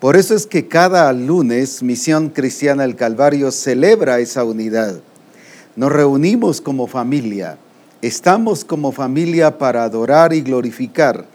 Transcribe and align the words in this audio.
Por 0.00 0.16
eso 0.16 0.34
es 0.34 0.46
que 0.46 0.66
cada 0.66 1.12
lunes 1.12 1.82
Misión 1.82 2.30
Cristiana 2.30 2.84
del 2.84 2.96
Calvario 2.96 3.52
celebra 3.52 4.18
esa 4.18 4.44
unidad. 4.44 4.98
Nos 5.76 5.92
reunimos 5.92 6.62
como 6.62 6.86
familia, 6.86 7.58
estamos 8.00 8.64
como 8.64 8.92
familia 8.92 9.58
para 9.58 9.84
adorar 9.84 10.32
y 10.32 10.40
glorificar 10.40 11.26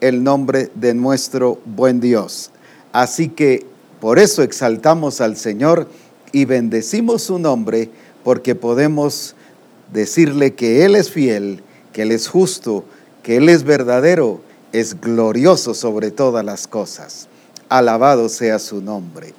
el 0.00 0.24
nombre 0.24 0.70
de 0.74 0.94
nuestro 0.94 1.60
buen 1.66 2.00
Dios. 2.00 2.50
Así 2.92 3.28
que 3.28 3.66
por 4.00 4.18
eso 4.18 4.42
exaltamos 4.42 5.20
al 5.20 5.36
Señor 5.36 5.86
y 6.32 6.46
bendecimos 6.46 7.24
su 7.24 7.38
nombre 7.38 7.90
porque 8.24 8.54
podemos 8.54 9.36
decirle 9.92 10.54
que 10.54 10.86
Él 10.86 10.96
es 10.96 11.10
fiel, 11.10 11.62
que 11.92 12.00
Él 12.00 12.10
es 12.10 12.28
justo, 12.28 12.86
que 13.22 13.36
Él 13.36 13.50
es 13.50 13.64
verdadero, 13.64 14.40
es 14.72 14.98
glorioso 14.98 15.74
sobre 15.74 16.10
todas 16.10 16.42
las 16.42 16.66
cosas 16.66 17.28
alabado 17.78 18.28
sea 18.28 18.58
su 18.58 18.80
nombre. 18.80 19.34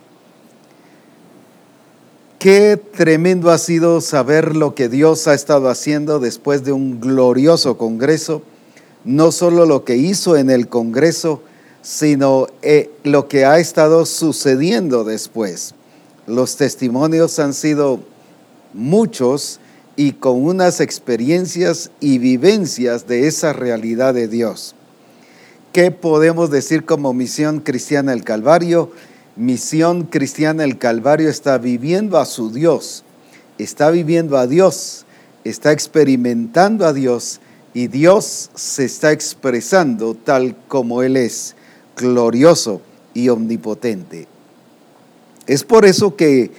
Qué 2.39 2.77
tremendo 2.77 3.49
ha 3.49 3.57
sido 3.57 4.01
saber 4.01 4.55
lo 4.55 4.75
que 4.75 4.89
Dios 4.89 5.27
ha 5.27 5.33
estado 5.33 5.69
haciendo 5.69 6.19
después 6.19 6.63
de 6.63 6.71
un 6.71 6.99
glorioso 6.99 7.77
Congreso, 7.77 8.43
no 9.03 9.31
solo 9.31 9.65
lo 9.65 9.83
que 9.83 9.95
hizo 9.95 10.37
en 10.37 10.49
el 10.49 10.67
Congreso, 10.67 11.41
sino 11.81 12.47
eh, 12.61 12.91
lo 13.03 13.27
que 13.27 13.45
ha 13.45 13.59
estado 13.59 14.05
sucediendo 14.05 15.03
después. 15.03 15.73
Los 16.27 16.55
testimonios 16.55 17.39
han 17.39 17.53
sido 17.53 17.99
muchos 18.73 19.59
y 19.95 20.13
con 20.13 20.43
unas 20.43 20.81
experiencias 20.81 21.89
y 21.99 22.17
vivencias 22.17 23.07
de 23.07 23.27
esa 23.27 23.53
realidad 23.53 24.13
de 24.13 24.27
Dios. 24.27 24.74
¿Qué 25.75 25.91
podemos 25.91 26.51
decir 26.51 26.85
como 26.85 27.11
misión 27.13 27.59
cristiana 27.59 28.13
el 28.13 28.23
Calvario? 28.23 28.93
Misión 29.35 30.03
cristiana 30.03 30.63
el 30.63 30.77
Calvario 30.77 31.27
está 31.27 31.57
viviendo 31.57 32.17
a 32.17 32.23
su 32.23 32.49
Dios, 32.49 33.03
está 33.57 33.91
viviendo 33.91 34.37
a 34.37 34.47
Dios, 34.47 35.05
está 35.43 35.73
experimentando 35.73 36.85
a 36.85 36.93
Dios 36.93 37.41
y 37.73 37.87
Dios 37.87 38.51
se 38.55 38.85
está 38.85 39.11
expresando 39.11 40.15
tal 40.15 40.55
como 40.69 41.03
Él 41.03 41.17
es, 41.17 41.57
glorioso 41.97 42.79
y 43.13 43.27
omnipotente. 43.27 44.29
Es 45.45 45.65
por 45.65 45.83
eso 45.83 46.15
que 46.15 46.51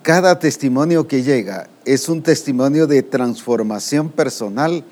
cada 0.00 0.38
testimonio 0.38 1.06
que 1.06 1.22
llega 1.22 1.68
es 1.84 2.08
un 2.08 2.22
testimonio 2.22 2.86
de 2.86 3.02
transformación 3.02 4.08
personal, 4.08 4.82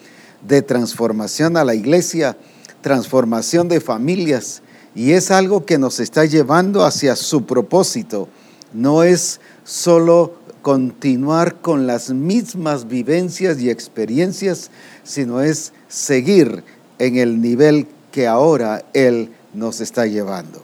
de 0.47 0.61
transformación 0.61 1.57
a 1.57 1.64
la 1.64 1.75
iglesia, 1.75 2.37
transformación 2.83 3.69
de 3.69 3.81
familias 3.81 4.63
y 4.95 5.13
es 5.13 5.31
algo 5.31 5.65
que 5.65 5.79
nos 5.79 6.01
está 6.01 6.27
llevando 6.27 6.85
hacia 6.85 7.17
su 7.17 7.47
propósito. 7.47 8.29
No 8.75 9.03
es 9.03 9.41
solo 9.65 10.35
continuar 10.61 11.61
con 11.61 11.87
las 11.87 12.11
mismas 12.11 12.89
vivencias 12.89 13.61
y 13.61 13.71
experiencias, 13.71 14.71
sino 15.03 15.41
es 15.41 15.73
seguir 15.89 16.63
en 16.99 17.17
el 17.17 17.41
nivel 17.41 17.87
que 18.11 18.27
ahora 18.27 18.85
Él 18.93 19.31
nos 19.55 19.81
está 19.81 20.07
llevando. 20.07 20.63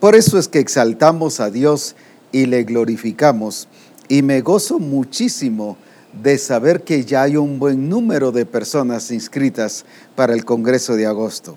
Por 0.00 0.14
eso 0.14 0.38
es 0.38 0.48
que 0.48 0.60
exaltamos 0.60 1.40
a 1.40 1.50
Dios 1.50 1.94
y 2.32 2.46
le 2.46 2.64
glorificamos 2.64 3.68
y 4.08 4.22
me 4.22 4.40
gozo 4.40 4.78
muchísimo 4.78 5.76
de 6.22 6.38
saber 6.38 6.82
que 6.82 7.04
ya 7.04 7.22
hay 7.22 7.36
un 7.36 7.58
buen 7.58 7.88
número 7.88 8.32
de 8.32 8.44
personas 8.44 9.10
inscritas 9.10 9.84
para 10.16 10.34
el 10.34 10.44
Congreso 10.44 10.96
de 10.96 11.06
agosto. 11.06 11.56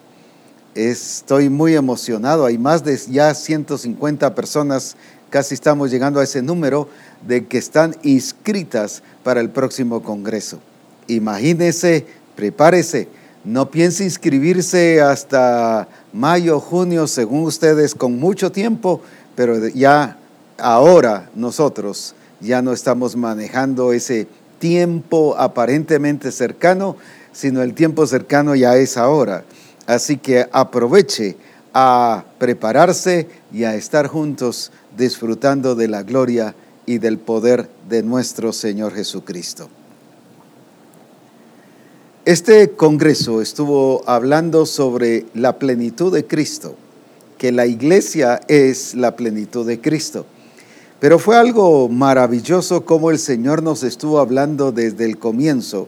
Estoy 0.76 1.50
muy 1.50 1.76
emocionado, 1.76 2.46
hay 2.46 2.58
más 2.58 2.84
de 2.84 2.98
ya 3.10 3.34
150 3.34 4.34
personas, 4.36 4.96
casi 5.30 5.56
estamos 5.56 5.92
llegando 5.92 6.20
a 6.20 6.24
ese 6.24 6.42
número, 6.42 6.88
de 7.28 7.46
que 7.46 7.58
están 7.58 7.96
inscritas 8.04 9.04
para 9.24 9.42
el 9.42 9.50
próximo 9.50 10.02
Congreso. 10.02 10.60
Imagínese, 11.08 12.06
prepárese, 12.36 13.10
no 13.44 13.70
piense 13.72 14.04
inscribirse 14.04 15.02
hasta 15.02 15.88
mayo, 16.14 16.60
junio, 16.60 17.08
según 17.08 17.44
ustedes, 17.44 17.96
con 17.96 18.20
mucho 18.20 18.52
tiempo, 18.52 19.02
pero 19.36 19.68
ya 19.70 20.18
ahora 20.58 21.30
nosotros 21.36 22.14
ya 22.40 22.62
no 22.62 22.74
estamos 22.74 23.16
manejando 23.16 23.94
ese 23.94 24.28
tiempo 24.62 25.36
aparentemente 25.38 26.32
cercano, 26.32 26.96
sino 27.34 27.62
el 27.64 27.74
tiempo 27.74 28.08
cercano 28.08 28.56
ya 28.56 28.78
es 28.78 28.96
ahora. 28.96 29.44
Así 29.88 30.16
que 30.16 30.48
aproveche 30.54 31.36
a 31.74 32.24
prepararse 32.38 33.28
y 33.52 33.66
a 33.66 33.76
estar 33.76 34.08
juntos 34.08 34.72
disfrutando 34.96 35.76
de 35.76 35.88
la 35.90 36.04
gloria 36.04 36.56
y 36.86 37.00
del 37.00 37.18
poder 37.18 37.70
de 37.90 38.04
nuestro 38.04 38.54
Señor 38.54 38.94
Jesucristo. 38.94 39.68
Este 42.24 42.70
Congreso 42.70 43.42
estuvo 43.42 44.04
hablando 44.08 44.68
sobre 44.68 45.26
la 45.34 45.58
plenitud 45.58 46.14
de 46.14 46.28
Cristo, 46.28 46.76
que 47.40 47.52
la 47.52 47.66
iglesia 47.66 48.42
es 48.48 48.94
la 48.94 49.16
plenitud 49.16 49.66
de 49.66 49.82
Cristo. 49.82 50.28
Pero 51.02 51.18
fue 51.18 51.36
algo 51.36 51.90
maravilloso 51.90 52.86
como 52.86 53.10
el 53.10 53.18
Señor 53.18 53.64
nos 53.64 53.82
estuvo 53.82 54.20
hablando 54.20 54.72
desde 54.72 55.06
el 55.06 55.18
comienzo 55.18 55.88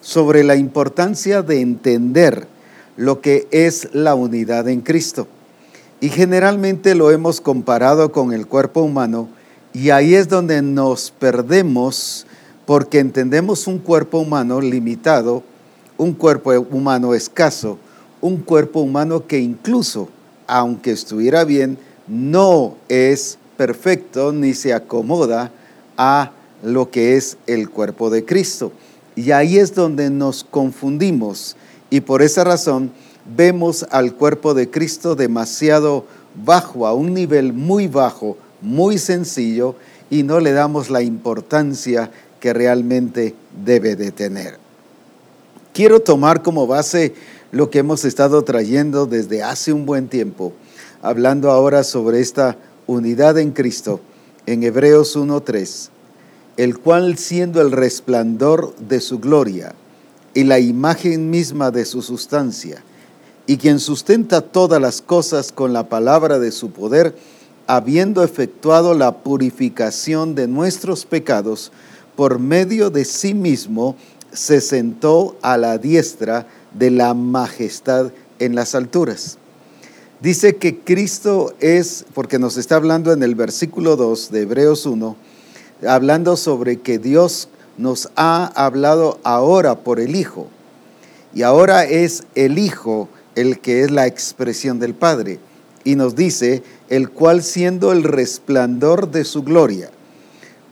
sobre 0.00 0.42
la 0.42 0.56
importancia 0.56 1.42
de 1.42 1.60
entender 1.60 2.48
lo 2.96 3.20
que 3.20 3.46
es 3.52 3.88
la 3.92 4.16
unidad 4.16 4.66
en 4.66 4.80
Cristo. 4.80 5.28
Y 6.00 6.08
generalmente 6.08 6.96
lo 6.96 7.12
hemos 7.12 7.40
comparado 7.40 8.10
con 8.10 8.32
el 8.32 8.48
cuerpo 8.48 8.82
humano 8.82 9.28
y 9.72 9.90
ahí 9.90 10.16
es 10.16 10.28
donde 10.28 10.60
nos 10.60 11.12
perdemos 11.12 12.26
porque 12.66 12.98
entendemos 12.98 13.68
un 13.68 13.78
cuerpo 13.78 14.18
humano 14.18 14.60
limitado, 14.60 15.44
un 15.96 16.14
cuerpo 16.14 16.50
humano 16.72 17.14
escaso, 17.14 17.78
un 18.20 18.38
cuerpo 18.38 18.80
humano 18.80 19.24
que 19.24 19.38
incluso, 19.38 20.08
aunque 20.48 20.90
estuviera 20.90 21.44
bien, 21.44 21.78
no 22.08 22.74
es 22.88 23.38
perfecto 23.58 24.32
ni 24.32 24.54
se 24.54 24.72
acomoda 24.72 25.50
a 25.98 26.30
lo 26.62 26.90
que 26.90 27.16
es 27.16 27.36
el 27.46 27.68
cuerpo 27.68 28.08
de 28.08 28.24
Cristo. 28.24 28.72
Y 29.16 29.32
ahí 29.32 29.58
es 29.58 29.74
donde 29.74 30.08
nos 30.08 30.44
confundimos 30.44 31.56
y 31.90 32.00
por 32.00 32.22
esa 32.22 32.44
razón 32.44 32.92
vemos 33.36 33.84
al 33.90 34.14
cuerpo 34.14 34.54
de 34.54 34.70
Cristo 34.70 35.16
demasiado 35.16 36.04
bajo, 36.44 36.86
a 36.86 36.94
un 36.94 37.12
nivel 37.12 37.52
muy 37.52 37.88
bajo, 37.88 38.38
muy 38.62 38.96
sencillo 38.96 39.74
y 40.08 40.22
no 40.22 40.38
le 40.38 40.52
damos 40.52 40.88
la 40.88 41.02
importancia 41.02 42.10
que 42.40 42.52
realmente 42.52 43.34
debe 43.64 43.96
de 43.96 44.12
tener. 44.12 44.56
Quiero 45.72 46.00
tomar 46.00 46.42
como 46.42 46.68
base 46.68 47.14
lo 47.50 47.70
que 47.70 47.80
hemos 47.80 48.04
estado 48.04 48.42
trayendo 48.42 49.06
desde 49.06 49.42
hace 49.42 49.72
un 49.72 49.84
buen 49.84 50.08
tiempo, 50.08 50.52
hablando 51.02 51.50
ahora 51.50 51.82
sobre 51.82 52.20
esta 52.20 52.56
unidad 52.88 53.38
en 53.38 53.52
Cristo 53.52 54.00
en 54.46 54.62
Hebreos 54.62 55.14
1.3, 55.14 55.90
el 56.56 56.78
cual 56.78 57.18
siendo 57.18 57.60
el 57.60 57.70
resplandor 57.70 58.74
de 58.76 59.00
su 59.00 59.18
gloria 59.18 59.74
y 60.32 60.44
la 60.44 60.58
imagen 60.58 61.28
misma 61.28 61.70
de 61.70 61.84
su 61.84 62.00
sustancia, 62.00 62.82
y 63.46 63.58
quien 63.58 63.78
sustenta 63.78 64.40
todas 64.40 64.80
las 64.80 65.02
cosas 65.02 65.52
con 65.52 65.74
la 65.74 65.90
palabra 65.90 66.38
de 66.38 66.50
su 66.50 66.70
poder, 66.70 67.14
habiendo 67.66 68.24
efectuado 68.24 68.94
la 68.94 69.18
purificación 69.18 70.34
de 70.34 70.48
nuestros 70.48 71.04
pecados, 71.04 71.70
por 72.16 72.38
medio 72.38 72.88
de 72.88 73.04
sí 73.04 73.34
mismo 73.34 73.96
se 74.32 74.62
sentó 74.62 75.36
a 75.42 75.58
la 75.58 75.76
diestra 75.76 76.46
de 76.72 76.90
la 76.90 77.12
majestad 77.12 78.12
en 78.38 78.54
las 78.54 78.74
alturas. 78.74 79.36
Dice 80.20 80.56
que 80.56 80.80
Cristo 80.80 81.54
es, 81.60 82.04
porque 82.12 82.40
nos 82.40 82.56
está 82.56 82.74
hablando 82.74 83.12
en 83.12 83.22
el 83.22 83.36
versículo 83.36 83.94
2 83.94 84.32
de 84.32 84.42
Hebreos 84.42 84.84
1, 84.84 85.14
hablando 85.86 86.36
sobre 86.36 86.80
que 86.80 86.98
Dios 86.98 87.48
nos 87.76 88.08
ha 88.16 88.46
hablado 88.46 89.20
ahora 89.22 89.78
por 89.78 90.00
el 90.00 90.16
Hijo. 90.16 90.48
Y 91.32 91.42
ahora 91.42 91.84
es 91.84 92.24
el 92.34 92.58
Hijo 92.58 93.08
el 93.36 93.60
que 93.60 93.84
es 93.84 93.92
la 93.92 94.08
expresión 94.08 94.80
del 94.80 94.92
Padre. 94.92 95.38
Y 95.84 95.94
nos 95.94 96.16
dice, 96.16 96.64
el 96.88 97.10
cual 97.10 97.44
siendo 97.44 97.92
el 97.92 98.02
resplandor 98.02 99.12
de 99.12 99.22
su 99.22 99.44
gloria. 99.44 99.92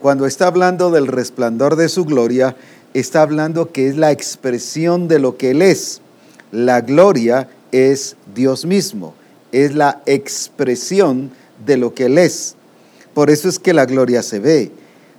Cuando 0.01 0.27
está 0.27 0.49
hablando 0.49 0.91
del 0.91 1.07
resplandor 1.07 1.77
de 1.77 1.89
su 1.89 2.05
gloria, 2.05 2.57
está 2.95 3.23
hablando 3.23 3.71
que 3.71 3.87
es 3.87 3.97
la 3.97 4.11
expresión 4.11 5.07
de 5.07 5.21
lo 5.21 5.37
que 5.37 5.53
Él 5.53 5.63
es. 5.63 6.01
La 6.51 6.81
gloria 6.81 7.49
es 7.71 8.17
Dios 8.35 8.67
mismo 8.67 9.15
es 9.65 9.75
la 9.75 10.03
expresión 10.07 11.31
de 11.65 11.77
lo 11.77 11.95
que 11.95 12.07
Él 12.07 12.19
es. 12.19 12.57
Por 13.15 13.31
eso 13.31 13.49
es 13.49 13.59
que 13.59 13.73
la 13.73 13.87
gloria 13.87 14.23
se 14.23 14.39
ve. 14.39 14.71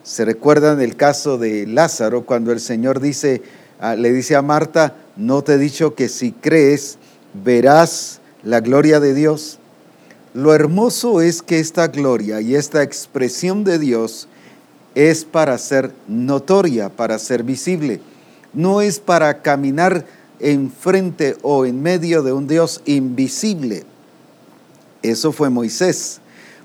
Se 0.04 0.26
recuerda 0.26 0.74
en 0.74 0.82
el 0.82 0.96
caso 0.96 1.38
de 1.38 1.66
Lázaro 1.66 2.26
cuando 2.26 2.52
el 2.52 2.60
Señor 2.60 3.00
dice, 3.00 3.42
ah, 3.80 3.96
le 3.96 4.14
dice 4.14 4.36
a 4.36 4.42
Marta, 4.42 4.96
no 5.16 5.44
te 5.44 5.54
he 5.54 5.58
dicho 5.58 5.96
que 5.96 6.08
si 6.08 6.32
crees 6.32 6.98
verás 7.44 8.20
la 8.44 8.60
gloria 8.60 9.00
de 9.00 9.14
Dios. 9.14 9.58
Lo 10.34 10.54
hermoso 10.54 11.22
es 11.22 11.42
que 11.42 11.60
esta 11.60 11.88
gloria 11.88 12.40
y 12.40 12.56
esta 12.56 12.84
expresión 12.84 13.64
de 13.64 13.80
Dios 13.80 14.28
es 14.94 15.26
para 15.26 15.58
ser 15.58 15.92
notoria, 16.08 16.90
para 16.90 17.18
ser 17.18 17.42
visible. 17.42 18.02
No 18.54 18.82
es 18.82 19.00
para 19.00 19.42
caminar 19.42 20.06
enfrente 20.40 21.36
o 21.42 21.66
en 21.66 21.82
medio 21.82 22.22
de 22.22 22.34
un 22.34 22.48
Dios 22.48 22.82
invisible. 22.86 23.84
Eso 25.04 25.32
fue 25.32 25.50
Moisés, 25.50 26.20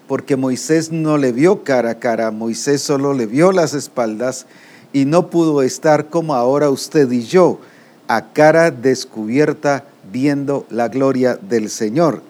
porque 0.08 0.36
Moisés 0.36 0.90
no 0.90 1.18
le 1.18 1.32
vio 1.32 1.64
cara 1.64 1.90
a 1.90 1.98
cara, 1.98 2.30
Moisés 2.30 2.82
solo 2.82 3.12
le 3.12 3.26
vio 3.26 3.52
las 3.52 3.74
espaldas 3.74 4.46
y 4.92 5.04
no 5.04 5.30
pudo 5.30 5.62
estar 5.62 6.08
como 6.08 6.34
ahora 6.34 6.70
usted 6.70 7.10
y 7.10 7.22
yo, 7.22 7.60
a 8.08 8.32
cara 8.32 8.70
descubierta 8.70 9.84
viendo 10.12 10.66
la 10.70 10.88
gloria 10.88 11.36
del 11.36 11.70
Señor, 11.70 12.22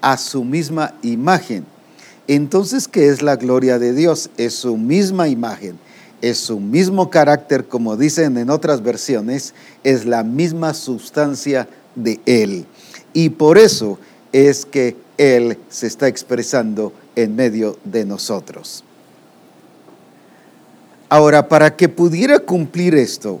a 0.00 0.16
su 0.16 0.44
misma 0.44 0.94
imagen. 1.02 1.64
Entonces, 2.26 2.88
¿qué 2.88 3.08
es 3.08 3.22
la 3.22 3.36
gloria 3.36 3.78
de 3.78 3.94
Dios? 3.94 4.30
Es 4.36 4.54
su 4.54 4.76
misma 4.76 5.28
imagen, 5.28 5.78
es 6.20 6.38
su 6.38 6.60
mismo 6.60 7.10
carácter, 7.10 7.66
como 7.66 7.96
dicen 7.96 8.36
en 8.36 8.50
otras 8.50 8.82
versiones, 8.82 9.54
es 9.84 10.04
la 10.04 10.24
misma 10.24 10.74
sustancia 10.74 11.68
de 11.94 12.20
Él. 12.26 12.66
Y 13.12 13.30
por 13.30 13.58
eso 13.58 13.98
es 14.32 14.66
que 14.66 14.96
Él 15.18 15.58
se 15.68 15.86
está 15.88 16.08
expresando 16.08 16.92
en 17.16 17.36
medio 17.36 17.76
de 17.84 18.06
nosotros. 18.06 18.84
Ahora, 21.10 21.48
para 21.48 21.74
que 21.76 21.88
pudiera 21.88 22.38
cumplir 22.38 22.94
esto, 22.94 23.40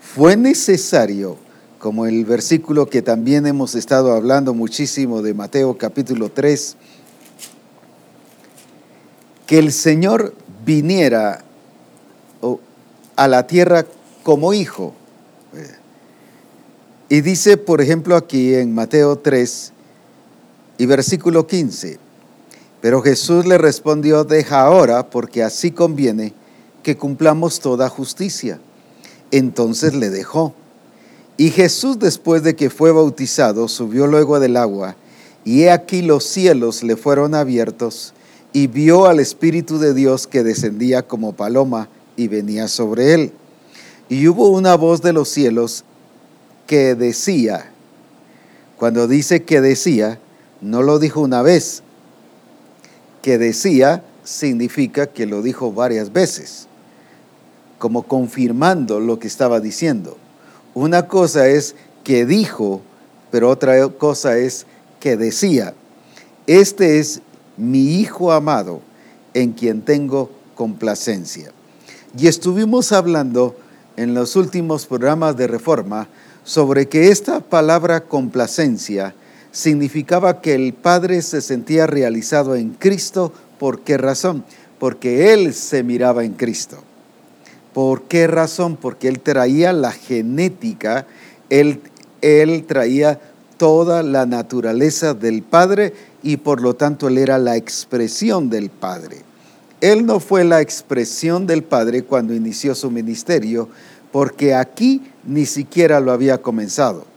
fue 0.00 0.36
necesario, 0.36 1.36
como 1.78 2.06
el 2.06 2.24
versículo 2.24 2.88
que 2.88 3.02
también 3.02 3.46
hemos 3.46 3.74
estado 3.74 4.12
hablando 4.12 4.54
muchísimo 4.54 5.20
de 5.20 5.34
Mateo 5.34 5.76
capítulo 5.76 6.30
3, 6.30 6.76
que 9.46 9.58
el 9.58 9.72
Señor 9.72 10.34
viniera 10.64 11.42
a 13.16 13.28
la 13.28 13.46
tierra 13.46 13.86
como 14.22 14.52
hijo. 14.52 14.94
Y 17.08 17.20
dice, 17.20 17.56
por 17.56 17.80
ejemplo, 17.80 18.16
aquí 18.16 18.54
en 18.54 18.74
Mateo 18.74 19.16
3 19.16 19.72
y 20.78 20.86
versículo 20.86 21.46
15, 21.46 21.98
pero 22.80 23.02
Jesús 23.02 23.46
le 23.46 23.58
respondió, 23.58 24.24
deja 24.24 24.60
ahora, 24.60 25.08
porque 25.08 25.42
así 25.42 25.70
conviene 25.70 26.32
que 26.82 26.96
cumplamos 26.96 27.60
toda 27.60 27.88
justicia. 27.88 28.60
Entonces 29.30 29.94
le 29.94 30.10
dejó. 30.10 30.54
Y 31.36 31.50
Jesús 31.50 31.98
después 31.98 32.42
de 32.42 32.54
que 32.54 32.70
fue 32.70 32.92
bautizado 32.92 33.68
subió 33.68 34.06
luego 34.06 34.38
del 34.40 34.56
agua, 34.56 34.96
y 35.44 35.62
he 35.62 35.70
aquí 35.70 36.02
los 36.02 36.24
cielos 36.24 36.82
le 36.82 36.96
fueron 36.96 37.34
abiertos, 37.34 38.14
y 38.52 38.68
vio 38.68 39.06
al 39.06 39.20
Espíritu 39.20 39.78
de 39.78 39.92
Dios 39.92 40.26
que 40.26 40.42
descendía 40.42 41.02
como 41.02 41.32
paloma 41.32 41.88
y 42.16 42.28
venía 42.28 42.68
sobre 42.68 43.14
él. 43.14 43.32
Y 44.08 44.28
hubo 44.28 44.48
una 44.48 44.76
voz 44.76 45.02
de 45.02 45.12
los 45.12 45.28
cielos 45.28 45.84
que 46.66 46.94
decía, 46.94 47.70
cuando 48.76 49.08
dice 49.08 49.42
que 49.42 49.60
decía, 49.60 50.20
no 50.60 50.82
lo 50.82 50.98
dijo 50.98 51.20
una 51.20 51.42
vez, 51.42 51.82
que 53.22 53.38
decía 53.38 54.04
significa 54.24 55.06
que 55.06 55.26
lo 55.26 55.42
dijo 55.42 55.72
varias 55.72 56.12
veces 56.12 56.68
como 57.78 58.02
confirmando 58.02 59.00
lo 59.00 59.18
que 59.18 59.26
estaba 59.26 59.60
diciendo. 59.60 60.16
Una 60.74 61.08
cosa 61.08 61.48
es 61.48 61.74
que 62.04 62.26
dijo, 62.26 62.80
pero 63.30 63.50
otra 63.50 63.88
cosa 63.88 64.38
es 64.38 64.66
que 65.00 65.16
decía. 65.16 65.74
Este 66.46 66.98
es 66.98 67.20
mi 67.56 68.00
Hijo 68.00 68.32
amado 68.32 68.80
en 69.34 69.52
quien 69.52 69.82
tengo 69.82 70.30
complacencia. 70.54 71.52
Y 72.18 72.28
estuvimos 72.28 72.92
hablando 72.92 73.56
en 73.96 74.14
los 74.14 74.36
últimos 74.36 74.86
programas 74.86 75.36
de 75.36 75.46
reforma 75.46 76.08
sobre 76.44 76.88
que 76.88 77.10
esta 77.10 77.40
palabra 77.40 78.00
complacencia 78.00 79.14
significaba 79.56 80.42
que 80.42 80.54
el 80.54 80.74
Padre 80.74 81.22
se 81.22 81.40
sentía 81.40 81.86
realizado 81.86 82.56
en 82.56 82.74
Cristo. 82.74 83.32
¿Por 83.58 83.80
qué 83.80 83.96
razón? 83.96 84.44
Porque 84.78 85.32
Él 85.32 85.54
se 85.54 85.82
miraba 85.82 86.24
en 86.24 86.34
Cristo. 86.34 86.76
¿Por 87.72 88.02
qué 88.02 88.26
razón? 88.26 88.76
Porque 88.76 89.08
él 89.08 89.20
traía 89.20 89.72
la 89.74 89.92
genética, 89.92 91.06
él, 91.50 91.80
él 92.22 92.64
traía 92.66 93.20
toda 93.56 94.02
la 94.02 94.24
naturaleza 94.24 95.12
del 95.12 95.42
Padre 95.42 95.92
y 96.22 96.38
por 96.38 96.62
lo 96.62 96.74
tanto 96.74 97.08
él 97.08 97.18
era 97.18 97.38
la 97.38 97.56
expresión 97.56 98.48
del 98.48 98.70
Padre. 98.70 99.18
Él 99.82 100.06
no 100.06 100.20
fue 100.20 100.44
la 100.44 100.62
expresión 100.62 101.46
del 101.46 101.64
Padre 101.64 102.02
cuando 102.02 102.34
inició 102.34 102.74
su 102.74 102.90
ministerio, 102.90 103.68
porque 104.10 104.54
aquí 104.54 105.02
ni 105.26 105.44
siquiera 105.44 106.00
lo 106.00 106.12
había 106.12 106.40
comenzado. 106.40 107.15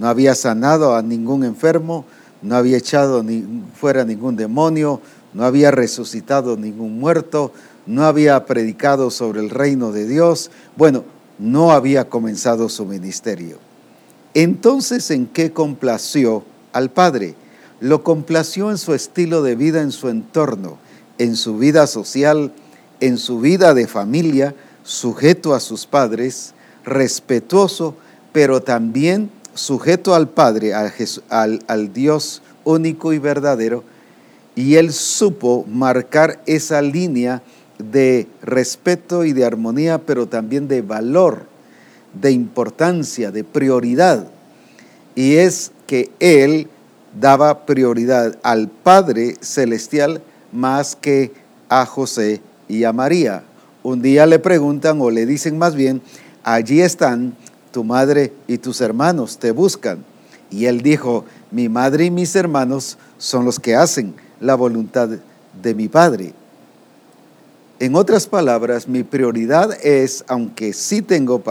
No 0.00 0.08
había 0.08 0.34
sanado 0.34 0.96
a 0.96 1.02
ningún 1.02 1.44
enfermo, 1.44 2.06
no 2.40 2.56
había 2.56 2.78
echado 2.78 3.22
ni 3.22 3.44
fuera 3.78 4.02
ningún 4.02 4.34
demonio, 4.34 5.02
no 5.34 5.44
había 5.44 5.70
resucitado 5.70 6.56
ningún 6.56 6.98
muerto, 6.98 7.52
no 7.84 8.06
había 8.06 8.46
predicado 8.46 9.10
sobre 9.10 9.40
el 9.40 9.50
reino 9.50 9.92
de 9.92 10.06
Dios, 10.06 10.50
bueno, 10.78 11.04
no 11.38 11.70
había 11.70 12.08
comenzado 12.08 12.70
su 12.70 12.86
ministerio. 12.86 13.58
Entonces, 14.32 15.10
¿en 15.10 15.26
qué 15.26 15.52
complació 15.52 16.44
al 16.72 16.88
Padre? 16.88 17.34
Lo 17.78 18.02
complació 18.02 18.70
en 18.70 18.78
su 18.78 18.94
estilo 18.94 19.42
de 19.42 19.54
vida, 19.54 19.82
en 19.82 19.92
su 19.92 20.08
entorno, 20.08 20.78
en 21.18 21.36
su 21.36 21.58
vida 21.58 21.86
social, 21.86 22.54
en 23.00 23.18
su 23.18 23.38
vida 23.40 23.74
de 23.74 23.86
familia, 23.86 24.54
sujeto 24.82 25.52
a 25.52 25.60
sus 25.60 25.84
padres, 25.84 26.54
respetuoso, 26.86 27.96
pero 28.32 28.62
también 28.62 29.28
sujeto 29.60 30.14
al 30.14 30.28
Padre, 30.28 30.72
al, 30.74 31.92
Dios 31.92 32.42
único 32.64 33.12
y 33.12 33.18
verdadero, 33.18 33.84
y 34.54 34.76
él 34.76 34.92
supo 34.92 35.64
marcar 35.68 36.40
esa 36.46 36.82
línea 36.82 37.42
de 37.78 38.26
respeto 38.42 39.24
y 39.24 39.32
de 39.32 39.44
armonía, 39.44 39.98
pero 39.98 40.26
también 40.26 40.66
de 40.66 40.82
valor, 40.82 41.44
de 42.20 42.32
importancia, 42.32 43.30
de 43.30 43.44
prioridad. 43.44 44.28
Y 45.14 45.36
es 45.36 45.72
que 45.86 46.10
Él 46.20 46.68
daba 47.18 47.66
prioridad 47.66 48.38
al 48.42 48.68
Padre 48.68 49.36
Celestial 49.40 50.22
más 50.52 50.96
que 50.96 51.32
a 51.68 51.86
José 51.86 52.40
y 52.68 52.84
a 52.84 52.92
María. 52.92 53.44
Un 53.82 54.02
día 54.02 54.26
le 54.26 54.38
preguntan 54.38 55.00
o 55.00 55.10
le 55.10 55.26
dicen 55.26 55.56
más 55.58 55.74
bien, 55.74 56.02
allí 56.42 56.80
están 56.80 57.34
tu 57.70 57.84
madre 57.84 58.32
y 58.46 58.58
tus 58.58 58.80
hermanos, 58.80 59.38
te 59.38 59.50
buscan. 59.52 60.04
Y 60.50 60.66
él 60.66 60.82
dijo, 60.82 61.24
mi 61.50 61.68
madre 61.68 62.06
y 62.06 62.10
mis 62.10 62.34
hermanos 62.34 62.98
son 63.18 63.44
los 63.44 63.60
que 63.60 63.76
hacen 63.76 64.14
la 64.40 64.54
voluntad 64.54 65.08
de 65.62 65.74
mi 65.74 65.88
Padre. 65.88 66.32
En 67.78 67.94
otras 67.94 68.26
palabras, 68.26 68.88
mi 68.88 69.04
prioridad 69.04 69.72
es, 69.84 70.24
aunque 70.28 70.72
sí 70.72 71.00
tengo 71.00 71.42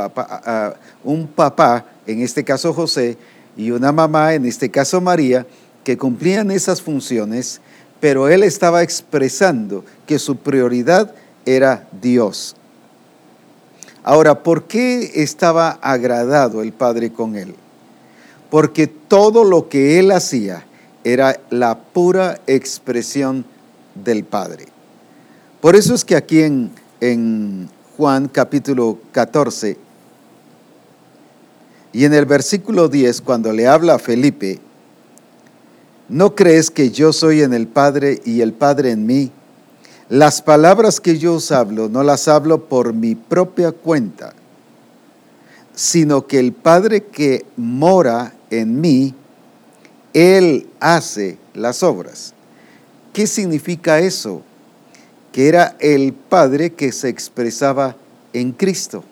un 1.03 1.27
papá, 1.27 1.85
en 2.05 2.21
este 2.21 2.43
caso 2.43 2.73
José, 2.73 3.17
y 3.57 3.71
una 3.71 3.91
mamá, 3.91 4.35
en 4.35 4.45
este 4.45 4.69
caso 4.69 5.01
María, 5.01 5.45
que 5.83 5.97
cumplían 5.97 6.51
esas 6.51 6.81
funciones, 6.81 7.61
pero 7.99 8.29
él 8.29 8.43
estaba 8.43 8.83
expresando 8.83 9.83
que 10.05 10.19
su 10.19 10.35
prioridad 10.35 11.13
era 11.45 11.87
Dios. 11.99 12.55
Ahora, 14.09 14.41
¿por 14.41 14.63
qué 14.63 15.21
estaba 15.21 15.77
agradado 15.83 16.63
el 16.63 16.73
Padre 16.73 17.13
con 17.13 17.35
él? 17.35 17.53
Porque 18.49 18.87
todo 18.87 19.43
lo 19.43 19.69
que 19.69 19.99
él 19.99 20.09
hacía 20.09 20.65
era 21.03 21.39
la 21.51 21.77
pura 21.77 22.41
expresión 22.47 23.45
del 23.93 24.23
Padre. 24.23 24.65
Por 25.61 25.75
eso 25.75 25.93
es 25.93 26.03
que 26.03 26.15
aquí 26.15 26.41
en, 26.41 27.69
Juan 27.97 28.29
capítulo 28.29 28.97
14 29.11 29.77
y 31.93 32.03
en 32.03 32.13
el 32.15 32.25
versículo 32.25 32.87
10, 32.87 33.21
cuando 33.21 33.53
le 33.53 33.67
habla 33.67 33.93
a 33.93 33.99
Felipe, 33.99 34.59
¿no 36.07 36.33
crees 36.33 36.71
que 36.71 36.89
yo 36.89 37.13
soy 37.13 37.43
en 37.43 37.53
el 37.53 37.67
Padre 37.67 38.19
y 38.25 38.41
el 38.41 38.53
Padre 38.53 38.89
en 38.89 39.05
mí? 39.05 39.31
Las 40.09 40.41
palabras 40.41 40.99
que 40.99 41.17
yo 41.17 41.35
os 41.35 41.51
hablo 41.51 41.87
no 41.87 42.03
las 42.03 42.27
hablo 42.27 42.65
por 42.65 42.93
mi 42.93 43.15
propia 43.15 43.71
cuenta, 43.71 44.33
sino 45.73 46.27
que 46.27 46.39
el 46.39 46.51
Padre 46.51 47.05
que 47.05 47.45
mora 47.55 48.33
en 48.49 48.81
mí, 48.81 49.13
Él 50.13 50.67
hace 50.79 51.37
las 51.53 51.83
obras. 51.83 52.33
¿Qué 53.13 53.27
significa 53.27 53.99
eso? 53.99 54.43
que 55.31 55.47
era 55.47 55.75
el 55.79 56.13
Padre 56.13 56.73
que 56.73 56.91
se 56.91 57.09
expresaba 57.09 57.95
en 58.33 58.51
Cristo. 58.51 59.03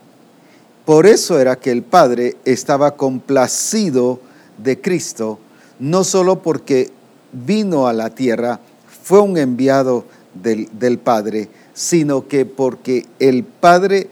Por 0.86 1.06
eso 1.06 1.39
era 1.39 1.58
que 1.58 1.72
el 1.72 1.84
Padre 1.84 2.38
estaba 2.46 2.96
complacido 2.96 4.20
de 4.58 4.80
Cristo, 4.80 5.39
no 5.80 6.04
solo 6.04 6.42
porque 6.42 6.92
vino 7.32 7.88
a 7.88 7.94
la 7.94 8.10
tierra, 8.10 8.60
fue 9.04 9.22
un 9.22 9.38
enviado 9.38 10.06
del, 10.41 11.00
Padre, 11.00 11.50
sino 11.74 12.27
que 12.27 12.46
porque 12.46 13.06
el 13.20 13.44
Padre, 13.44 14.10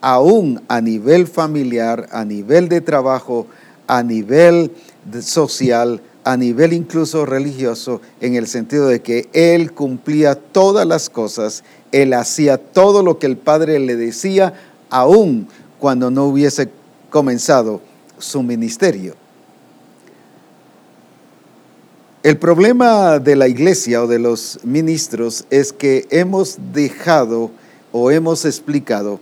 aún 0.00 0.62
a 0.68 0.80
nivel 0.80 1.26
familiar, 1.26 2.08
a 2.12 2.24
nivel 2.24 2.68
de 2.68 2.80
trabajo, 2.80 3.46
a 3.86 4.02
nivel 4.02 4.72
social, 5.20 6.00
a 6.24 6.36
nivel 6.36 6.72
incluso 6.72 7.24
religioso, 7.24 8.00
en 8.20 8.34
el 8.34 8.46
sentido 8.46 8.88
de 8.88 9.00
que 9.00 9.28
Él 9.32 9.72
cumplía 9.72 10.34
todas 10.34 10.86
las 10.86 11.08
cosas, 11.08 11.62
Él 11.92 12.12
hacía 12.14 12.58
todo 12.58 13.02
lo 13.02 13.18
que 13.18 13.26
el 13.26 13.36
Padre 13.36 13.78
le 13.78 13.96
decía, 13.96 14.54
aún 14.90 15.48
cuando 15.78 16.10
no 16.10 16.24
hubiese 16.24 16.68
comenzado 17.10 17.80
su 18.18 18.42
ministerio. 18.42 19.14
El 22.26 22.38
problema 22.38 23.20
de 23.20 23.36
la 23.36 23.46
iglesia 23.46 24.02
o 24.02 24.08
de 24.08 24.18
los 24.18 24.58
ministros 24.64 25.44
es 25.48 25.72
que 25.72 26.08
hemos 26.10 26.58
dejado 26.72 27.52
o 27.92 28.10
hemos 28.10 28.44
explicado 28.44 29.20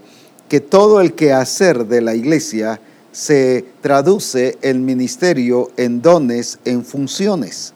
que 0.48 0.60
todo 0.60 1.02
el 1.02 1.12
quehacer 1.12 1.86
de 1.86 2.00
la 2.00 2.14
iglesia 2.14 2.80
se 3.12 3.66
traduce 3.82 4.56
el 4.62 4.78
ministerio 4.78 5.70
en 5.76 6.00
dones, 6.00 6.58
en 6.64 6.82
funciones, 6.82 7.74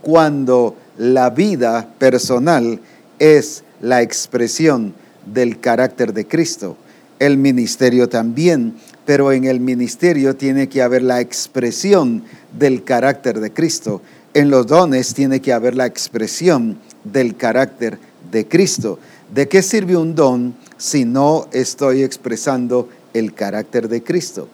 cuando 0.00 0.74
la 0.96 1.28
vida 1.28 1.92
personal 1.98 2.80
es 3.18 3.64
la 3.82 4.00
expresión 4.00 4.94
del 5.26 5.60
carácter 5.60 6.14
de 6.14 6.26
Cristo. 6.26 6.78
El 7.18 7.36
ministerio 7.36 8.08
también, 8.08 8.76
pero 9.04 9.32
en 9.32 9.44
el 9.44 9.60
ministerio 9.60 10.34
tiene 10.34 10.70
que 10.70 10.80
haber 10.80 11.02
la 11.02 11.20
expresión 11.20 12.24
del 12.58 12.84
carácter 12.84 13.38
de 13.38 13.52
Cristo 13.52 14.00
en 14.34 14.50
los 14.50 14.66
dones 14.66 15.14
tiene 15.14 15.40
que 15.40 15.52
haber 15.52 15.76
la 15.76 15.86
expresión 15.86 16.78
del 17.04 17.36
carácter 17.36 17.98
de 18.30 18.46
Cristo. 18.48 18.98
¿De 19.32 19.48
qué 19.48 19.62
sirve 19.62 19.96
un 19.96 20.14
don 20.14 20.54
si 20.76 21.04
no 21.04 21.48
estoy 21.52 22.02
expresando 22.02 22.88
el 23.14 23.34
carácter 23.34 23.88
de 23.88 24.02
Cristo? 24.02 24.48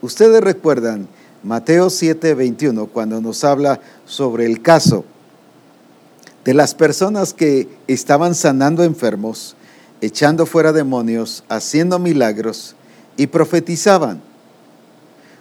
Ustedes 0.00 0.40
recuerdan 0.42 1.08
Mateo 1.42 1.88
7:21 1.88 2.88
cuando 2.88 3.20
nos 3.20 3.44
habla 3.44 3.80
sobre 4.06 4.46
el 4.46 4.62
caso 4.62 5.04
de 6.44 6.54
las 6.54 6.74
personas 6.74 7.34
que 7.34 7.68
estaban 7.86 8.34
sanando 8.34 8.82
enfermos, 8.82 9.54
echando 10.00 10.46
fuera 10.46 10.72
demonios, 10.72 11.44
haciendo 11.48 11.98
milagros 11.98 12.74
y 13.16 13.26
profetizaban. 13.26 14.22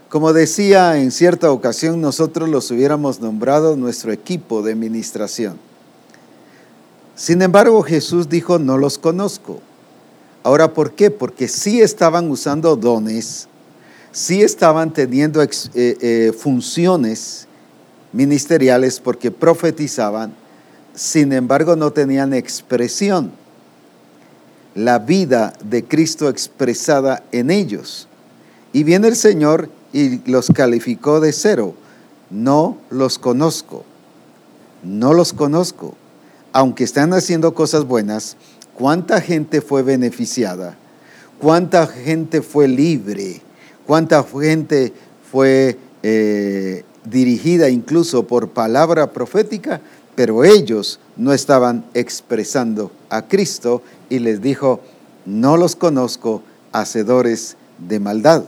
Como 0.09 0.31
decía 0.31 0.97
en 0.97 1.11
cierta 1.11 1.51
ocasión, 1.51 1.99
nosotros 1.99 2.47
los 2.47 2.71
hubiéramos 2.71 3.19
nombrado 3.19 3.75
nuestro 3.75 4.13
equipo 4.13 4.61
de 4.61 4.71
administración. 4.71 5.59
Sin 7.15 7.41
embargo, 7.41 7.81
Jesús 7.83 8.29
dijo, 8.29 8.57
no 8.57 8.77
los 8.77 8.97
conozco. 8.97 9.59
Ahora, 10.43 10.73
¿por 10.73 10.93
qué? 10.93 11.11
Porque 11.11 11.49
sí 11.49 11.81
estaban 11.81 12.31
usando 12.31 12.77
dones, 12.77 13.49
sí 14.13 14.41
estaban 14.41 14.93
teniendo 14.93 15.43
eh, 15.43 15.49
eh, 15.73 16.31
funciones 16.37 17.47
ministeriales 18.13 19.01
porque 19.01 19.29
profetizaban, 19.29 20.33
sin 20.93 21.33
embargo 21.33 21.75
no 21.75 21.91
tenían 21.91 22.33
expresión, 22.33 23.31
la 24.73 24.99
vida 24.99 25.53
de 25.65 25.83
Cristo 25.83 26.29
expresada 26.29 27.23
en 27.33 27.51
ellos. 27.51 28.07
Y 28.71 28.83
viene 28.83 29.07
el 29.07 29.15
Señor 29.15 29.69
y 29.93 30.29
los 30.29 30.47
calificó 30.47 31.19
de 31.19 31.31
cero. 31.33 31.73
No 32.29 32.77
los 32.89 33.19
conozco. 33.19 33.85
No 34.83 35.13
los 35.13 35.33
conozco. 35.33 35.95
Aunque 36.51 36.83
están 36.83 37.13
haciendo 37.13 37.53
cosas 37.53 37.85
buenas, 37.85 38.37
¿cuánta 38.73 39.21
gente 39.21 39.61
fue 39.61 39.83
beneficiada? 39.83 40.77
¿Cuánta 41.39 41.87
gente 41.87 42.41
fue 42.41 42.67
libre? 42.67 43.41
¿Cuánta 43.85 44.23
gente 44.23 44.93
fue 45.31 45.77
eh, 46.03 46.83
dirigida 47.05 47.69
incluso 47.69 48.27
por 48.27 48.49
palabra 48.49 49.13
profética? 49.13 49.81
Pero 50.15 50.43
ellos 50.43 50.99
no 51.15 51.31
estaban 51.31 51.85
expresando 51.93 52.91
a 53.09 53.27
Cristo 53.27 53.83
y 54.09 54.19
les 54.19 54.41
dijo, 54.41 54.81
no 55.25 55.57
los 55.57 55.75
conozco, 55.75 56.41
hacedores 56.71 57.55
de 57.77 57.99
maldad. 57.99 58.45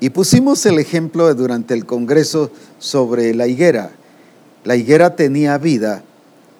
Y 0.00 0.10
pusimos 0.10 0.64
el 0.66 0.78
ejemplo 0.78 1.32
durante 1.34 1.74
el 1.74 1.86
Congreso 1.86 2.50
sobre 2.78 3.34
la 3.34 3.46
higuera. 3.46 3.90
La 4.64 4.76
higuera 4.76 5.14
tenía 5.14 5.56
vida, 5.58 6.02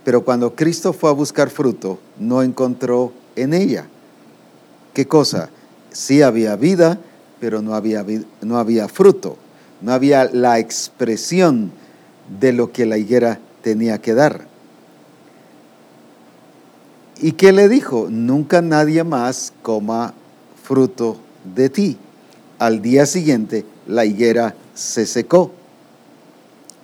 pero 0.05 0.25
cuando 0.25 0.55
Cristo 0.55 0.93
fue 0.93 1.11
a 1.11 1.14
buscar 1.14 1.50
fruto, 1.50 1.99
no 2.19 2.43
encontró 2.43 3.12
en 3.37 3.55
ella. 3.55 3.87
¿Qué 4.93 5.07
cosa? 5.07 5.50
Sí 5.91 6.23
había 6.23 6.57
vida, 6.57 6.99
pero 7.41 7.61
no 7.61 7.75
había, 7.75 8.05
no 8.43 8.59
había 8.59 8.88
fruto. 8.88 9.37
No 9.81 9.93
había 9.93 10.25
la 10.25 10.59
expresión 10.59 11.73
de 12.41 12.53
lo 12.53 12.73
que 12.73 12.87
la 12.87 12.97
higuera 12.97 13.41
tenía 13.62 14.00
que 14.00 14.14
dar. 14.14 14.47
¿Y 17.21 17.33
qué 17.33 17.53
le 17.53 17.69
dijo? 17.69 18.07
Nunca 18.11 18.62
nadie 18.62 19.05
más 19.05 19.53
coma 19.62 20.14
fruto 20.62 21.19
de 21.55 21.69
ti 21.69 21.99
al 22.66 22.80
día 22.80 23.04
siguiente 23.06 23.64
la 23.87 24.04
higuera 24.04 24.54
se 24.75 25.06
secó. 25.06 25.52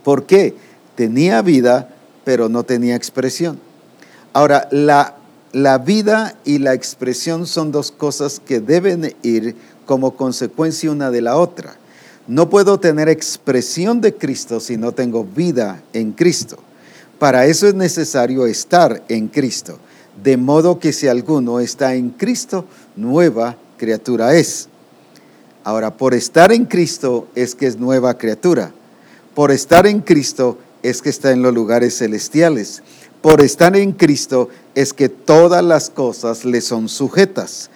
¿Por 0.05 0.27
qué? 0.27 0.55
Tenía 0.95 1.43
vida, 1.43 1.89
pero 2.25 2.49
no 2.49 2.65
tenía 2.65 2.97
expresión. 2.97 3.59
Ahora, 4.33 4.69
la, 4.71 5.17
la 5.53 5.79
vida 5.79 6.37
y 6.45 6.59
la 6.59 6.75
expresión 6.75 7.47
son 7.47 7.73
dos 7.73 7.91
cosas 7.93 8.41
que 8.45 8.61
deben 8.61 9.15
ir 9.23 9.57
como 9.87 10.17
consecuencia 10.17 10.91
una 10.91 11.11
de 11.11 11.23
la 11.23 11.37
otra. 11.37 11.77
No 12.29 12.49
puedo 12.49 12.79
tener 12.79 13.09
expresión 13.09 14.01
de 14.01 14.15
Cristo 14.15 14.61
si 14.61 14.77
no 14.77 14.93
tengo 14.93 15.25
vida 15.25 15.83
en 15.93 16.13
Cristo. 16.13 16.59
Para 17.19 17.47
eso 17.47 17.67
es 17.67 17.75
necesario 17.75 18.47
estar 18.47 19.03
en 19.09 19.29
Cristo. 19.29 19.79
De 20.23 20.37
modo 20.37 20.79
que 20.79 20.93
si 20.93 21.09
alguno 21.09 21.61
está 21.61 21.95
en 21.95 22.11
Cristo, 22.11 22.67
nueva 22.97 23.57
criatura 23.79 24.35
es. 24.35 24.70
Ahora, 25.65 25.97
por 25.97 26.15
estar 26.15 26.53
en 26.53 26.65
Cristo 26.65 27.29
es 27.35 27.55
que 27.55 27.67
es 27.67 27.79
nueva 27.79 28.17
criatura. 28.17 28.73
Por 29.35 29.51
estar 29.51 29.87
en 29.87 30.01
Cristo 30.01 30.59
es 30.83 31.03
que 31.03 31.11
está 31.11 31.33
en 31.33 31.43
los 31.43 31.55
lugares 31.55 31.99
celestiales. 31.99 32.83
Por 33.21 33.43
estar 33.43 33.77
en 33.77 33.93
Cristo 33.93 34.49
es 34.75 34.95
que 34.95 35.09
todas 35.09 35.63
las 35.63 35.91
cosas 35.91 36.45
le 36.45 36.63
son 36.63 36.89
sujetas, 36.89 37.71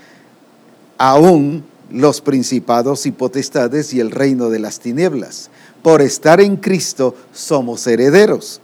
aún 0.96 1.64
los 1.90 2.22
principados 2.22 3.04
y 3.04 3.12
potestades 3.12 3.92
y 3.92 4.00
el 4.00 4.10
reino 4.10 4.48
de 4.48 4.58
las 4.58 4.80
tinieblas. 4.80 5.50
Por 5.82 6.00
estar 6.00 6.40
en 6.40 6.56
Cristo 6.56 7.14
somos 7.32 7.86
herederos. 7.86 8.62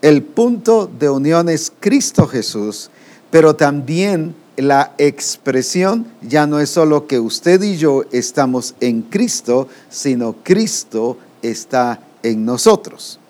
El 0.00 0.22
punto 0.22 0.90
de 0.98 1.10
unión 1.10 1.50
es 1.50 1.70
Cristo 1.78 2.26
Jesús, 2.26 2.90
pero 3.30 3.54
también 3.54 4.34
la 4.56 4.94
expresión 4.98 6.06
ya 6.22 6.46
no 6.46 6.60
es 6.60 6.70
solo 6.70 7.06
que 7.06 7.20
usted 7.20 7.62
y 7.62 7.76
yo 7.76 8.04
estamos 8.10 8.74
en 8.80 9.02
Cristo, 9.02 9.68
sino 9.90 10.36
Cristo 10.42 11.18
está 11.42 12.00
en 12.22 12.44
nosotros. 12.44 13.20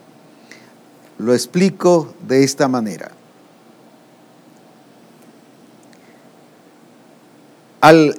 Lo 1.18 1.34
explico 1.34 2.14
de 2.26 2.44
esta 2.44 2.68
manera. 2.68 3.10
Al 7.80 8.18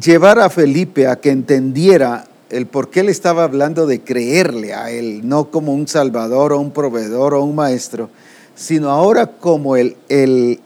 llevar 0.00 0.38
a 0.38 0.50
Felipe 0.50 1.06
a 1.06 1.20
que 1.20 1.30
entendiera 1.30 2.26
el 2.50 2.66
por 2.66 2.90
qué 2.90 3.02
le 3.04 3.12
estaba 3.12 3.44
hablando 3.44 3.86
de 3.86 4.00
creerle 4.00 4.74
a 4.74 4.90
él, 4.90 5.28
no 5.28 5.50
como 5.50 5.72
un 5.72 5.86
salvador 5.86 6.52
o 6.52 6.60
un 6.60 6.72
proveedor 6.72 7.34
o 7.34 7.44
un 7.44 7.54
maestro, 7.54 8.10
sino 8.54 8.90
ahora 8.90 9.26
como 9.26 9.76
el, 9.76 9.96
el 10.08 10.60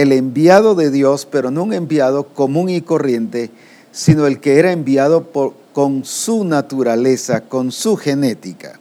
el 0.00 0.12
enviado 0.12 0.74
de 0.74 0.90
Dios, 0.90 1.26
pero 1.30 1.50
no 1.50 1.64
un 1.64 1.72
enviado 1.72 2.24
común 2.24 2.70
y 2.70 2.80
corriente, 2.80 3.50
sino 3.92 4.26
el 4.26 4.40
que 4.40 4.58
era 4.58 4.72
enviado 4.72 5.30
con 5.72 6.04
su 6.04 6.44
naturaleza, 6.44 7.42
con 7.42 7.70
su 7.70 7.96
genética. 7.96 8.78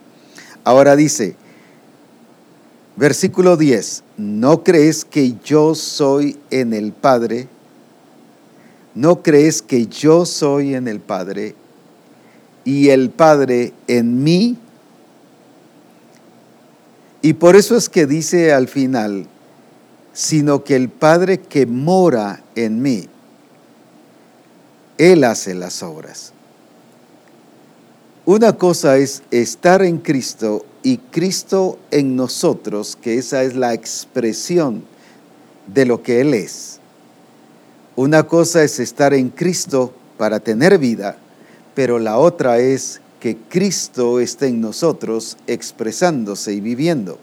Ahora 0.63 0.95
dice, 0.95 1.35
versículo 2.95 3.57
10, 3.57 4.03
¿no 4.17 4.63
crees 4.63 5.03
que 5.03 5.35
yo 5.43 5.75
soy 5.75 6.37
en 6.51 6.73
el 6.73 6.93
Padre? 6.93 7.47
¿No 8.95 9.21
crees 9.21 9.61
que 9.61 9.87
yo 9.87 10.25
soy 10.25 10.75
en 10.75 10.87
el 10.87 10.99
Padre 10.99 11.55
y 12.63 12.89
el 12.89 13.09
Padre 13.09 13.73
en 13.87 14.23
mí? 14.23 14.57
Y 17.21 17.33
por 17.33 17.57
eso 17.57 17.75
es 17.75 17.89
que 17.89 18.05
dice 18.05 18.53
al 18.53 18.67
final, 18.67 19.27
sino 20.13 20.63
que 20.63 20.75
el 20.75 20.89
Padre 20.89 21.39
que 21.39 21.65
mora 21.65 22.43
en 22.55 22.81
mí, 22.81 23.07
Él 24.97 25.23
hace 25.23 25.53
las 25.53 25.83
obras. 25.83 26.33
Una 28.25 28.53
cosa 28.53 28.97
es 28.97 29.23
estar 29.31 29.81
en 29.81 29.97
Cristo 29.97 30.65
y 30.83 30.97
Cristo 30.97 31.79
en 31.91 32.15
nosotros, 32.15 32.95
que 32.95 33.17
esa 33.17 33.43
es 33.43 33.55
la 33.55 33.73
expresión 33.73 34.83
de 35.67 35.85
lo 35.85 36.03
que 36.03 36.21
Él 36.21 36.33
es. 36.33 36.79
Una 37.95 38.23
cosa 38.23 38.63
es 38.63 38.79
estar 38.79 39.13
en 39.13 39.29
Cristo 39.29 39.93
para 40.17 40.39
tener 40.39 40.77
vida, 40.77 41.17
pero 41.75 41.99
la 41.99 42.17
otra 42.17 42.59
es 42.59 43.01
que 43.19 43.35
Cristo 43.35 44.19
esté 44.19 44.47
en 44.47 44.61
nosotros 44.61 45.37
expresándose 45.47 46.53
y 46.53 46.61
viviendo. 46.61 47.17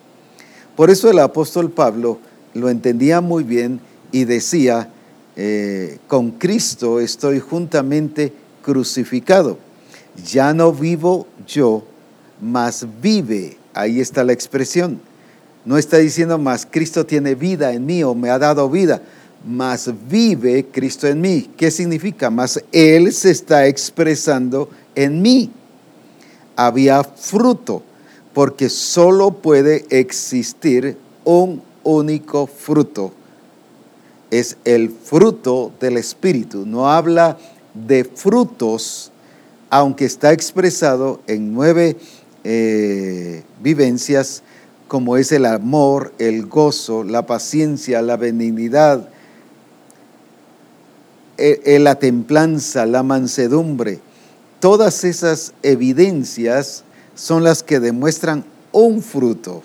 Por 0.77 0.91
eso 0.91 1.11
el 1.11 1.19
apóstol 1.19 1.71
Pablo 1.71 2.19
lo 2.57 2.71
entendía 2.71 3.21
muy 3.21 3.45
bien 3.45 3.81
y 4.13 4.25
decía, 4.25 4.91
eh, 5.37 5.99
con 6.09 6.33
Cristo 6.33 7.01
estoy 7.01 7.41
juntamente 7.41 8.33
crucificado. 8.63 9.59
Ya 10.25 10.55
no 10.55 10.73
vivo 10.73 11.27
yo, 11.47 11.85
mas 12.41 12.87
vive. 13.03 13.59
Ahí 13.75 14.01
está 14.01 14.25
la 14.25 14.33
expresión. 14.33 15.01
No 15.65 15.77
está 15.77 15.99
diciendo 15.99 16.39
más 16.39 16.67
Cristo 16.69 17.05
tiene 17.05 17.35
vida 17.35 17.73
en 17.73 17.85
mí 17.85 18.03
o 18.03 18.15
me 18.15 18.31
ha 18.31 18.39
dado 18.39 18.71
vida, 18.71 19.03
mas 19.47 19.91
vive 20.09 20.67
Cristo 20.73 21.07
en 21.07 21.21
mí. 21.21 21.51
¿Qué 21.57 21.71
significa? 21.71 22.31
Más 22.31 22.63
Él 22.73 23.13
se 23.13 23.31
está 23.31 23.67
expresando 23.67 24.71
en 24.95 25.21
mí. 25.21 25.51
Había 26.55 27.05
fruto, 27.05 27.83
porque 28.33 28.71
solo 28.71 29.33
puede 29.33 29.85
existir 29.91 30.97
un 31.25 31.61
único 31.87 32.47
fruto. 32.47 33.13
Es 34.31 34.59
el 34.65 34.91
fruto 34.91 35.73
del 35.81 35.97
Espíritu. 35.97 36.67
No 36.67 36.91
habla 36.91 37.39
de 37.75 38.05
frutos, 38.05 39.13
aunque 39.71 40.05
está 40.05 40.33
expresado 40.33 41.21
en 41.27 41.55
nueve 41.55 41.97
eh, 42.45 43.43
vivencias 43.63 44.43
como 44.89 45.17
es 45.17 45.33
el 45.33 45.47
amor, 45.47 46.13
el 46.19 46.47
gozo, 46.47 47.03
la 47.03 47.27
paciencia, 47.27 48.03
la 48.03 48.17
benignidad, 48.17 49.09
e, 51.39 51.61
e, 51.65 51.79
la 51.79 51.97
templanza, 51.97 52.87
la 52.87 53.03
mansedumbre. 53.03 53.99
Todas 54.61 55.05
esas 55.05 55.53
evidencias 55.63 56.85
son 57.15 57.43
las 57.45 57.63
que 57.63 57.81
demuestran 57.81 58.45
un 58.73 59.03
fruto, 59.03 59.63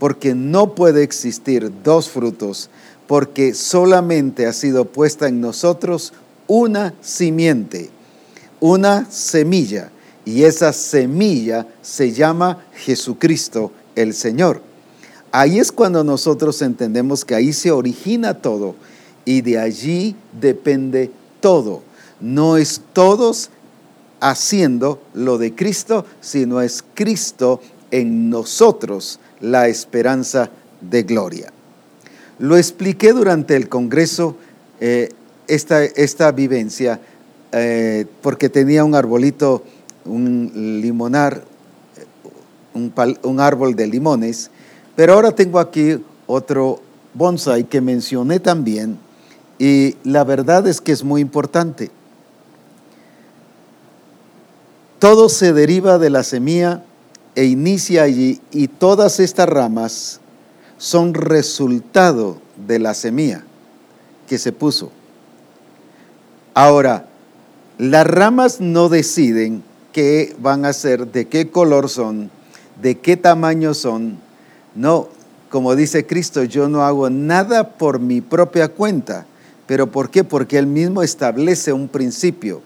porque 0.00 0.34
no 0.34 0.74
puede 0.74 1.02
existir 1.02 1.70
dos 1.84 2.08
frutos, 2.08 2.70
porque 3.06 3.52
solamente 3.52 4.46
ha 4.46 4.52
sido 4.54 4.86
puesta 4.86 5.28
en 5.28 5.42
nosotros 5.42 6.14
una 6.48 6.94
simiente, 7.02 7.90
una 8.60 9.08
semilla 9.10 9.92
y 10.24 10.44
esa 10.44 10.72
semilla 10.72 11.66
se 11.82 12.12
llama 12.12 12.64
Jesucristo 12.72 13.72
el 13.94 14.14
Señor. 14.14 14.62
Ahí 15.32 15.58
es 15.58 15.70
cuando 15.70 16.02
nosotros 16.02 16.62
entendemos 16.62 17.24
que 17.24 17.34
ahí 17.34 17.52
se 17.52 17.70
origina 17.70 18.34
todo 18.34 18.76
y 19.26 19.42
de 19.42 19.58
allí 19.58 20.16
depende 20.40 21.10
todo. 21.40 21.82
No 22.20 22.56
es 22.56 22.80
todos 22.94 23.50
haciendo 24.18 25.02
lo 25.12 25.36
de 25.36 25.54
Cristo, 25.54 26.06
sino 26.22 26.62
es 26.62 26.82
Cristo 26.94 27.60
en 27.90 28.30
nosotros 28.30 29.20
la 29.40 29.68
esperanza 29.68 30.50
de 30.80 31.02
gloria. 31.02 31.52
Lo 32.38 32.56
expliqué 32.56 33.12
durante 33.12 33.56
el 33.56 33.68
Congreso, 33.68 34.36
eh, 34.80 35.10
esta, 35.46 35.84
esta, 35.84 36.32
vivencia, 36.32 37.00
eh, 37.52 38.06
porque 38.22 38.48
tenía 38.48 38.84
un 38.84 38.94
arbolito 38.94 39.62
un 40.04 40.80
limonar, 40.82 41.44
un, 42.74 43.40
árbol 43.40 43.74
de 43.74 43.86
limones, 43.86 44.50
pero 44.96 45.14
ahora 45.14 45.32
tengo 45.32 45.58
aquí 45.58 46.02
otro 46.26 46.80
bonsai 47.14 47.64
que 47.64 47.80
mencioné 47.80 48.40
también 48.40 48.98
y 49.58 49.96
la 50.04 50.24
verdad 50.24 50.66
es 50.66 50.80
que 50.80 50.92
es 50.92 51.04
muy 51.04 51.20
importante. 51.20 51.90
Todo 54.98 55.28
se 55.28 55.52
deriva 55.52 55.98
de 55.98 56.10
la 56.10 56.22
semilla 56.22 56.84
e 57.34 57.44
inicia 57.44 58.02
allí 58.02 58.40
y 58.50 58.68
todas 58.68 59.20
estas 59.20 59.48
ramas 59.48 60.20
son 60.78 61.14
resultado 61.14 62.38
de 62.66 62.78
la 62.78 62.94
semilla 62.94 63.44
que 64.28 64.38
se 64.38 64.52
puso. 64.52 64.90
Ahora, 66.54 67.06
las 67.78 68.06
ramas 68.06 68.60
no 68.60 68.88
deciden 68.88 69.62
qué 69.92 70.34
van 70.38 70.64
a 70.64 70.72
ser, 70.72 71.06
de 71.06 71.28
qué 71.28 71.50
color 71.50 71.88
son, 71.88 72.30
de 72.80 72.98
qué 72.98 73.16
tamaño 73.16 73.74
son. 73.74 74.18
No, 74.74 75.08
como 75.50 75.74
dice 75.76 76.06
Cristo, 76.06 76.44
yo 76.44 76.68
no 76.68 76.82
hago 76.82 77.10
nada 77.10 77.70
por 77.70 77.98
mi 78.00 78.20
propia 78.20 78.68
cuenta. 78.68 79.26
¿Pero 79.66 79.90
por 79.90 80.10
qué? 80.10 80.24
Porque 80.24 80.58
Él 80.58 80.66
mismo 80.66 81.02
establece 81.02 81.72
un 81.72 81.88
principio. 81.88 82.62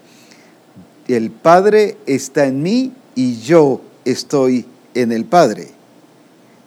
El 1.07 1.31
Padre 1.31 1.97
está 2.05 2.45
en 2.45 2.63
mí 2.63 2.91
y 3.13 3.39
yo 3.41 3.81
estoy 4.05 4.65
en 4.93 5.11
el 5.11 5.25
Padre. 5.25 5.69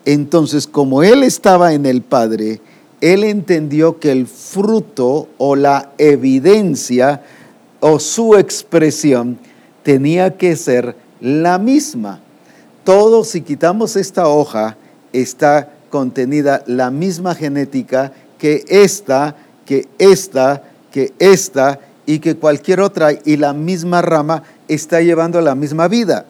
Entonces, 0.05 0.67
como 0.67 1.03
Él 1.03 1.23
estaba 1.23 1.73
en 1.73 1.87
el 1.87 2.03
Padre, 2.03 2.61
Él 3.01 3.25
entendió 3.25 3.99
que 3.99 4.13
el 4.13 4.27
fruto 4.27 5.29
o 5.39 5.57
la 5.57 5.93
evidencia 5.99 7.23
o 7.81 7.99
su 7.99 8.37
expresión 8.37 9.39
tenía 9.83 10.37
que 10.37 10.57
ser 10.57 10.97
la 11.21 11.59
misma. 11.59 12.21
Todo, 12.85 13.25
si 13.25 13.43
quitamos 13.43 13.97
esta 13.97 14.29
hoja, 14.29 14.77
está 15.13 15.71
contenida 15.91 16.63
la 16.67 16.91
misma 16.91 17.35
genética 17.35 18.13
que 18.39 18.65
esta, 18.69 19.37
que 19.65 19.89
esta, 19.99 20.63
que 20.91 21.13
esta 21.19 21.81
y 22.07 22.21
que 22.21 22.37
cualquier 22.37 22.81
otra 22.81 23.11
y 23.25 23.37
la 23.37 23.53
misma 23.53 24.01
rama 24.01 24.43
está 24.69 25.01
llevando 25.01 25.41
la 25.41 25.55
misma 25.55 25.89
vida. 25.89 26.25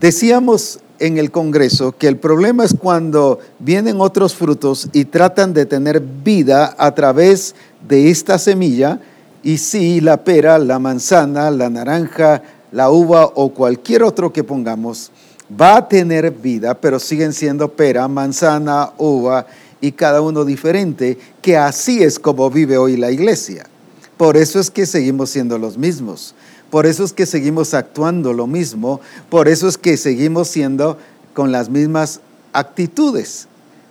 Decíamos 0.00 0.80
en 0.98 1.18
el 1.18 1.30
Congreso 1.30 1.94
que 1.96 2.08
el 2.08 2.18
problema 2.18 2.64
es 2.64 2.74
cuando 2.78 3.38
vienen 3.58 4.00
otros 4.00 4.34
frutos 4.34 4.88
y 4.92 5.06
tratan 5.06 5.54
de 5.54 5.66
tener 5.66 6.00
vida 6.00 6.74
a 6.78 6.94
través 6.94 7.54
de 7.88 8.10
esta 8.10 8.38
semilla, 8.38 9.00
y 9.42 9.58
si 9.58 10.00
la 10.00 10.24
pera, 10.24 10.58
la 10.58 10.78
manzana, 10.78 11.50
la 11.50 11.70
naranja, 11.70 12.42
la 12.72 12.90
uva 12.90 13.26
o 13.34 13.50
cualquier 13.50 14.02
otro 14.02 14.32
que 14.32 14.42
pongamos 14.42 15.12
va 15.48 15.76
a 15.76 15.88
tener 15.88 16.30
vida, 16.30 16.74
pero 16.74 16.98
siguen 16.98 17.32
siendo 17.32 17.68
pera, 17.68 18.08
manzana, 18.08 18.90
uva 18.98 19.46
y 19.80 19.92
cada 19.92 20.20
uno 20.20 20.44
diferente, 20.44 21.16
que 21.40 21.56
así 21.56 22.02
es 22.02 22.18
como 22.18 22.50
vive 22.50 22.76
hoy 22.76 22.96
la 22.96 23.10
iglesia. 23.10 23.66
Por 24.16 24.36
eso 24.36 24.58
es 24.58 24.70
que 24.70 24.86
seguimos 24.86 25.30
siendo 25.30 25.58
los 25.58 25.78
mismos. 25.78 26.34
Por 26.70 26.86
eso 26.86 27.04
es 27.04 27.12
que 27.12 27.26
seguimos 27.26 27.74
actuando 27.74 28.32
lo 28.32 28.46
mismo. 28.46 29.00
Por 29.30 29.48
eso 29.48 29.68
es 29.68 29.78
que 29.78 29.96
seguimos 29.96 30.48
siendo 30.48 30.98
con 31.34 31.52
las 31.52 31.68
mismas 31.68 32.20
actitudes. 32.52 33.46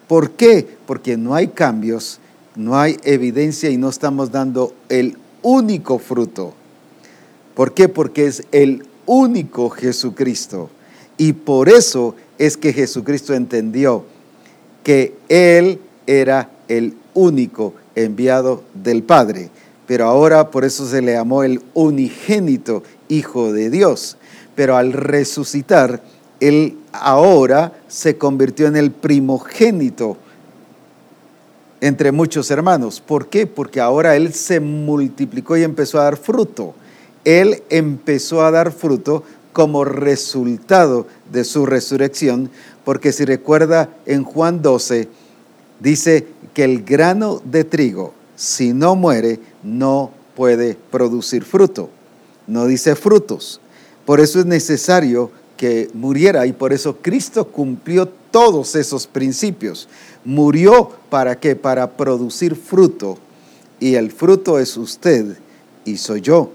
¿Por 0.07 0.31
qué? 0.31 0.67
Porque 0.85 1.17
no 1.17 1.35
hay 1.35 1.47
cambios, 1.47 2.19
no 2.55 2.77
hay 2.77 2.97
evidencia 3.03 3.69
y 3.69 3.77
no 3.77 3.89
estamos 3.89 4.31
dando 4.31 4.73
el 4.89 5.17
único 5.41 5.99
fruto. 5.99 6.53
¿Por 7.53 7.73
qué? 7.73 7.87
Porque 7.87 8.27
es 8.27 8.43
el 8.51 8.85
único 9.05 9.69
Jesucristo. 9.69 10.69
Y 11.17 11.33
por 11.33 11.69
eso 11.69 12.15
es 12.37 12.57
que 12.57 12.73
Jesucristo 12.73 13.33
entendió 13.33 14.03
que 14.83 15.15
Él 15.29 15.79
era 16.05 16.49
el 16.67 16.95
único 17.13 17.73
enviado 17.95 18.63
del 18.73 19.03
Padre. 19.03 19.49
Pero 19.87 20.05
ahora 20.05 20.51
por 20.51 20.65
eso 20.65 20.87
se 20.87 21.01
le 21.01 21.13
llamó 21.13 21.43
el 21.43 21.61
unigénito 21.73 22.83
Hijo 23.07 23.53
de 23.53 23.69
Dios. 23.69 24.17
Pero 24.55 24.77
al 24.77 24.93
resucitar, 24.93 26.01
Él 26.39 26.77
ahora 26.91 27.73
se 27.87 28.17
convirtió 28.17 28.67
en 28.67 28.75
el 28.75 28.91
primogénito 28.91 30.17
entre 31.81 32.11
muchos 32.11 32.49
hermanos. 32.49 32.99
¿Por 32.99 33.27
qué? 33.27 33.45
Porque 33.45 33.79
ahora 33.79 34.15
Él 34.15 34.33
se 34.33 34.59
multiplicó 34.59 35.55
y 35.57 35.63
empezó 35.63 35.99
a 35.99 36.05
dar 36.05 36.17
fruto. 36.17 36.73
Él 37.23 37.63
empezó 37.69 38.43
a 38.43 38.51
dar 38.51 38.71
fruto 38.71 39.23
como 39.51 39.85
resultado 39.85 41.07
de 41.31 41.43
su 41.43 41.65
resurrección, 41.65 42.49
porque 42.83 43.11
si 43.11 43.23
recuerda 43.23 43.89
en 44.05 44.23
Juan 44.23 44.61
12, 44.61 45.07
dice 45.79 46.27
que 46.53 46.63
el 46.63 46.83
grano 46.83 47.41
de 47.43 47.63
trigo, 47.63 48.13
si 48.35 48.73
no 48.73 48.95
muere, 48.95 49.39
no 49.65 50.11
puede 50.35 50.77
producir 50.91 51.43
fruto. 51.43 51.89
No 52.47 52.67
dice 52.67 52.95
frutos. 52.95 53.59
Por 54.05 54.19
eso 54.21 54.39
es 54.39 54.45
necesario 54.45 55.31
que 55.57 55.89
muriera 55.93 56.45
y 56.45 56.53
por 56.53 56.71
eso 56.71 56.97
Cristo 57.01 57.47
cumplió 57.47 58.07
todos 58.07 58.75
esos 58.75 59.07
principios. 59.07 59.89
Murió 60.23 60.91
para 61.09 61.39
qué? 61.39 61.55
Para 61.55 61.91
producir 61.91 62.55
fruto. 62.55 63.17
Y 63.79 63.95
el 63.95 64.11
fruto 64.11 64.59
es 64.59 64.77
usted 64.77 65.37
y 65.83 65.97
soy 65.97 66.21
yo. 66.21 66.51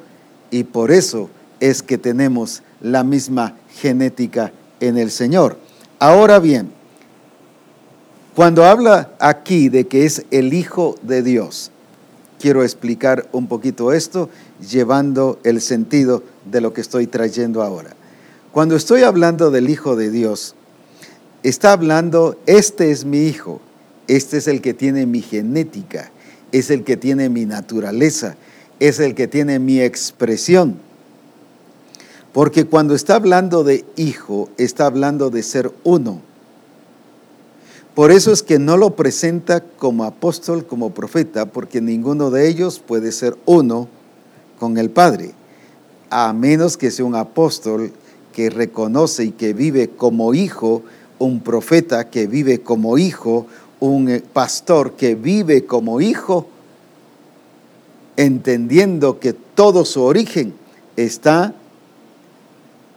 Y 0.51 0.65
por 0.65 0.91
eso 0.91 1.29
es 1.59 1.83
que 1.83 1.99
tenemos 1.99 2.63
la 2.81 3.03
misma 3.03 3.57
genética 3.75 4.53
en 4.79 4.97
el 4.97 5.11
Señor. 5.11 5.59
Ahora 5.99 6.39
bien, 6.39 6.71
cuando 8.35 8.65
habla 8.65 9.11
aquí 9.19 9.69
de 9.69 9.87
que 9.87 10.07
es 10.07 10.25
el 10.31 10.55
Hijo 10.55 10.97
de 11.03 11.23
Dios, 11.23 11.71
quiero 12.41 12.65
explicar 12.65 13.29
un 13.33 13.47
poquito 13.47 13.93
esto, 13.93 14.31
llevando 14.69 15.39
el 15.45 15.61
sentido 15.61 16.23
de 16.51 16.61
lo 16.61 16.73
que 16.73 16.81
estoy 16.81 17.07
trayendo 17.07 17.63
ahora. 17.63 17.91
Cuando 18.51 18.75
estoy 18.75 19.03
hablando 19.03 19.51
del 19.51 19.69
Hijo 19.69 19.95
de 19.95 20.11
Dios, 20.11 20.55
está 21.43 21.73
hablando, 21.73 22.37
este 22.47 22.91
es 22.91 23.05
mi 23.05 23.27
Hijo, 23.27 23.61
este 24.09 24.39
es 24.39 24.49
el 24.49 24.61
que 24.61 24.75
tiene 24.75 25.07
mi 25.07 25.21
genética, 25.21 26.11
es 26.51 26.71
el 26.71 26.83
que 26.83 26.97
tiene 26.97 27.29
mi 27.29 27.45
naturaleza, 27.47 28.37
es 28.81 28.99
el 28.99 29.15
que 29.15 29.29
tiene 29.29 29.59
mi 29.59 29.81
expresión. 29.81 30.79
Porque 32.33 32.65
cuando 32.65 32.95
está 32.95 33.17
hablando 33.17 33.65
de 33.65 33.85
hijo, 33.97 34.49
está 34.57 34.87
hablando 34.87 35.31
de 35.31 35.43
ser 35.43 35.73
uno. 35.85 36.23
Por 38.01 38.13
eso 38.13 38.33
es 38.33 38.43
que 38.43 38.59
no 38.59 38.79
lo 38.79 38.97
presenta 38.97 39.61
como 39.61 40.05
apóstol, 40.05 40.65
como 40.65 40.95
profeta, 40.95 41.45
porque 41.45 41.83
ninguno 41.83 42.31
de 42.31 42.49
ellos 42.49 42.79
puede 42.79 43.13
ser 43.13 43.37
uno 43.45 43.89
con 44.59 44.79
el 44.79 44.89
Padre, 44.89 45.33
a 46.09 46.33
menos 46.33 46.79
que 46.79 46.91
sea 46.91 47.05
un 47.05 47.15
apóstol 47.15 47.93
que 48.33 48.49
reconoce 48.49 49.25
y 49.25 49.33
que 49.33 49.53
vive 49.53 49.91
como 49.91 50.33
hijo, 50.33 50.83
un 51.19 51.41
profeta 51.41 52.09
que 52.09 52.27
vive 52.27 52.63
como 52.63 52.97
hijo, 52.97 53.47
un 53.81 54.09
eh, 54.09 54.23
pastor 54.33 54.93
que 54.93 55.15
vive 55.15 55.67
como 55.67 56.01
hijo, 56.01 56.49
entendiendo 58.17 59.21
que 59.21 59.35
todo 59.35 59.85
su 59.85 60.03
origen 60.03 60.55
está 60.97 61.53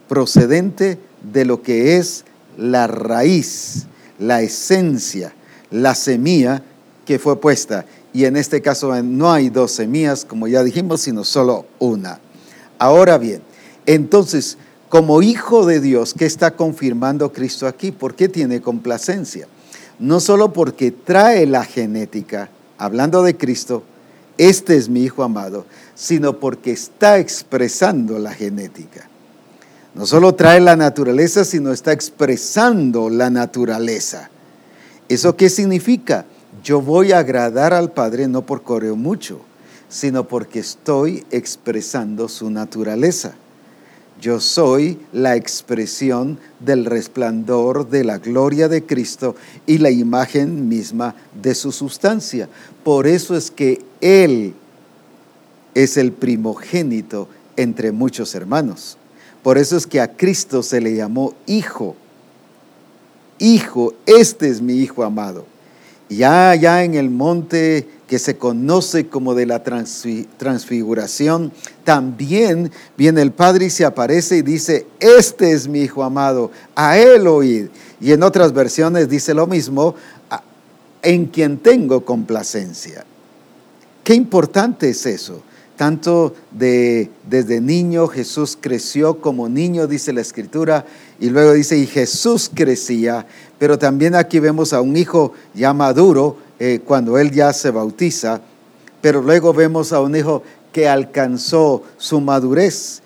procedente 0.08 0.98
de 1.30 1.44
lo 1.44 1.60
que 1.60 1.98
es 1.98 2.24
la 2.56 2.86
raíz, 2.86 3.86
la 4.18 4.42
esencia, 4.42 5.34
la 5.70 5.94
semilla 5.94 6.62
que 7.04 7.18
fue 7.18 7.40
puesta. 7.40 7.84
Y 8.12 8.24
en 8.24 8.36
este 8.36 8.62
caso 8.62 9.02
no 9.02 9.32
hay 9.32 9.50
dos 9.50 9.72
semillas, 9.72 10.24
como 10.24 10.46
ya 10.46 10.62
dijimos, 10.62 11.00
sino 11.02 11.24
solo 11.24 11.66
una. 11.78 12.20
Ahora 12.78 13.18
bien, 13.18 13.42
entonces, 13.86 14.56
como 14.88 15.22
hijo 15.22 15.66
de 15.66 15.80
Dios, 15.80 16.14
¿qué 16.14 16.24
está 16.24 16.52
confirmando 16.52 17.32
Cristo 17.32 17.66
aquí? 17.66 17.90
¿Por 17.92 18.14
qué 18.14 18.28
tiene 18.28 18.60
complacencia? 18.60 19.48
No 19.98 20.20
solo 20.20 20.52
porque 20.52 20.90
trae 20.90 21.46
la 21.46 21.64
genética, 21.64 22.50
hablando 22.78 23.22
de 23.22 23.36
Cristo, 23.36 23.82
este 24.38 24.76
es 24.76 24.88
mi 24.88 25.02
hijo 25.04 25.22
amado, 25.22 25.66
sino 25.94 26.40
porque 26.40 26.72
está 26.72 27.18
expresando 27.18 28.18
la 28.18 28.32
genética. 28.32 29.08
No 29.94 30.06
solo 30.06 30.34
trae 30.34 30.60
la 30.60 30.74
naturaleza, 30.74 31.44
sino 31.44 31.72
está 31.72 31.92
expresando 31.92 33.08
la 33.10 33.30
naturaleza. 33.30 34.28
¿Eso 35.08 35.36
qué 35.36 35.48
significa? 35.48 36.26
Yo 36.64 36.80
voy 36.80 37.12
a 37.12 37.18
agradar 37.18 37.72
al 37.72 37.92
Padre 37.92 38.26
no 38.26 38.44
por 38.44 38.62
correo 38.62 38.96
mucho, 38.96 39.40
sino 39.88 40.26
porque 40.26 40.58
estoy 40.58 41.24
expresando 41.30 42.28
su 42.28 42.50
naturaleza. 42.50 43.34
Yo 44.20 44.40
soy 44.40 44.98
la 45.12 45.36
expresión 45.36 46.38
del 46.58 46.86
resplandor 46.86 47.88
de 47.88 48.02
la 48.02 48.18
gloria 48.18 48.68
de 48.68 48.84
Cristo 48.84 49.36
y 49.66 49.78
la 49.78 49.90
imagen 49.90 50.68
misma 50.68 51.14
de 51.40 51.54
su 51.54 51.70
sustancia. 51.70 52.48
Por 52.82 53.06
eso 53.06 53.36
es 53.36 53.50
que 53.50 53.84
Él 54.00 54.54
es 55.74 55.96
el 55.96 56.10
primogénito 56.10 57.28
entre 57.56 57.92
muchos 57.92 58.34
hermanos. 58.34 58.96
Por 59.44 59.58
eso 59.58 59.76
es 59.76 59.86
que 59.86 60.00
a 60.00 60.16
Cristo 60.16 60.62
se 60.62 60.80
le 60.80 60.96
llamó 60.96 61.34
hijo. 61.46 61.94
Hijo, 63.38 63.92
este 64.06 64.48
es 64.48 64.62
mi 64.62 64.72
hijo 64.72 65.04
amado. 65.04 65.44
Ya 66.08 66.48
allá 66.48 66.82
en 66.82 66.94
el 66.94 67.10
monte 67.10 67.86
que 68.08 68.18
se 68.18 68.38
conoce 68.38 69.06
como 69.06 69.34
de 69.34 69.44
la 69.44 69.62
transfiguración, 69.62 71.52
también 71.84 72.72
viene 72.96 73.20
el 73.20 73.32
Padre 73.32 73.66
y 73.66 73.70
se 73.70 73.84
aparece 73.84 74.38
y 74.38 74.42
dice, 74.42 74.86
este 74.98 75.52
es 75.52 75.68
mi 75.68 75.82
Hijo 75.82 76.02
amado, 76.02 76.50
a 76.74 76.96
él 76.96 77.26
oíd. 77.26 77.66
Y 78.00 78.12
en 78.12 78.22
otras 78.22 78.54
versiones 78.54 79.10
dice 79.10 79.34
lo 79.34 79.46
mismo, 79.46 79.94
en 81.02 81.26
quien 81.26 81.58
tengo 81.58 82.02
complacencia. 82.02 83.04
Qué 84.04 84.14
importante 84.14 84.88
es 84.88 85.04
eso 85.04 85.42
tanto 85.76 86.34
de, 86.52 87.10
desde 87.28 87.60
niño, 87.60 88.06
Jesús 88.06 88.56
creció 88.60 89.20
como 89.20 89.48
niño, 89.48 89.86
dice 89.86 90.12
la 90.12 90.20
escritura, 90.20 90.86
y 91.18 91.30
luego 91.30 91.52
dice, 91.52 91.76
y 91.76 91.86
Jesús 91.86 92.50
crecía, 92.52 93.26
pero 93.58 93.78
también 93.78 94.14
aquí 94.14 94.38
vemos 94.38 94.72
a 94.72 94.80
un 94.80 94.96
hijo 94.96 95.32
ya 95.54 95.72
maduro 95.72 96.36
eh, 96.58 96.80
cuando 96.84 97.18
él 97.18 97.30
ya 97.32 97.52
se 97.52 97.70
bautiza, 97.70 98.40
pero 99.00 99.20
luego 99.20 99.52
vemos 99.52 99.92
a 99.92 100.00
un 100.00 100.14
hijo 100.16 100.42
que 100.72 100.88
alcanzó 100.88 101.82
su 101.98 102.20
madurez, 102.20 103.02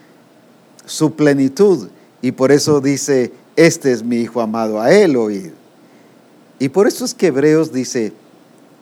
su 0.85 1.15
plenitud, 1.15 1.89
y 2.21 2.33
por 2.33 2.53
eso 2.53 2.81
dice, 2.81 3.33
este 3.57 3.93
es 3.93 4.03
mi 4.03 4.17
hijo 4.17 4.41
amado, 4.41 4.81
a 4.81 4.93
él 4.93 5.17
oír. 5.17 5.55
Y 6.59 6.69
por 6.69 6.87
eso 6.87 7.05
es 7.05 7.15
que 7.15 7.29
Hebreos 7.29 7.73
dice, 7.73 8.13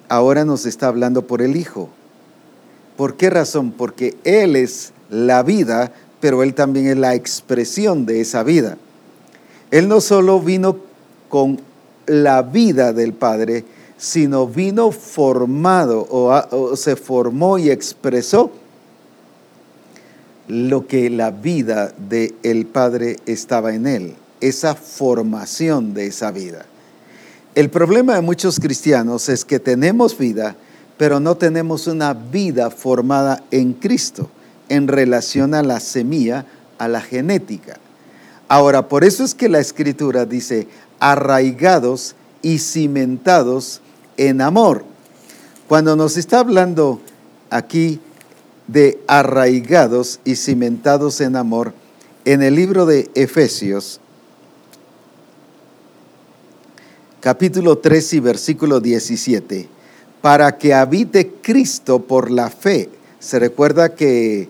ahora 0.08 0.44
nos 0.44 0.66
está 0.66 0.88
hablando 0.88 1.26
por 1.26 1.42
el 1.42 1.56
hijo 1.56 1.90
¿Por 2.96 3.16
qué 3.16 3.30
razón? 3.30 3.72
Porque 3.72 4.16
Él 4.24 4.56
es 4.56 4.92
la 5.10 5.42
vida, 5.42 5.92
pero 6.20 6.42
Él 6.42 6.54
también 6.54 6.86
es 6.86 6.96
la 6.96 7.14
expresión 7.14 8.06
de 8.06 8.20
esa 8.20 8.42
vida. 8.42 8.78
Él 9.70 9.88
no 9.88 10.00
solo 10.00 10.40
vino 10.40 10.78
con 11.28 11.60
la 12.06 12.42
vida 12.42 12.92
del 12.92 13.12
Padre, 13.12 13.64
sino 13.98 14.46
vino 14.46 14.92
formado 14.92 16.06
o, 16.10 16.76
se 16.76 16.96
formó 16.96 17.58
y 17.58 17.70
expresó 17.70 18.50
lo 20.48 20.86
que 20.86 21.10
la 21.10 21.30
vida 21.30 21.92
del 21.98 22.66
Padre 22.66 23.16
estaba 23.26 23.74
en 23.74 23.86
Él, 23.86 24.14
esa 24.40 24.74
formación 24.74 25.94
de 25.94 26.06
esa 26.06 26.30
vida. 26.30 26.66
El 27.54 27.70
problema 27.70 28.14
de 28.14 28.20
muchos 28.20 28.60
cristianos 28.60 29.28
es 29.28 29.44
que 29.44 29.58
tenemos 29.58 30.16
vida, 30.16 30.56
pero 30.96 31.20
no 31.20 31.36
tenemos 31.36 31.86
una 31.86 32.14
vida 32.14 32.70
formada 32.70 33.42
en 33.50 33.74
Cristo 33.74 34.30
en 34.68 34.88
relación 34.88 35.54
a 35.54 35.62
la 35.62 35.80
semilla, 35.80 36.46
a 36.78 36.88
la 36.88 37.00
genética. 37.00 37.78
Ahora, 38.48 38.88
por 38.88 39.04
eso 39.04 39.24
es 39.24 39.34
que 39.34 39.48
la 39.48 39.58
escritura 39.58 40.24
dice, 40.24 40.68
arraigados 41.00 42.14
y 42.42 42.58
cimentados 42.58 43.80
en 44.16 44.40
amor. 44.40 44.84
Cuando 45.68 45.96
nos 45.96 46.16
está 46.16 46.40
hablando 46.40 47.00
aquí 47.50 48.00
de 48.68 49.00
arraigados 49.06 50.20
y 50.24 50.36
cimentados 50.36 51.20
en 51.20 51.36
amor, 51.36 51.72
en 52.24 52.42
el 52.42 52.54
libro 52.54 52.86
de 52.86 53.10
Efesios, 53.14 54.00
capítulo 57.20 57.78
3 57.78 58.14
y 58.14 58.20
versículo 58.20 58.80
17, 58.80 59.68
para 60.26 60.58
que 60.58 60.74
habite 60.74 61.34
Cristo 61.40 62.02
por 62.02 62.32
la 62.32 62.50
fe. 62.50 62.90
Se 63.20 63.38
recuerda 63.38 63.94
que 63.94 64.48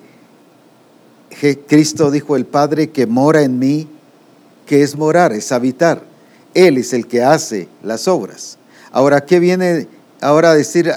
Cristo 1.68 2.10
dijo 2.10 2.34
el 2.34 2.46
Padre 2.46 2.88
que 2.88 3.06
mora 3.06 3.42
en 3.42 3.58
mí, 3.58 3.86
que 4.64 4.82
es 4.82 4.96
morar, 4.96 5.34
es 5.34 5.52
habitar. 5.52 6.02
Él 6.54 6.78
es 6.78 6.94
el 6.94 7.06
que 7.06 7.22
hace 7.22 7.68
las 7.82 8.08
obras. 8.08 8.56
Ahora, 8.90 9.26
¿qué 9.26 9.38
viene 9.38 9.86
ahora 10.22 10.52
a 10.52 10.54
decir 10.54 10.90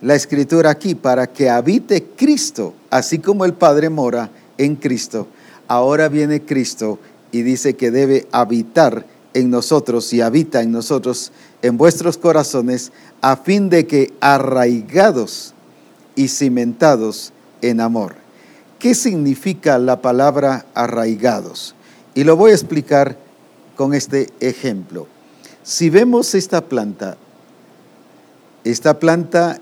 la 0.00 0.14
escritura 0.14 0.70
aquí? 0.70 0.94
Para 0.94 1.26
que 1.26 1.50
habite 1.50 2.02
Cristo, 2.16 2.72
así 2.88 3.18
como 3.18 3.44
el 3.44 3.52
Padre 3.52 3.90
mora 3.90 4.30
en 4.56 4.74
Cristo. 4.74 5.26
Ahora 5.68 6.08
viene 6.08 6.40
Cristo 6.40 6.98
y 7.30 7.42
dice 7.42 7.76
que 7.76 7.90
debe 7.90 8.26
habitar 8.32 9.04
en 9.34 9.50
nosotros 9.50 10.12
y 10.12 10.20
habita 10.20 10.62
en 10.62 10.72
nosotros, 10.72 11.32
en 11.62 11.76
vuestros 11.76 12.18
corazones, 12.18 12.92
a 13.20 13.36
fin 13.36 13.68
de 13.68 13.86
que 13.86 14.12
arraigados 14.20 15.54
y 16.16 16.28
cimentados 16.28 17.32
en 17.62 17.80
amor. 17.80 18.14
¿Qué 18.78 18.94
significa 18.94 19.78
la 19.78 20.00
palabra 20.00 20.66
arraigados? 20.74 21.74
Y 22.14 22.24
lo 22.24 22.36
voy 22.36 22.50
a 22.50 22.54
explicar 22.54 23.16
con 23.76 23.94
este 23.94 24.28
ejemplo. 24.40 25.06
Si 25.62 25.90
vemos 25.90 26.34
esta 26.34 26.62
planta, 26.62 27.16
esta 28.64 28.98
planta 28.98 29.60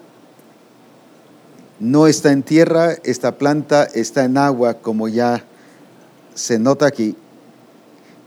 no 1.81 2.07
está 2.07 2.33
en 2.33 2.43
tierra, 2.43 2.95
esta 3.05 3.39
planta 3.39 3.85
está 3.85 4.25
en 4.25 4.39
agua, 4.39 4.75
como 4.75 5.09
ya 5.09 5.45
se 6.35 6.59
nota 6.59 6.87
aquí, 6.87 7.17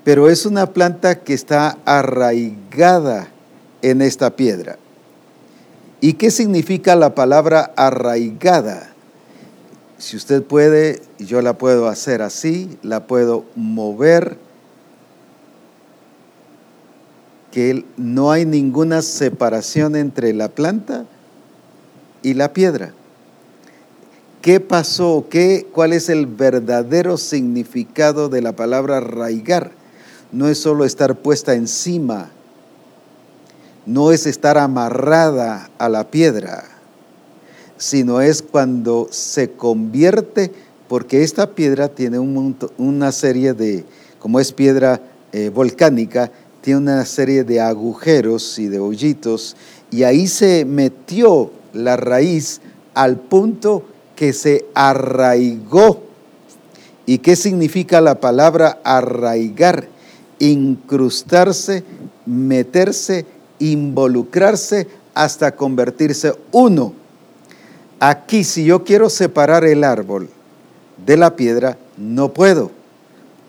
pero 0.03 0.29
es 0.29 0.45
una 0.45 0.67
planta 0.67 1.19
que 1.19 1.33
está 1.33 1.77
arraigada 1.85 3.27
en 3.81 4.01
esta 4.01 4.35
piedra. 4.35 4.77
¿Y 5.99 6.13
qué 6.13 6.31
significa 6.31 6.95
la 6.95 7.13
palabra 7.13 7.71
arraigada? 7.75 8.89
Si 9.99 10.17
usted 10.17 10.41
puede, 10.41 11.01
yo 11.19 11.43
la 11.43 11.57
puedo 11.57 11.87
hacer 11.87 12.23
así, 12.23 12.79
la 12.81 13.05
puedo 13.05 13.45
mover 13.55 14.37
que 17.51 17.85
no 17.97 18.31
hay 18.31 18.45
ninguna 18.45 19.03
separación 19.03 19.95
entre 19.95 20.33
la 20.33 20.47
planta 20.47 21.05
y 22.23 22.33
la 22.33 22.53
piedra. 22.53 22.93
¿Qué 24.41 24.59
pasó? 24.59 25.27
¿Qué, 25.29 25.67
¿Cuál 25.71 25.93
es 25.93 26.09
el 26.09 26.25
verdadero 26.25 27.17
significado 27.17 28.27
de 28.29 28.41
la 28.41 28.55
palabra 28.55 28.97
arraigar? 28.97 29.80
No 30.31 30.47
es 30.47 30.59
solo 30.59 30.85
estar 30.85 31.15
puesta 31.15 31.53
encima, 31.55 32.29
no 33.85 34.11
es 34.11 34.25
estar 34.25 34.57
amarrada 34.57 35.69
a 35.77 35.89
la 35.89 36.09
piedra, 36.09 36.63
sino 37.77 38.21
es 38.21 38.41
cuando 38.41 39.07
se 39.11 39.51
convierte, 39.51 40.51
porque 40.87 41.23
esta 41.23 41.51
piedra 41.51 41.89
tiene 41.89 42.19
un 42.19 42.55
una 42.77 43.11
serie 43.11 43.53
de, 43.53 43.85
como 44.19 44.39
es 44.39 44.51
piedra 44.51 45.01
eh, 45.31 45.49
volcánica, 45.49 46.31
tiene 46.61 46.79
una 46.79 47.05
serie 47.05 47.43
de 47.43 47.59
agujeros 47.59 48.59
y 48.59 48.67
de 48.67 48.79
hoyitos, 48.79 49.55
y 49.89 50.03
ahí 50.03 50.27
se 50.27 50.63
metió 50.63 51.51
la 51.73 51.97
raíz 51.97 52.61
al 52.93 53.17
punto 53.17 53.83
que 54.15 54.33
se 54.33 54.65
arraigó. 54.75 56.03
¿Y 57.05 57.17
qué 57.17 57.35
significa 57.35 57.99
la 57.99 58.19
palabra 58.19 58.79
arraigar? 58.83 59.87
Incrustarse, 60.41 61.83
meterse, 62.25 63.25
involucrarse 63.59 64.87
hasta 65.13 65.55
convertirse 65.55 66.33
uno. 66.51 66.93
Aquí 67.99 68.43
si 68.43 68.65
yo 68.65 68.83
quiero 68.83 69.09
separar 69.09 69.63
el 69.63 69.83
árbol 69.83 70.29
de 71.05 71.17
la 71.17 71.35
piedra, 71.35 71.77
no 71.97 72.33
puedo. 72.33 72.71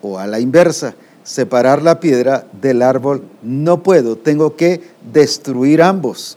O 0.02 0.18
a 0.18 0.26
la 0.26 0.40
inversa, 0.40 0.94
separar 1.24 1.82
la 1.82 2.00
piedra 2.00 2.46
del 2.60 2.82
árbol, 2.82 3.22
no 3.42 3.82
puedo. 3.82 4.16
Tengo 4.16 4.56
que 4.56 4.82
destruir 5.12 5.82
ambos. 5.82 6.36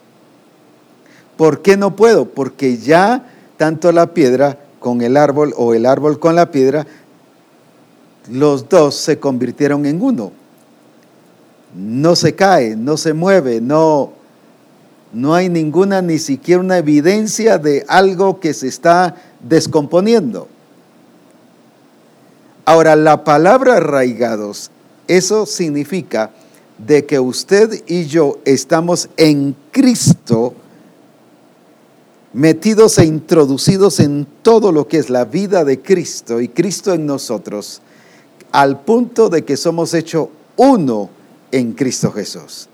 ¿Por 1.35 1.61
qué 1.61 1.75
no 1.75 1.95
puedo? 1.95 2.25
Porque 2.25 2.77
ya 2.77 3.25
tanto 3.57 3.91
la 3.91 4.13
piedra 4.13 4.59
con 4.79 5.01
el 5.01 5.17
árbol 5.17 5.53
o 5.57 5.73
el 5.73 5.85
árbol 5.85 6.19
con 6.19 6.35
la 6.35 6.51
piedra, 6.51 6.85
los 8.29 8.69
dos 8.69 8.95
se 8.95 9.19
convirtieron 9.19 9.85
en 9.85 10.01
uno. 10.01 10.31
No 11.75 12.15
se 12.15 12.35
cae, 12.35 12.75
no 12.75 12.97
se 12.97 13.13
mueve, 13.13 13.59
no, 13.59 14.13
no 15.13 15.33
hay 15.33 15.49
ninguna, 15.49 16.01
ni 16.01 16.19
siquiera 16.19 16.61
una 16.61 16.77
evidencia 16.77 17.57
de 17.57 17.85
algo 17.87 18.39
que 18.39 18.53
se 18.53 18.67
está 18.67 19.15
descomponiendo. 19.41 20.47
Ahora, 22.65 22.95
la 22.95 23.23
palabra 23.23 23.77
arraigados, 23.77 24.71
eso 25.07 25.45
significa 25.45 26.31
de 26.77 27.05
que 27.05 27.19
usted 27.19 27.83
y 27.87 28.05
yo 28.05 28.39
estamos 28.45 29.09
en 29.17 29.55
Cristo 29.71 30.53
metidos 32.33 32.97
e 32.97 33.05
introducidos 33.05 34.01
en 34.01 34.27
todo 34.41 34.73
lo 34.73 34.89
que 34.89 34.97
es 34.97 35.09
la 35.09 35.23
vida 35.23 35.63
de 35.63 35.81
Cristo 35.81 36.41
y 36.41 36.49
Cristo 36.49 36.93
en 36.93 37.05
nosotros, 37.05 37.81
al 38.51 38.81
punto 38.81 39.29
de 39.29 39.45
que 39.45 39.55
somos 39.55 39.93
hechos 39.93 40.27
uno 40.57 41.09
en 41.55 41.71
Cristo 41.71 42.11
Jesús. 42.11 42.67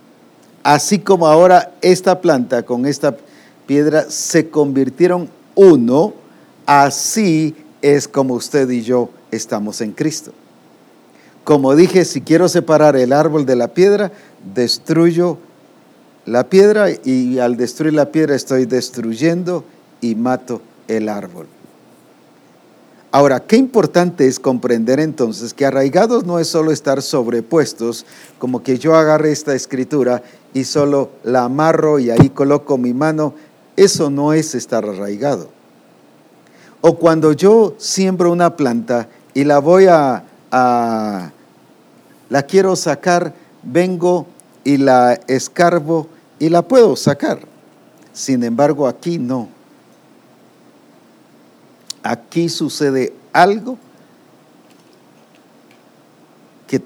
Así 0.64 0.98
como 0.98 1.28
ahora 1.28 1.76
esta 1.82 2.20
planta 2.20 2.64
con 2.64 2.88
esta 2.88 3.16
piedra 3.68 4.10
se 4.10 4.50
convirtieron 4.50 5.30
uno, 5.54 6.16
así 6.66 7.56
es 7.84 8.08
como 8.08 8.34
usted 8.34 8.68
y 8.72 8.82
yo 8.82 9.12
estamos 9.30 9.82
en 9.82 9.92
Cristo. 9.92 10.32
Como 11.44 11.76
dije, 11.76 12.06
si 12.06 12.22
quiero 12.22 12.50
separar 12.50 12.96
el 12.96 13.14
árbol 13.14 13.46
de 13.46 13.56
la 13.56 13.68
piedra, 13.68 14.12
destruyo 14.56 15.38
la 16.26 16.50
piedra 16.50 16.88
y 16.90 17.38
al 17.38 17.58
destruir 17.58 17.94
la 17.94 18.12
piedra 18.12 18.36
estoy 18.36 18.66
destruyendo 18.66 19.64
y 20.02 20.16
mato 20.16 20.60
el 20.88 21.08
árbol. 21.08 21.46
Ahora, 23.14 23.42
qué 23.42 23.58
importante 23.58 24.26
es 24.26 24.40
comprender 24.40 25.02
entonces 25.02 25.54
que 25.54 25.66
arraigados 25.66 26.26
no 26.26 26.40
es 26.40 26.48
solo 26.48 26.72
estar 26.72 27.02
sobrepuestos, 27.02 28.06
como 28.40 28.64
que 28.64 28.78
yo 28.78 28.96
agarre 28.96 29.34
esta 29.34 29.54
escritura 29.54 30.24
y 30.54 30.64
solo 30.64 31.10
la 31.24 31.44
amarro 31.44 32.00
y 32.00 32.10
ahí 32.10 32.30
coloco 32.30 32.78
mi 32.78 32.94
mano, 32.94 33.34
eso 33.76 34.10
no 34.10 34.32
es 34.32 34.56
estar 34.56 34.86
arraigado. 34.86 35.50
O 36.80 36.98
cuando 36.98 37.34
yo 37.34 37.76
siembro 37.78 38.32
una 38.32 38.56
planta 38.56 39.10
y 39.34 39.44
la 39.44 39.60
voy 39.60 39.88
a, 39.88 40.24
a 40.50 41.32
la 42.30 42.44
quiero 42.44 42.78
sacar, 42.78 43.34
vengo 43.62 44.26
y 44.64 44.78
la 44.78 45.20
escarbo 45.28 46.08
y 46.40 46.48
la 46.48 46.62
puedo 46.62 46.96
sacar. 46.96 47.40
Sin 48.14 48.42
embargo, 48.46 48.88
aquí 48.88 49.20
no. 49.20 49.61
Aquí 52.04 52.50
sucede 52.50 53.14
algo 53.34 53.78
que 56.68 56.82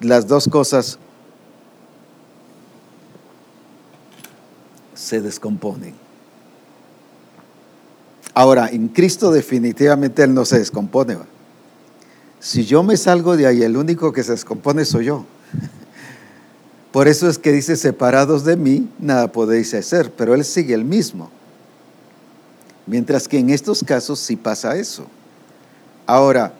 las 0.00 0.26
dos 0.26 0.48
cosas 0.48 0.98
se 4.94 5.20
descomponen. 5.20 5.94
Ahora, 8.34 8.68
en 8.68 8.88
Cristo 8.88 9.32
definitivamente 9.32 10.22
Él 10.22 10.34
no 10.34 10.44
se 10.44 10.58
descompone. 10.58 11.18
Si 12.38 12.64
yo 12.64 12.82
me 12.82 12.96
salgo 12.96 13.36
de 13.36 13.46
ahí, 13.46 13.62
el 13.62 13.76
único 13.76 14.12
que 14.12 14.22
se 14.22 14.32
descompone 14.32 14.84
soy 14.84 15.06
yo. 15.06 15.24
Por 16.92 17.06
eso 17.06 17.28
es 17.28 17.38
que 17.38 17.52
dice, 17.52 17.76
separados 17.76 18.44
de 18.44 18.56
mí, 18.56 18.88
nada 18.98 19.30
podéis 19.30 19.74
hacer, 19.74 20.12
pero 20.12 20.34
Él 20.34 20.44
sigue 20.44 20.74
el 20.74 20.84
mismo. 20.84 21.30
Mientras 22.90 23.28
que 23.28 23.38
en 23.38 23.50
estos 23.50 23.84
casos 23.84 24.18
sí 24.18 24.34
pasa 24.34 24.74
eso. 24.76 25.06
Ahora, 26.06 26.52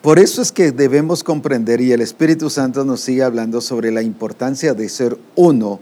por 0.00 0.18
eso 0.18 0.40
es 0.40 0.52
que 0.52 0.72
debemos 0.72 1.22
comprender, 1.22 1.82
y 1.82 1.92
el 1.92 2.00
Espíritu 2.00 2.48
Santo 2.48 2.82
nos 2.82 3.02
sigue 3.02 3.22
hablando 3.22 3.60
sobre 3.60 3.90
la 3.90 4.00
importancia 4.00 4.72
de 4.72 4.88
ser 4.88 5.18
uno 5.36 5.78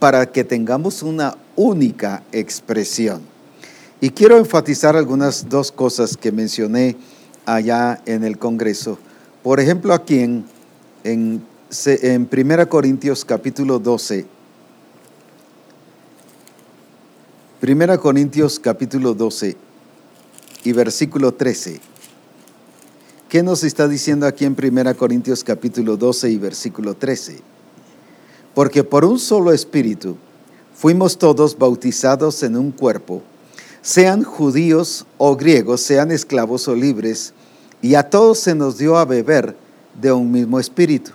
para 0.00 0.26
que 0.26 0.42
tengamos 0.42 1.04
una 1.04 1.36
única 1.54 2.24
expresión. 2.32 3.22
Y 4.00 4.10
quiero 4.10 4.36
enfatizar 4.36 4.96
algunas 4.96 5.48
dos 5.48 5.70
cosas 5.70 6.16
que 6.16 6.32
mencioné 6.32 6.96
allá 7.46 8.02
en 8.04 8.24
el 8.24 8.36
Congreso. 8.36 8.98
Por 9.44 9.60
ejemplo, 9.60 9.94
aquí 9.94 10.18
en, 10.18 10.44
en 11.04 11.40
en 11.86 12.28
1 12.32 12.68
Corintios 12.68 13.24
capítulo 13.24 13.78
12, 13.78 14.26
1 17.60 18.00
Corintios 18.00 18.60
capítulo 18.60 19.14
12 19.14 19.56
y 20.62 20.72
versículo 20.72 21.34
13. 21.34 21.80
¿Qué 23.28 23.42
nos 23.42 23.64
está 23.64 23.88
diciendo 23.88 24.28
aquí 24.28 24.44
en 24.44 24.56
1 24.56 24.96
Corintios 24.96 25.42
capítulo 25.42 25.96
12 25.96 26.30
y 26.30 26.38
versículo 26.38 26.94
13? 26.94 27.40
Porque 28.54 28.84
por 28.84 29.04
un 29.04 29.18
solo 29.18 29.52
espíritu 29.52 30.16
fuimos 30.72 31.18
todos 31.18 31.58
bautizados 31.58 32.44
en 32.44 32.56
un 32.56 32.70
cuerpo, 32.70 33.24
sean 33.82 34.22
judíos 34.22 35.04
o 35.16 35.34
griegos, 35.34 35.80
sean 35.80 36.12
esclavos 36.12 36.68
o 36.68 36.76
libres, 36.76 37.34
y 37.82 37.96
a 37.96 38.08
todos 38.08 38.38
se 38.38 38.54
nos 38.54 38.78
dio 38.78 38.96
a 38.96 39.04
beber 39.04 39.56
de 40.00 40.12
un 40.12 40.30
mismo 40.30 40.60
espíritu. 40.60 41.10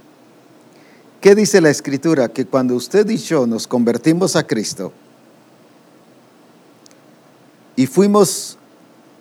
¿Qué 1.21 1.35
dice 1.35 1.61
la 1.61 1.69
escritura? 1.69 2.27
Que 2.27 2.45
cuando 2.45 2.75
usted 2.75 3.09
y 3.09 3.15
yo 3.15 3.47
nos 3.47 3.65
convertimos 3.65 4.35
a 4.35 4.45
Cristo 4.45 4.91
y 7.75 7.87
fuimos 7.87 8.57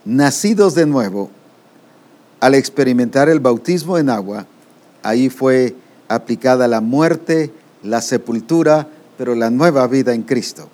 nacidos 0.05 0.75
de 0.75 0.87
nuevo, 0.87 1.31
al 2.41 2.55
experimentar 2.55 3.29
el 3.29 3.41
bautismo 3.41 3.99
en 3.99 4.11
agua, 4.11 4.47
ahí 5.03 5.31
fue 5.31 5.77
aplicada 6.09 6.67
la 6.69 6.81
muerte, 6.81 7.53
la 7.83 8.03
sepultura, 8.03 8.89
pero 9.17 9.35
la 9.35 9.51
nueva 9.51 9.87
vida 9.87 10.13
en 10.13 10.23
Cristo. 10.23 10.69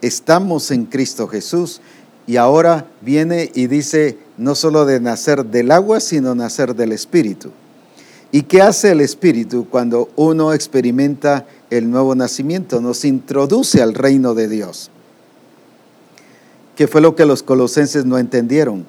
Estamos 0.00 0.70
en 0.70 0.84
Cristo 0.84 1.26
Jesús 1.26 1.80
y 2.26 2.36
ahora 2.36 2.86
viene 3.00 3.50
y 3.54 3.66
dice 3.66 4.18
no 4.36 4.54
solo 4.54 4.86
de 4.86 5.00
nacer 5.00 5.44
del 5.44 5.72
agua, 5.72 5.98
sino 5.98 6.34
nacer 6.34 6.76
del 6.76 6.92
Espíritu. 6.92 7.50
¿Y 8.30 8.42
qué 8.42 8.62
hace 8.62 8.92
el 8.92 9.00
Espíritu 9.00 9.66
cuando 9.68 10.10
uno 10.14 10.52
experimenta 10.52 11.46
el 11.70 11.90
nuevo 11.90 12.14
nacimiento? 12.14 12.80
Nos 12.80 13.04
introduce 13.04 13.82
al 13.82 13.94
reino 13.94 14.34
de 14.34 14.48
Dios. 14.48 14.90
¿Qué 16.78 16.86
fue 16.86 17.00
lo 17.00 17.16
que 17.16 17.26
los 17.26 17.42
colosenses 17.42 18.04
no 18.04 18.18
entendieron? 18.18 18.86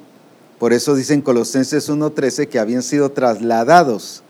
Por 0.59 0.73
eso 0.73 0.93
dicen 0.93 1.21
Colosenses 1.21 1.89
1.13 1.89 2.47
que 2.47 2.59
habían 2.59 2.83
sido 2.83 3.09
trasladados 3.09 4.21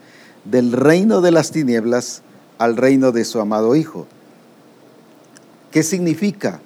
del 0.46 0.72
reino 0.72 1.20
de 1.20 1.30
las 1.30 1.50
tinieblas 1.50 2.22
al 2.56 2.78
reino 2.78 3.12
de 3.12 3.26
su 3.26 3.38
amado 3.38 3.76
Hijo. 3.76 4.06
¿Qué 5.72 5.82
significa? 5.82 6.62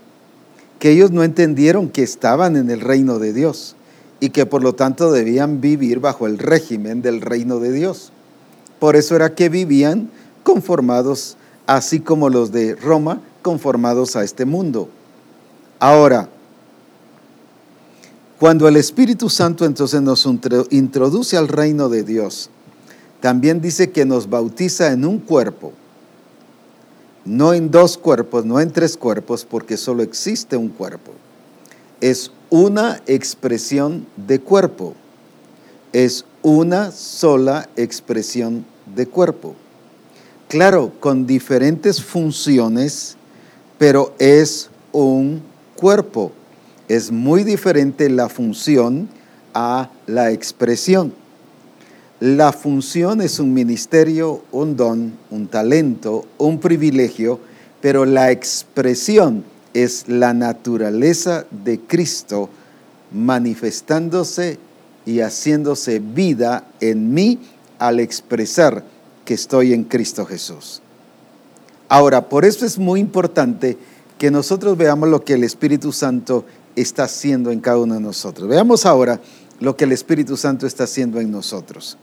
Que 0.78 0.92
ellos 0.92 1.10
no 1.10 1.24
entendieron 1.24 1.88
que 1.88 2.04
estaban 2.04 2.56
en 2.56 2.70
el 2.70 2.80
reino 2.80 3.18
de 3.18 3.32
Dios 3.32 3.74
y 4.20 4.30
que 4.30 4.46
por 4.46 4.62
lo 4.62 4.76
tanto 4.76 5.10
debían 5.10 5.60
vivir 5.60 5.98
bajo 5.98 6.28
el 6.28 6.38
régimen 6.38 7.02
del 7.02 7.22
reino 7.22 7.58
de 7.58 7.72
Dios. 7.72 8.12
Por 8.78 8.94
eso 8.94 9.16
era 9.16 9.34
que 9.34 9.48
vivían 9.48 10.10
conformados 10.44 11.38
así 11.66 11.98
como 11.98 12.30
los 12.30 12.52
de 12.52 12.76
Roma, 12.76 13.20
conformados 13.42 14.14
a 14.14 14.22
este 14.22 14.44
mundo. 14.44 14.88
Ahora, 15.80 16.28
cuando 18.44 18.68
el 18.68 18.76
Espíritu 18.76 19.30
Santo 19.30 19.64
entonces 19.64 20.02
nos 20.02 20.28
introduce 20.68 21.38
al 21.38 21.48
reino 21.48 21.88
de 21.88 22.02
Dios, 22.02 22.50
también 23.22 23.62
dice 23.62 23.90
que 23.90 24.04
nos 24.04 24.28
bautiza 24.28 24.92
en 24.92 25.06
un 25.06 25.18
cuerpo, 25.18 25.72
no 27.24 27.54
en 27.54 27.70
dos 27.70 27.96
cuerpos, 27.96 28.44
no 28.44 28.60
en 28.60 28.70
tres 28.70 28.98
cuerpos, 28.98 29.46
porque 29.46 29.78
solo 29.78 30.02
existe 30.02 30.58
un 30.58 30.68
cuerpo. 30.68 31.12
Es 32.02 32.32
una 32.50 33.00
expresión 33.06 34.06
de 34.18 34.38
cuerpo, 34.40 34.92
es 35.94 36.26
una 36.42 36.90
sola 36.90 37.70
expresión 37.76 38.66
de 38.94 39.06
cuerpo. 39.06 39.54
Claro, 40.48 40.92
con 41.00 41.26
diferentes 41.26 42.04
funciones, 42.04 43.16
pero 43.78 44.14
es 44.18 44.68
un 44.92 45.40
cuerpo. 45.76 46.30
Es 46.88 47.10
muy 47.10 47.44
diferente 47.44 48.08
la 48.10 48.28
función 48.28 49.08
a 49.54 49.90
la 50.06 50.30
expresión. 50.30 51.14
La 52.20 52.52
función 52.52 53.20
es 53.20 53.38
un 53.38 53.52
ministerio, 53.52 54.42
un 54.52 54.76
don, 54.76 55.14
un 55.30 55.46
talento, 55.48 56.24
un 56.38 56.58
privilegio, 56.60 57.40
pero 57.80 58.04
la 58.04 58.30
expresión 58.30 59.44
es 59.74 60.08
la 60.08 60.32
naturaleza 60.32 61.46
de 61.50 61.80
Cristo 61.80 62.48
manifestándose 63.12 64.58
y 65.06 65.20
haciéndose 65.20 65.98
vida 65.98 66.64
en 66.80 67.12
mí 67.12 67.38
al 67.78 68.00
expresar 68.00 68.84
que 69.24 69.34
estoy 69.34 69.72
en 69.72 69.84
Cristo 69.84 70.24
Jesús. 70.24 70.80
Ahora, 71.88 72.28
por 72.28 72.44
eso 72.44 72.64
es 72.64 72.78
muy 72.78 73.00
importante 73.00 73.76
que 74.18 74.30
nosotros 74.30 74.76
veamos 74.76 75.08
lo 75.08 75.24
que 75.24 75.34
el 75.34 75.44
Espíritu 75.44 75.92
Santo 75.92 76.44
está 76.76 77.04
haciendo 77.04 77.50
en 77.50 77.60
cada 77.60 77.78
uno 77.78 77.94
de 77.94 78.00
nosotros. 78.00 78.48
Veamos 78.48 78.86
ahora 78.86 79.20
lo 79.60 79.76
que 79.76 79.84
el 79.84 79.92
Espíritu 79.92 80.36
Santo 80.36 80.66
está 80.66 80.84
haciendo 80.84 81.20
en 81.20 81.30
nosotros. 81.30 81.96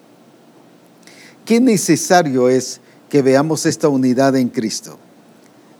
Qué 1.46 1.60
necesario 1.60 2.50
es 2.50 2.80
que 3.10 3.22
veamos 3.22 3.66
esta 3.66 3.90
unidad 3.90 4.36
en 4.36 4.50
Cristo. 4.50 4.98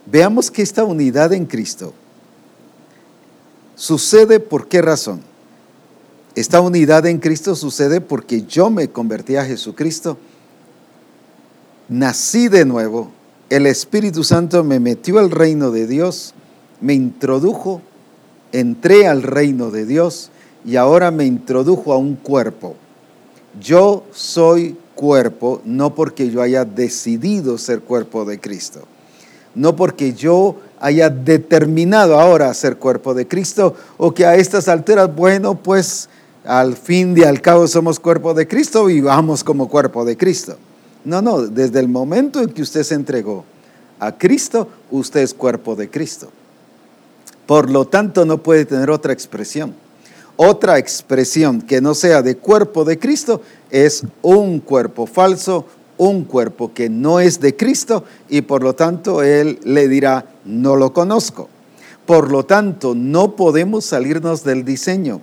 Veamos 0.06 0.50
que 0.50 0.62
esta 0.62 0.84
unidad 0.84 1.32
en 1.32 1.46
Cristo 1.46 1.94
sucede 3.74 4.40
por 4.40 4.68
qué 4.68 4.82
razón. 4.82 5.22
Esta 6.34 6.60
unidad 6.60 7.06
en 7.06 7.18
Cristo 7.18 7.54
sucede 7.54 8.00
porque 8.00 8.42
yo 8.42 8.70
me 8.70 8.88
convertí 8.88 9.36
a 9.36 9.44
Jesucristo, 9.44 10.16
nací 11.88 12.48
de 12.48 12.64
nuevo, 12.64 13.10
el 13.50 13.66
Espíritu 13.66 14.24
Santo 14.24 14.64
me 14.64 14.80
metió 14.80 15.18
al 15.18 15.30
reino 15.30 15.70
de 15.70 15.86
Dios, 15.86 16.32
me 16.80 16.94
introdujo, 16.94 17.82
entré 18.52 19.06
al 19.06 19.22
reino 19.22 19.70
de 19.70 19.86
Dios 19.86 20.30
y 20.64 20.76
ahora 20.76 21.10
me 21.10 21.24
introdujo 21.24 21.92
a 21.92 21.96
un 21.96 22.14
cuerpo. 22.14 22.76
Yo 23.60 24.04
soy 24.12 24.76
cuerpo 24.94 25.60
no 25.64 25.94
porque 25.94 26.30
yo 26.30 26.42
haya 26.42 26.64
decidido 26.64 27.58
ser 27.58 27.80
cuerpo 27.80 28.24
de 28.24 28.38
Cristo, 28.38 28.82
no 29.54 29.74
porque 29.74 30.12
yo 30.12 30.56
haya 30.80 31.10
determinado 31.10 32.18
ahora 32.18 32.52
ser 32.54 32.76
cuerpo 32.76 33.14
de 33.14 33.26
Cristo 33.26 33.74
o 33.98 34.12
que 34.12 34.26
a 34.26 34.36
estas 34.36 34.68
alturas, 34.68 35.14
bueno, 35.14 35.54
pues 35.54 36.08
al 36.44 36.76
fin 36.76 37.16
y 37.16 37.22
al 37.22 37.40
cabo 37.40 37.66
somos 37.66 38.00
cuerpo 38.00 38.34
de 38.34 38.48
Cristo 38.48 38.90
y 38.90 39.00
vamos 39.00 39.44
como 39.44 39.68
cuerpo 39.68 40.04
de 40.04 40.16
Cristo. 40.16 40.56
No, 41.04 41.20
no, 41.20 41.42
desde 41.42 41.80
el 41.80 41.88
momento 41.88 42.40
en 42.40 42.48
que 42.48 42.62
usted 42.62 42.82
se 42.82 42.94
entregó 42.94 43.44
a 43.98 44.16
Cristo, 44.16 44.68
usted 44.90 45.20
es 45.20 45.34
cuerpo 45.34 45.76
de 45.76 45.88
Cristo. 45.88 46.28
Por 47.52 47.68
lo 47.68 47.84
tanto, 47.84 48.24
no 48.24 48.42
puede 48.42 48.64
tener 48.64 48.88
otra 48.88 49.12
expresión. 49.12 49.74
Otra 50.36 50.78
expresión 50.78 51.60
que 51.60 51.82
no 51.82 51.94
sea 51.94 52.22
de 52.22 52.38
cuerpo 52.38 52.86
de 52.86 52.98
Cristo 52.98 53.42
es 53.70 54.04
un 54.22 54.58
cuerpo 54.58 55.06
falso, 55.06 55.66
un 55.98 56.24
cuerpo 56.24 56.72
que 56.72 56.88
no 56.88 57.20
es 57.20 57.40
de 57.40 57.54
Cristo 57.54 58.04
y 58.30 58.40
por 58.40 58.62
lo 58.62 58.74
tanto 58.74 59.22
Él 59.22 59.60
le 59.64 59.86
dirá, 59.86 60.24
no 60.46 60.76
lo 60.76 60.94
conozco. 60.94 61.50
Por 62.06 62.30
lo 62.30 62.46
tanto, 62.46 62.94
no 62.94 63.36
podemos 63.36 63.84
salirnos 63.84 64.44
del 64.44 64.64
diseño. 64.64 65.20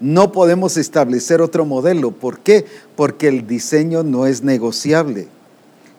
No 0.00 0.32
podemos 0.32 0.76
establecer 0.76 1.40
otro 1.40 1.64
modelo. 1.64 2.10
¿Por 2.10 2.40
qué? 2.40 2.66
Porque 2.94 3.26
el 3.28 3.46
diseño 3.46 4.02
no 4.02 4.26
es 4.26 4.42
negociable. 4.42 5.28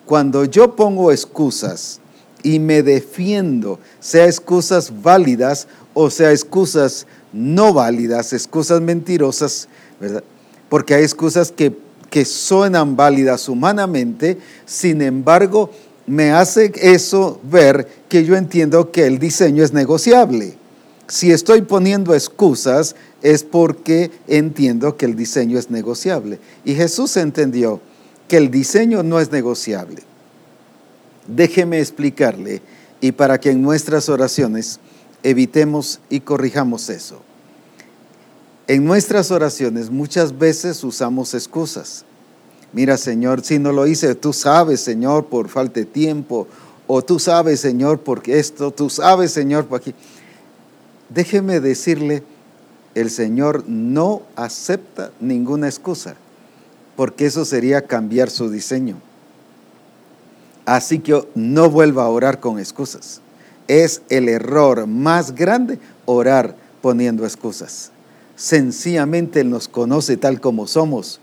Cuando 0.06 0.46
yo 0.46 0.76
pongo 0.76 1.12
excusas 1.12 2.02
y 2.44 2.60
me 2.60 2.84
defiendo, 2.84 3.80
sea 4.00 4.26
excusas 4.26 4.92
válidas 5.02 5.68
o 5.94 6.10
sea 6.10 6.32
excusas 6.32 7.06
no 7.34 7.74
válidas, 7.74 8.34
excusas 8.34 8.82
mentirosas, 8.82 9.68
¿verdad? 10.00 10.24
Porque 10.70 10.94
hay 10.94 11.04
excusas 11.04 11.52
que, 11.52 11.76
que 12.10 12.26
suenan 12.26 12.96
válidas 12.96 13.50
humanamente, 13.50 14.38
sin 14.66 15.02
embargo, 15.02 15.70
me 16.08 16.32
hace 16.32 16.72
eso 16.76 17.40
ver 17.44 17.88
que 18.10 18.26
yo 18.26 18.36
entiendo 18.36 18.92
que 18.92 19.06
el 19.06 19.20
diseño 19.20 19.64
es 19.64 19.74
negociable. 19.74 20.56
Si 21.08 21.32
estoy 21.32 21.62
poniendo 21.62 22.16
excusas 22.16 22.96
es 23.22 23.44
porque 23.44 24.12
entiendo 24.28 24.98
que 24.98 25.06
el 25.06 25.16
diseño 25.16 25.60
es 25.60 25.70
negociable. 25.70 26.40
Y 26.66 26.74
Jesús 26.74 27.18
entendió 27.18 27.82
que 28.28 28.38
el 28.38 28.50
diseño 28.50 29.04
no 29.04 29.20
es 29.20 29.32
negociable. 29.32 30.04
Déjeme 31.28 31.80
explicarle 31.80 32.62
y 33.00 33.12
para 33.12 33.40
que 33.40 33.52
en 33.52 33.62
nuestras 33.62 34.10
oraciones 34.10 34.80
evitemos 35.24 36.00
y 36.10 36.22
corrijamos 36.22 36.90
eso. 36.90 37.22
En 38.68 38.86
nuestras 38.86 39.32
oraciones 39.32 39.90
muchas 39.90 40.38
veces 40.38 40.84
usamos 40.84 41.34
excusas. 41.34 42.06
Mira, 42.74 42.98
Señor, 42.98 43.44
si 43.44 43.60
no 43.60 43.72
lo 43.72 43.86
hice, 43.86 44.16
tú 44.16 44.32
sabes, 44.32 44.80
Señor, 44.80 45.26
por 45.26 45.50
falta 45.50 45.82
de 45.82 45.86
tiempo, 45.86 46.48
o 46.88 47.02
tú 47.02 47.20
sabes, 47.20 47.60
Señor, 47.60 48.00
porque 48.00 48.40
esto, 48.40 48.72
tú 48.72 48.90
sabes, 48.90 49.32
Señor, 49.32 49.66
por 49.66 49.82
aquí. 49.82 49.94
Déjeme 51.10 51.60
decirle, 51.60 52.24
el 52.96 53.10
Señor 53.10 53.66
no 53.68 54.24
acepta 54.36 55.12
ninguna 55.20 55.68
excusa, 55.68 56.16
porque 56.96 57.26
eso 57.26 57.44
sería 57.46 57.82
cambiar 57.88 58.30
su 58.30 58.50
diseño. 58.50 58.96
Así 60.72 61.00
que 61.00 61.28
no 61.36 61.70
vuelva 61.70 62.06
a 62.06 62.08
orar 62.08 62.40
con 62.40 62.58
excusas 62.58 63.20
es 63.68 64.04
el 64.08 64.30
error 64.30 64.88
más 64.88 65.36
grande 65.36 65.80
orar 66.06 66.56
poniendo 66.82 67.26
excusas. 67.26 67.92
Sencillamente 68.38 69.44
nos 69.44 69.68
conoce 69.68 70.16
tal 70.16 70.40
como 70.40 70.68
somos. 70.68 71.20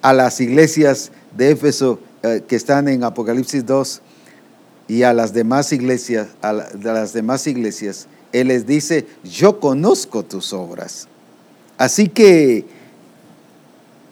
A 0.00 0.12
las 0.12 0.40
iglesias 0.40 1.10
de 1.36 1.50
Éfeso 1.50 1.98
eh, 2.22 2.44
que 2.46 2.54
están 2.54 2.86
en 2.86 3.02
Apocalipsis 3.02 3.66
2 3.66 4.00
y 4.86 5.02
a 5.02 5.12
las 5.12 5.32
demás 5.32 5.72
iglesias, 5.72 6.28
a 6.40 6.52
las 6.52 7.12
demás 7.12 7.48
iglesias, 7.48 8.06
Él 8.30 8.46
les 8.46 8.64
dice, 8.64 9.08
yo 9.24 9.58
conozco 9.58 10.24
tus 10.24 10.52
obras. 10.52 11.08
Así 11.78 12.06
que 12.06 12.64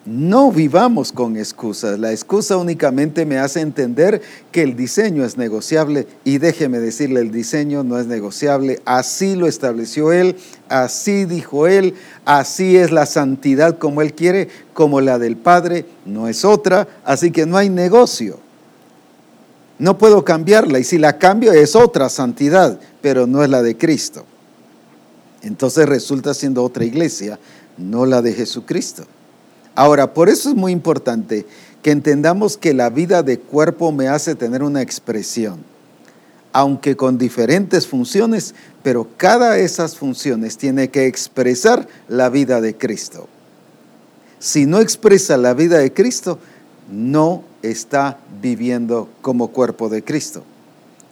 no 0.04 0.50
vivamos 0.50 1.12
con 1.12 1.36
excusas. 1.36 1.98
La 1.98 2.10
excusa 2.10 2.56
únicamente 2.56 3.24
me 3.24 3.38
hace 3.38 3.60
entender 3.60 4.20
que 4.50 4.62
el 4.62 4.74
diseño 4.74 5.24
es 5.24 5.36
negociable 5.36 6.08
y 6.24 6.38
déjeme 6.38 6.80
decirle, 6.80 7.20
el 7.20 7.30
diseño 7.30 7.84
no 7.84 7.98
es 7.98 8.06
negociable. 8.06 8.80
Así 8.84 9.36
lo 9.36 9.46
estableció 9.46 10.12
Él, 10.12 10.36
así 10.68 11.24
dijo 11.24 11.68
Él, 11.68 11.94
así 12.24 12.76
es 12.76 12.90
la 12.90 13.06
santidad 13.06 13.78
como 13.78 14.02
Él 14.02 14.14
quiere, 14.14 14.48
como 14.74 15.00
la 15.00 15.18
del 15.18 15.36
Padre, 15.36 15.86
no 16.04 16.28
es 16.28 16.44
otra, 16.44 16.88
así 17.04 17.30
que 17.30 17.46
no 17.46 17.56
hay 17.56 17.68
negocio. 17.68 18.40
No 19.78 19.98
puedo 19.98 20.24
cambiarla 20.24 20.78
y 20.78 20.84
si 20.84 20.98
la 20.98 21.18
cambio 21.18 21.52
es 21.52 21.76
otra 21.76 22.08
santidad, 22.08 22.80
pero 23.00 23.26
no 23.26 23.42
es 23.44 23.50
la 23.50 23.62
de 23.62 23.76
Cristo. 23.76 24.24
Entonces 25.42 25.88
resulta 25.88 26.34
siendo 26.34 26.62
otra 26.62 26.84
iglesia, 26.84 27.38
no 27.78 28.06
la 28.06 28.22
de 28.22 28.32
Jesucristo. 28.32 29.04
Ahora, 29.74 30.12
por 30.12 30.28
eso 30.28 30.50
es 30.50 30.54
muy 30.54 30.72
importante 30.72 31.46
que 31.82 31.90
entendamos 31.90 32.56
que 32.56 32.74
la 32.74 32.90
vida 32.90 33.22
de 33.22 33.38
cuerpo 33.38 33.90
me 33.90 34.08
hace 34.08 34.34
tener 34.34 34.62
una 34.62 34.82
expresión, 34.82 35.64
aunque 36.52 36.96
con 36.96 37.18
diferentes 37.18 37.86
funciones, 37.86 38.54
pero 38.82 39.08
cada 39.16 39.52
de 39.52 39.64
esas 39.64 39.96
funciones 39.96 40.58
tiene 40.58 40.88
que 40.88 41.06
expresar 41.06 41.88
la 42.08 42.28
vida 42.28 42.60
de 42.60 42.76
Cristo. 42.76 43.28
Si 44.38 44.66
no 44.66 44.80
expresa 44.80 45.36
la 45.36 45.54
vida 45.54 45.78
de 45.78 45.92
Cristo, 45.92 46.38
no 46.90 47.44
está 47.62 48.18
viviendo 48.40 49.08
como 49.22 49.48
cuerpo 49.48 49.88
de 49.88 50.02
Cristo. 50.04 50.42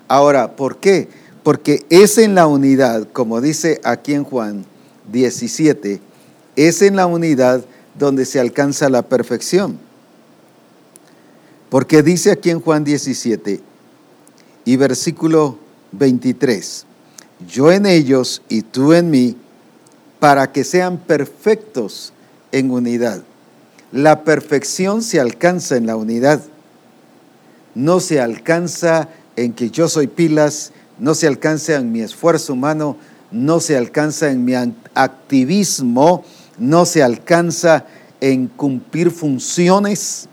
Ahora, 0.09 0.57
¿por 0.57 0.79
qué? 0.79 1.09
Porque 1.43 1.87
es 1.89 2.19
en 2.19 2.35
la 2.35 2.47
unidad, 2.47 3.09
como 3.13 3.41
dice 3.41 3.81
aquí 3.85 4.13
en 4.15 4.25
Juan 4.25 4.65
17, 5.13 6.01
es 6.57 6.83
en 6.83 6.97
la 6.97 7.07
unidad 7.07 7.65
donde 7.99 8.25
se 8.25 8.41
alcanza 8.41 8.89
la 8.89 9.03
perfección. 9.03 9.79
Porque 11.69 12.03
dice 12.03 12.33
aquí 12.33 12.51
en 12.51 12.61
Juan 12.61 12.85
17, 12.85 13.61
y 14.65 14.77
versículo 14.77 15.59
23. 15.93 16.87
Yo 17.49 17.73
en 17.73 17.87
ellos 17.87 18.43
y 18.49 18.63
tú 18.63 18.93
en 18.93 19.11
mí, 19.11 19.37
para 20.19 20.53
que 20.53 20.65
sean 20.65 20.99
perfectos 20.99 22.13
en 22.53 22.71
unidad. 22.71 23.23
La 23.93 24.23
perfección 24.25 25.03
se 25.03 25.19
alcanza 25.19 25.77
en 25.77 25.87
la 25.87 25.97
unidad. 25.97 26.43
No 27.75 28.01
se 28.01 28.21
alcanza 28.21 29.09
en 29.37 29.53
que 29.53 29.71
yo 29.71 29.89
soy 29.89 30.07
pilas, 30.07 30.73
no 30.99 31.15
se 31.15 31.27
alcanza 31.27 31.77
en 31.77 31.91
mi 31.91 32.03
esfuerzo 32.03 32.53
humano, 32.53 32.97
no 33.31 33.61
se 33.61 33.77
alcanza 33.77 34.31
en 34.31 34.45
mi 34.45 34.55
activismo, 34.95 36.25
no 36.61 36.85
se 36.85 37.03
alcanza 37.03 37.87
en 38.21 38.47
cumplir 38.47 39.11
funciones. 39.11 40.29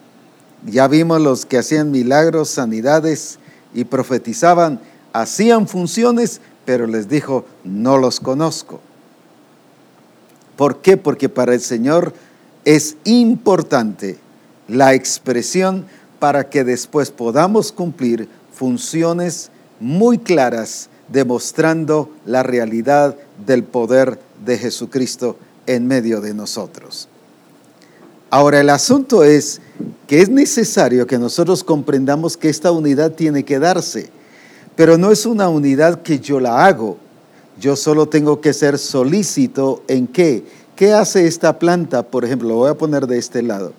Ya 0.66 0.88
vimos 0.88 1.22
los 1.22 1.46
que 1.46 1.58
hacían 1.58 1.90
milagros, 1.90 2.50
sanidades 2.50 3.40
y 3.74 3.86
profetizaban, 3.86 4.80
hacían 5.14 5.68
funciones, 5.68 6.42
pero 6.66 6.86
les 6.86 7.08
dijo, 7.08 7.46
no 7.64 7.98
los 7.98 8.20
conozco. 8.20 8.82
¿Por 10.58 10.82
qué? 10.82 10.98
Porque 10.98 11.30
para 11.30 11.54
el 11.54 11.62
Señor 11.62 12.14
es 12.66 12.98
importante 13.06 14.18
la 14.68 14.94
expresión 14.94 15.86
para 16.20 16.50
que 16.50 16.66
después 16.66 17.10
podamos 17.10 17.72
cumplir 17.72 18.28
funciones 18.52 19.50
muy 19.80 20.18
claras 20.18 20.90
demostrando 21.08 22.12
la 22.26 22.44
realidad 22.44 23.16
del 23.46 23.64
poder 23.64 24.20
de 24.44 24.58
Jesucristo 24.58 25.38
en 25.68 25.86
medio 25.86 26.22
de 26.22 26.34
nosotros. 26.34 27.08
Ahora 28.30 28.60
el 28.60 28.70
asunto 28.70 29.24
es 29.24 29.62
que 30.08 30.22
es 30.22 30.30
necesario 30.30 31.08
que 31.08 31.18
nosotros 31.18 31.64
comprendamos 31.64 32.36
que 32.36 32.50
esta 32.50 32.72
unidad 32.72 33.14
tiene 33.14 33.46
que 33.46 33.60
darse, 33.60 34.10
pero 34.76 34.98
no 34.98 35.12
es 35.12 35.26
una 35.26 35.48
unidad 35.48 36.02
que 36.02 36.20
yo 36.20 36.40
la 36.40 36.66
hago. 36.66 36.98
Yo 37.60 37.76
solo 37.76 38.08
tengo 38.08 38.42
que 38.42 38.54
ser 38.54 38.78
solícito 38.78 39.84
en 39.88 40.08
qué. 40.08 40.44
¿Qué 40.76 40.94
hace 40.94 41.26
esta 41.26 41.58
planta? 41.58 42.04
Por 42.04 42.26
ejemplo, 42.26 42.50
lo 42.50 42.56
voy 42.56 42.70
a 42.70 42.78
poner 42.78 43.08
de 43.08 43.18
este 43.18 43.42
lado. 43.42 43.74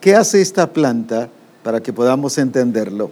¿Qué 0.00 0.14
hace 0.14 0.40
esta 0.40 0.72
planta 0.72 1.28
para 1.62 1.82
que 1.82 1.92
podamos 1.92 2.38
entenderlo? 2.38 3.10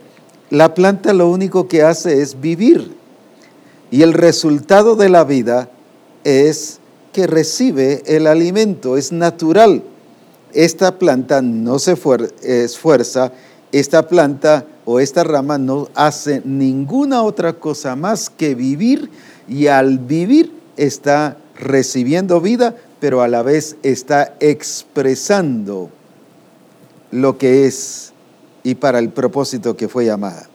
La 0.50 0.72
planta 0.74 1.12
lo 1.12 1.28
único 1.28 1.68
que 1.68 1.82
hace 1.82 2.22
es 2.22 2.40
vivir. 2.40 2.94
Y 3.90 4.02
el 4.02 4.12
resultado 4.12 4.96
de 4.96 5.08
la 5.08 5.24
vida 5.24 5.68
es 6.24 6.78
que 7.16 7.26
recibe 7.26 8.02
el 8.04 8.26
alimento, 8.26 8.98
es 8.98 9.10
natural. 9.10 9.82
Esta 10.52 10.98
planta 10.98 11.40
no 11.40 11.78
se 11.78 11.96
esfuerza, 12.42 13.32
esta 13.72 14.06
planta 14.06 14.66
o 14.84 15.00
esta 15.00 15.24
rama 15.24 15.56
no 15.56 15.88
hace 15.94 16.42
ninguna 16.44 17.22
otra 17.22 17.54
cosa 17.54 17.96
más 17.96 18.28
que 18.28 18.54
vivir 18.54 19.08
y 19.48 19.68
al 19.68 19.98
vivir 19.98 20.52
está 20.76 21.38
recibiendo 21.58 22.42
vida, 22.42 22.76
pero 23.00 23.22
a 23.22 23.28
la 23.28 23.42
vez 23.42 23.76
está 23.82 24.34
expresando 24.38 25.88
lo 27.12 27.38
que 27.38 27.64
es 27.64 28.12
y 28.62 28.74
para 28.74 28.98
el 28.98 29.08
propósito 29.08 29.74
que 29.74 29.88
fue 29.88 30.04
llamada. 30.04 30.50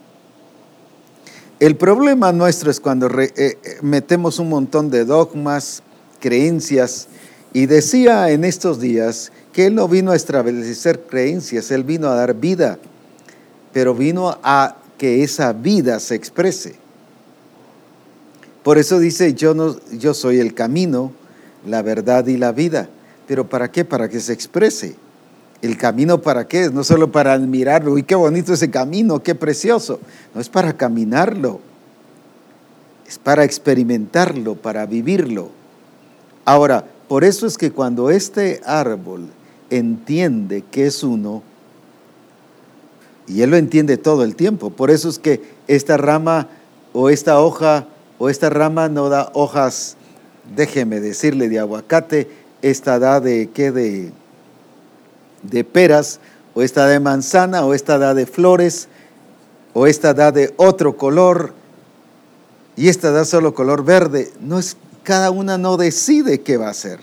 El 1.59 1.75
problema 1.75 2.31
nuestro 2.31 2.69
es 2.69 2.79
cuando 2.79 3.07
eh, 3.19 3.33
eh, 3.35 3.57
metemos 3.81 4.37
un 4.37 4.49
montón 4.49 4.91
de 4.91 5.05
dogmas, 5.05 5.81
creencias, 6.21 7.07
y 7.53 7.65
decía 7.65 8.29
en 8.31 8.45
estos 8.45 8.79
días 8.79 9.33
que 9.51 9.65
Él 9.65 9.75
no 9.75 9.89
vino 9.89 10.11
a 10.11 10.15
establecer 10.15 11.01
creencias, 11.01 11.69
Él 11.71 11.83
vino 11.83 12.07
a 12.07 12.15
dar 12.15 12.35
vida, 12.35 12.79
pero 13.73 13.93
vino 13.93 14.37
a 14.43 14.77
que 14.97 15.23
esa 15.23 15.51
vida 15.51 15.99
se 15.99 16.15
exprese. 16.15 16.75
Por 18.63 18.77
eso 18.77 18.99
dice, 18.99 19.33
yo, 19.33 19.53
no, 19.53 19.75
yo 19.91 20.13
soy 20.13 20.39
el 20.39 20.53
camino, 20.53 21.11
la 21.65 21.81
verdad 21.81 22.27
y 22.27 22.37
la 22.37 22.51
vida. 22.51 22.89
¿Pero 23.27 23.49
para 23.49 23.71
qué? 23.71 23.83
Para 23.83 24.07
que 24.07 24.19
se 24.19 24.33
exprese. 24.33 24.95
¿El 25.61 25.77
camino 25.77 26.21
para 26.21 26.47
qué? 26.47 26.69
No 26.69 26.83
solo 26.83 27.11
para 27.11 27.33
admirarlo, 27.33 27.93
uy, 27.93 28.03
qué 28.03 28.15
bonito 28.15 28.53
ese 28.53 28.69
camino, 28.69 29.21
qué 29.21 29.35
precioso. 29.35 29.99
No 30.33 30.41
es 30.41 30.49
para 30.49 30.73
caminarlo, 30.73 31.59
es 33.07 33.19
para 33.19 33.43
experimentarlo, 33.43 34.55
para 34.55 34.85
vivirlo. 34.85 35.60
Ahora, 36.51 36.83
por 37.07 37.23
eso 37.23 37.47
es 37.47 37.57
que 37.57 37.71
cuando 37.71 38.09
este 38.09 38.59
árbol 38.65 39.29
entiende 39.69 40.65
que 40.69 40.85
es 40.85 41.01
uno, 41.01 41.43
y 43.25 43.41
él 43.41 43.51
lo 43.51 43.55
entiende 43.55 43.95
todo 43.95 44.25
el 44.25 44.35
tiempo, 44.35 44.69
por 44.69 44.91
eso 44.91 45.07
es 45.07 45.17
que 45.17 45.41
esta 45.69 45.95
rama 45.95 46.49
o 46.91 47.09
esta 47.09 47.39
hoja 47.39 47.87
o 48.17 48.27
esta 48.27 48.49
rama 48.49 48.89
no 48.89 49.07
da 49.07 49.31
hojas, 49.33 49.95
déjeme 50.53 50.99
decirle, 50.99 51.47
de 51.47 51.57
aguacate, 51.57 52.27
esta 52.61 52.99
da 52.99 53.21
de 53.21 53.49
qué 53.53 53.71
de 53.71 54.11
de 55.43 55.63
peras, 55.63 56.19
o 56.53 56.63
esta 56.63 56.85
de 56.85 56.99
manzana, 56.99 57.63
o 57.63 57.73
esta 57.73 57.97
da 57.97 58.13
de 58.13 58.25
flores, 58.25 58.89
o 59.73 59.87
esta 59.87 60.13
da 60.13 60.33
de 60.33 60.53
otro 60.57 60.97
color, 60.97 61.53
y 62.75 62.89
esta 62.89 63.11
da 63.11 63.23
solo 63.23 63.53
color 63.53 63.85
verde. 63.85 64.33
No 64.41 64.59
es, 64.59 64.75
cada 65.03 65.31
una 65.31 65.57
no 65.57 65.77
decide 65.77 66.41
qué 66.41 66.57
va 66.57 66.67
a 66.67 66.71
hacer. 66.71 66.99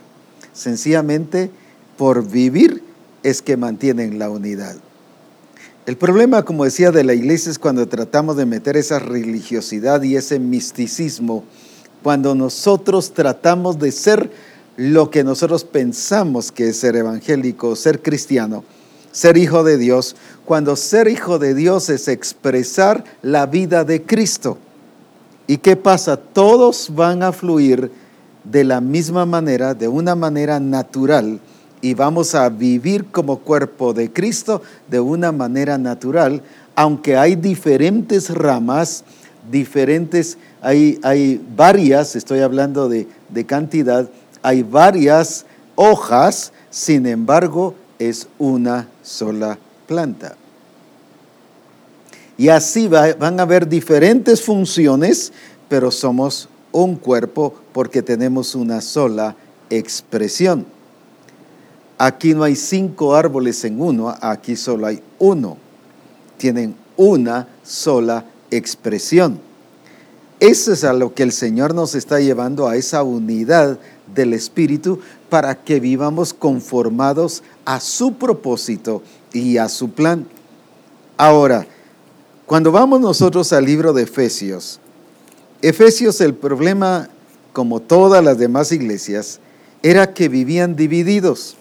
Sencillamente, 0.53 1.51
por 1.97 2.29
vivir 2.29 2.83
es 3.23 3.43
que 3.43 3.57
mantienen 3.57 4.19
la 4.19 4.31
unidad. 4.31 4.77
El 5.87 5.97
problema, 5.97 6.45
como 6.45 6.65
decía, 6.65 6.91
de 6.91 7.03
la 7.03 7.15
iglesia 7.15 7.51
es 7.51 7.59
cuando 7.59 7.89
tratamos 7.89 8.37
de 8.37 8.45
meter 8.45 8.77
esa 8.77 8.99
religiosidad 8.99 10.03
y 10.03 10.17
ese 10.17 10.39
misticismo, 10.39 11.45
cuando 12.03 12.35
nosotros 12.35 13.15
tratamos 13.15 13.79
de 13.79 13.91
ser 13.91 14.31
lo 14.77 15.11
que 15.11 15.25
nosotros 15.25 15.65
pensamos 15.65 16.53
que 16.53 16.69
es 16.69 16.77
ser 16.77 16.95
evangélico, 16.95 17.75
ser 17.75 18.03
cristiano, 18.03 18.65
ser 19.13 19.37
hijo 19.37 19.65
de 19.65 19.79
Dios, 19.79 20.15
cuando 20.45 20.77
ser 20.77 21.09
hijo 21.09 21.39
de 21.39 21.55
Dios 21.55 21.89
es 21.89 22.07
expresar 22.07 23.03
la 23.23 23.47
vida 23.47 23.85
de 23.85 24.03
Cristo. 24.03 24.59
¿Y 25.49 25.57
qué 25.57 25.77
pasa? 25.77 26.19
Todos 26.19 26.95
van 26.95 27.23
a 27.23 27.33
fluir 27.33 27.91
de 28.45 28.65
la 28.65 28.83
misma 28.83 29.25
manera, 29.25 29.73
de 29.73 29.89
una 29.89 30.15
manera 30.15 30.61
natural, 30.61 31.41
y 31.81 31.95
vamos 31.95 32.35
a 32.35 32.51
vivir 32.51 33.07
como 33.07 33.39
cuerpo 33.39 33.95
de 33.95 34.13
Cristo 34.13 34.61
de 34.89 35.01
una 35.01 35.33
manera 35.33 35.79
natural, 35.79 36.43
aunque 36.75 37.17
hay 37.17 37.35
diferentes 37.35 38.29
ramas, 38.29 39.05
diferentes, 39.51 40.37
hay, 40.61 41.01
hay 41.03 41.41
varias, 41.57 42.15
estoy 42.15 42.41
hablando 42.41 42.91
de, 42.91 43.09
de 43.31 43.47
cantidad, 43.47 44.07
hay 44.43 44.63
varias 44.63 45.47
hojas, 45.77 46.53
sin 46.69 47.07
embargo, 47.07 47.75
es 47.99 48.29
una 48.39 48.87
sola 49.03 49.59
planta. 49.87 50.37
Y 52.39 52.49
así 52.51 52.86
van 52.86 53.41
a 53.41 53.43
haber 53.43 53.68
diferentes 53.68 54.41
funciones, 54.41 55.32
pero 55.68 55.91
somos 55.91 56.49
un 56.70 56.95
cuerpo 56.95 57.53
porque 57.72 58.01
tenemos 58.01 58.55
una 58.55 58.80
sola 58.80 59.34
expresión. 59.68 60.64
Aquí 61.99 62.34
no 62.34 62.45
hay 62.45 62.55
cinco 62.55 63.16
árboles 63.16 63.64
en 63.64 63.80
uno, 63.80 64.14
aquí 64.20 64.55
solo 64.55 64.86
hay 64.86 65.03
uno. 65.18 65.57
Tienen 66.36 66.76
una 66.97 67.49
sola 67.64 68.24
expresión. 68.53 69.41
Eso 70.39 70.72
es 70.72 70.84
a 70.84 70.93
lo 70.93 71.14
que 71.14 71.24
el 71.24 71.32
Señor 71.32 71.74
nos 71.74 71.97
está 71.97 72.20
llevando, 72.20 72.68
a 72.68 72.76
esa 72.76 73.03
unidad 73.03 73.80
del 74.14 74.32
Espíritu 74.32 75.01
para 75.28 75.57
que 75.64 75.80
vivamos 75.80 76.32
conformados 76.32 77.43
a 77.64 77.80
su 77.80 78.12
propósito 78.14 79.03
y 79.32 79.57
a 79.57 79.68
su 79.68 79.91
plan. 79.91 80.24
Ahora, 81.16 81.66
cuando 82.49 82.73
vamos 82.73 83.03
nosotros 83.03 83.53
al 83.53 83.67
libro 83.67 83.93
de 83.93 84.05
Efesios, 84.05 84.81
Efesios 85.61 86.23
el 86.23 86.33
problema, 86.33 87.11
como 87.53 87.81
todas 87.81 88.25
las 88.25 88.39
demás 88.39 88.73
iglesias, 88.73 89.39
era 89.83 90.15
que 90.15 90.31
vivían 90.31 90.75
divididos. 90.75 91.59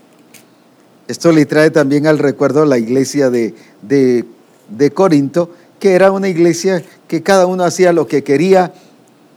Esto 1.10 1.34
le 1.34 1.46
trae 1.46 1.72
también 1.72 2.08
al 2.08 2.20
recuerdo 2.20 2.64
la 2.64 2.78
iglesia 2.78 3.30
de, 3.30 3.54
de, 3.82 4.24
de 4.70 4.92
Corinto, 4.92 5.52
que 5.78 5.92
era 5.92 6.14
una 6.14 6.30
iglesia 6.30 6.82
que 7.10 7.22
cada 7.22 7.48
uno 7.48 7.66
hacía 7.66 7.92
lo 7.92 8.08
que 8.08 8.24
quería 8.24 8.72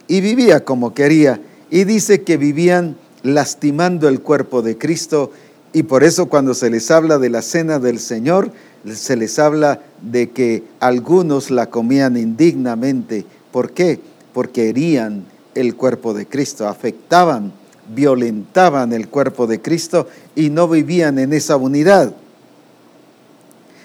y 0.07 0.21
vivía 0.21 0.65
como 0.65 0.95
quería. 0.95 1.41
Y 1.69 1.83
dice 1.83 2.23
que 2.23 2.37
vivían 2.37 2.97
lastimando 3.25 4.09
el 4.09 4.21
cuerpo 4.21 4.63
de 4.63 4.79
Cristo 4.79 5.33
y 5.73 5.83
por 5.83 6.05
eso 6.05 6.27
cuando 6.27 6.55
se 6.55 6.71
les 6.71 6.93
habla 6.93 7.19
de 7.19 7.29
la 7.29 7.43
cena 7.43 7.81
del 7.81 7.99
Señor, 7.99 8.53
se 8.87 9.17
les 9.17 9.39
habla 9.39 9.81
de 10.01 10.31
que 10.31 10.65
algunos 10.81 11.51
la 11.51 11.67
comían 11.67 12.17
indignamente. 12.17 13.25
¿Por 13.53 13.73
qué? 13.73 14.01
Porque 14.33 14.69
herían 14.69 15.25
el 15.55 15.77
cuerpo 15.77 16.15
de 16.15 16.27
Cristo, 16.27 16.67
afectaban, 16.69 17.53
violentaban 17.95 18.93
el 18.93 19.09
cuerpo 19.09 19.47
de 19.47 19.61
Cristo 19.61 20.09
y 20.35 20.51
no 20.51 20.69
vivían 20.69 21.19
en 21.19 21.33
esa 21.33 21.57
unidad, 21.57 22.15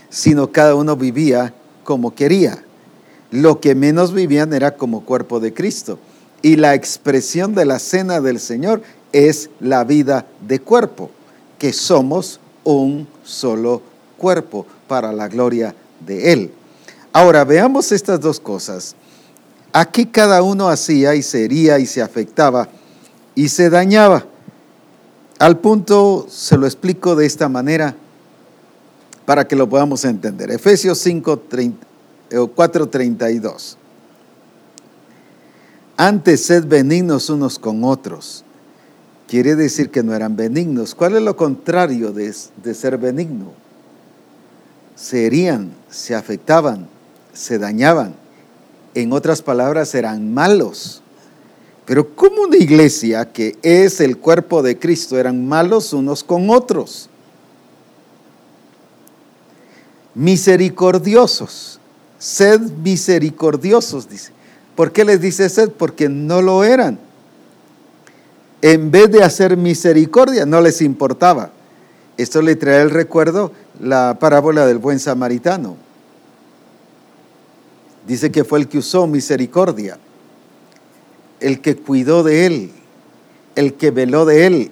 sino 0.09 0.51
cada 0.51 0.75
uno 0.75 0.95
vivía 0.95 1.53
como 1.83 2.13
quería. 2.13 2.61
lo 3.31 3.59
que 3.59 3.75
menos 3.75 4.13
vivían 4.13 4.53
era 4.53 4.77
como 4.77 5.03
cuerpo 5.03 5.41
de 5.41 5.53
Cristo. 5.53 5.99
Y 6.41 6.55
la 6.55 6.73
expresión 6.73 7.53
de 7.53 7.65
la 7.65 7.79
cena 7.79 8.21
del 8.21 8.39
Señor 8.39 8.81
es 9.11 9.49
la 9.59 9.83
vida 9.83 10.25
de 10.47 10.59
cuerpo, 10.59 11.09
que 11.57 11.73
somos 11.73 12.39
un 12.63 13.07
solo 13.23 13.79
cuerpo 13.79 13.94
para 14.87 15.11
la 15.13 15.27
gloria 15.27 15.75
de 16.05 16.33
Él. 16.33 16.51
Ahora 17.13 17.43
veamos 17.43 17.91
estas 17.91 18.19
dos 18.19 18.39
cosas. 18.39 18.95
Aquí 19.71 20.05
cada 20.05 20.41
uno 20.41 20.69
hacía 20.69 21.15
y 21.15 21.21
se 21.21 21.45
hería 21.45 21.79
y 21.79 21.85
se 21.85 22.01
afectaba 22.01 22.67
y 23.35 23.49
se 23.49 23.69
dañaba. 23.69 24.25
Al 25.37 25.59
punto 25.59 26.25
se 26.29 26.57
lo 26.57 26.65
explico 26.65 27.15
de 27.15 27.25
esta 27.25 27.49
manera 27.49 27.95
para 29.25 29.47
que 29.47 29.55
lo 29.55 29.67
podamos 29.67 30.05
entender. 30.05 30.49
Efesios 30.51 30.97
5, 30.99 31.43
4:32. 32.29 33.77
Antes 35.97 36.45
sed 36.45 36.65
benignos 36.65 37.29
unos 37.29 37.59
con 37.59 37.83
otros. 37.83 38.43
Quiere 39.27 39.55
decir 39.55 39.89
que 39.89 40.03
no 40.03 40.13
eran 40.13 40.35
benignos. 40.35 40.93
¿Cuál 40.93 41.15
es 41.15 41.21
lo 41.21 41.35
contrario 41.35 42.11
de, 42.11 42.33
de 42.63 42.73
ser 42.73 42.97
benigno? 42.97 43.64
Se 44.95 45.25
herían, 45.25 45.73
se 45.89 46.15
afectaban, 46.15 46.87
se 47.33 47.59
dañaban. 47.59 48.15
En 48.93 49.11
otras 49.11 49.41
palabras, 49.41 49.93
eran 49.93 50.33
malos. 50.33 51.01
Pero 51.85 52.15
como 52.15 52.43
una 52.43 52.57
iglesia 52.57 53.31
que 53.31 53.57
es 53.61 53.99
el 53.99 54.17
cuerpo 54.17 54.63
de 54.63 54.79
Cristo 54.79 55.17
eran 55.19 55.47
malos 55.47 55.93
unos 55.93 56.23
con 56.23 56.49
otros? 56.49 57.09
Misericordiosos 60.15 61.79
Sed 62.25 62.59
misericordiosos, 62.83 64.09
dice. 64.09 64.31
¿Por 64.75 64.91
qué 64.91 65.05
les 65.05 65.21
dice 65.21 65.47
sed? 65.47 65.69
Porque 65.69 66.09
no 66.09 66.41
lo 66.41 66.63
eran. 66.63 66.97
En 68.63 68.89
vez 68.89 69.11
de 69.11 69.23
hacer 69.23 69.57
misericordia, 69.57 70.45
no 70.45 70.59
les 70.59 70.81
importaba. 70.81 71.51
Esto 72.17 72.41
le 72.41 72.55
trae 72.55 72.81
el 72.81 72.89
recuerdo 72.89 73.51
la 73.79 74.17
parábola 74.19 74.65
del 74.65 74.77
buen 74.77 74.99
samaritano. 74.99 75.75
Dice 78.07 78.31
que 78.31 78.43
fue 78.43 78.59
el 78.59 78.67
que 78.67 78.77
usó 78.77 79.07
misericordia, 79.07 79.97
el 81.39 81.59
que 81.61 81.75
cuidó 81.75 82.23
de 82.23 82.45
él, 82.45 82.71
el 83.55 83.73
que 83.73 83.91
veló 83.91 84.25
de 84.25 84.45
él, 84.45 84.71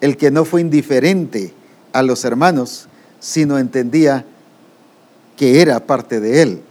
el 0.00 0.16
que 0.16 0.30
no 0.30 0.44
fue 0.44 0.60
indiferente 0.60 1.52
a 1.92 2.02
los 2.02 2.24
hermanos, 2.24 2.88
sino 3.20 3.58
entendía 3.58 4.24
que 5.36 5.60
era 5.60 5.80
parte 5.80 6.20
de 6.20 6.42
él. 6.42 6.62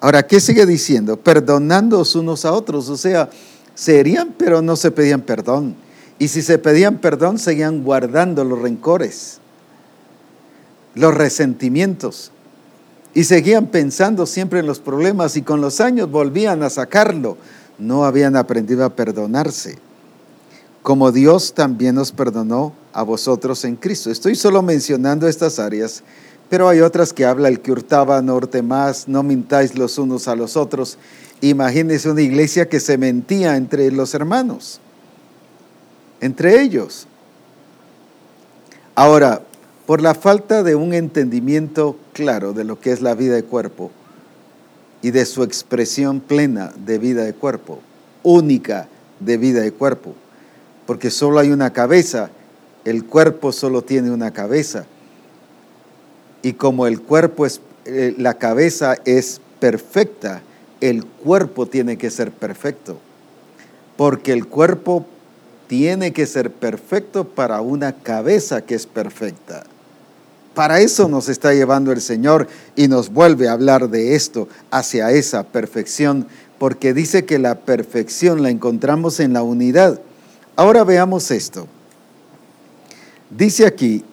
Ahora, 0.00 0.26
¿qué 0.26 0.40
sigue 0.40 0.66
diciendo? 0.66 1.16
Perdonándoos 1.16 2.14
unos 2.14 2.44
a 2.44 2.52
otros, 2.52 2.88
o 2.88 2.96
sea, 2.96 3.28
se 3.74 4.00
herían 4.00 4.34
pero 4.36 4.62
no 4.62 4.76
se 4.76 4.90
pedían 4.90 5.20
perdón. 5.20 5.74
Y 6.18 6.28
si 6.28 6.42
se 6.42 6.58
pedían 6.58 6.98
perdón, 6.98 7.38
seguían 7.38 7.82
guardando 7.82 8.44
los 8.44 8.60
rencores, 8.60 9.38
los 10.94 11.14
resentimientos. 11.14 12.30
Y 13.14 13.24
seguían 13.24 13.66
pensando 13.66 14.26
siempre 14.26 14.60
en 14.60 14.66
los 14.66 14.78
problemas 14.78 15.36
y 15.36 15.42
con 15.42 15.60
los 15.60 15.80
años 15.80 16.10
volvían 16.10 16.62
a 16.62 16.70
sacarlo. 16.70 17.36
No 17.78 18.04
habían 18.04 18.36
aprendido 18.36 18.84
a 18.84 18.94
perdonarse. 18.94 19.78
Como 20.82 21.12
Dios 21.12 21.54
también 21.54 21.94
nos 21.94 22.12
perdonó 22.12 22.72
a 22.92 23.02
vosotros 23.02 23.64
en 23.64 23.76
Cristo. 23.76 24.10
Estoy 24.10 24.34
solo 24.34 24.62
mencionando 24.62 25.28
estas 25.28 25.58
áreas 25.58 26.02
pero 26.52 26.68
hay 26.68 26.80
otras 26.80 27.14
que 27.14 27.24
habla 27.24 27.48
el 27.48 27.60
que 27.60 27.72
hurtaba, 27.72 28.20
norte 28.20 28.60
más, 28.60 29.08
no 29.08 29.22
mintáis 29.22 29.74
los 29.74 29.96
unos 29.96 30.28
a 30.28 30.36
los 30.36 30.58
otros. 30.58 30.98
Imagínense 31.40 32.10
una 32.10 32.20
iglesia 32.20 32.68
que 32.68 32.78
se 32.78 32.98
mentía 32.98 33.56
entre 33.56 33.90
los 33.90 34.12
hermanos, 34.12 34.78
entre 36.22 36.62
ellos. 36.62 37.06
Ahora, 38.94 39.42
por 39.86 40.00
la 40.00 40.14
falta 40.14 40.62
de 40.62 40.74
un 40.74 40.94
entendimiento 40.94 41.98
claro 42.14 42.54
de 42.54 42.64
lo 42.64 42.80
que 42.80 42.92
es 42.92 43.02
la 43.02 43.14
vida 43.14 43.34
de 43.34 43.42
cuerpo 43.42 43.90
y 45.02 45.10
de 45.10 45.26
su 45.26 45.42
expresión 45.42 46.20
plena 46.20 46.72
de 46.86 46.98
vida 46.98 47.24
de 47.24 47.34
cuerpo, 47.34 47.80
única 48.22 48.88
de 49.20 49.36
vida 49.36 49.60
de 49.60 49.72
cuerpo, 49.72 50.14
porque 50.86 51.10
solo 51.10 51.40
hay 51.40 51.50
una 51.50 51.72
cabeza, 51.72 52.30
el 52.84 53.04
cuerpo 53.04 53.52
solo 53.52 53.82
tiene 53.82 54.10
una 54.10 54.32
cabeza 54.32 54.86
y 56.42 56.52
como 56.52 56.86
el 56.86 57.00
cuerpo 57.00 57.46
es, 57.46 57.60
eh, 57.84 58.14
la 58.16 58.34
cabeza 58.34 58.96
es 59.04 59.40
perfecta, 59.58 60.42
el 60.80 61.04
cuerpo 61.04 61.66
tiene 61.66 61.96
que 61.96 62.10
ser 62.10 62.30
perfecto. 62.30 62.98
Porque 63.96 64.32
el 64.32 64.46
cuerpo 64.46 65.06
tiene 65.72 66.12
que 66.12 66.26
ser 66.26 66.50
perfecto 66.50 67.24
para 67.24 67.62
una 67.62 67.94
cabeza 67.94 68.60
que 68.60 68.74
es 68.74 68.84
perfecta. 68.84 69.64
Para 70.52 70.82
eso 70.82 71.08
nos 71.08 71.30
está 71.30 71.54
llevando 71.54 71.92
el 71.92 72.02
Señor 72.02 72.46
y 72.76 72.88
nos 72.88 73.10
vuelve 73.10 73.48
a 73.48 73.52
hablar 73.52 73.88
de 73.88 74.14
esto, 74.14 74.48
hacia 74.70 75.12
esa 75.12 75.44
perfección, 75.44 76.26
porque 76.58 76.92
dice 76.92 77.24
que 77.24 77.38
la 77.38 77.60
perfección 77.60 78.42
la 78.42 78.50
encontramos 78.50 79.18
en 79.18 79.32
la 79.32 79.42
unidad. 79.42 79.98
Ahora 80.56 80.84
veamos 80.84 81.30
esto. 81.30 81.66
Dice 83.30 83.64
aquí, 83.64 84.04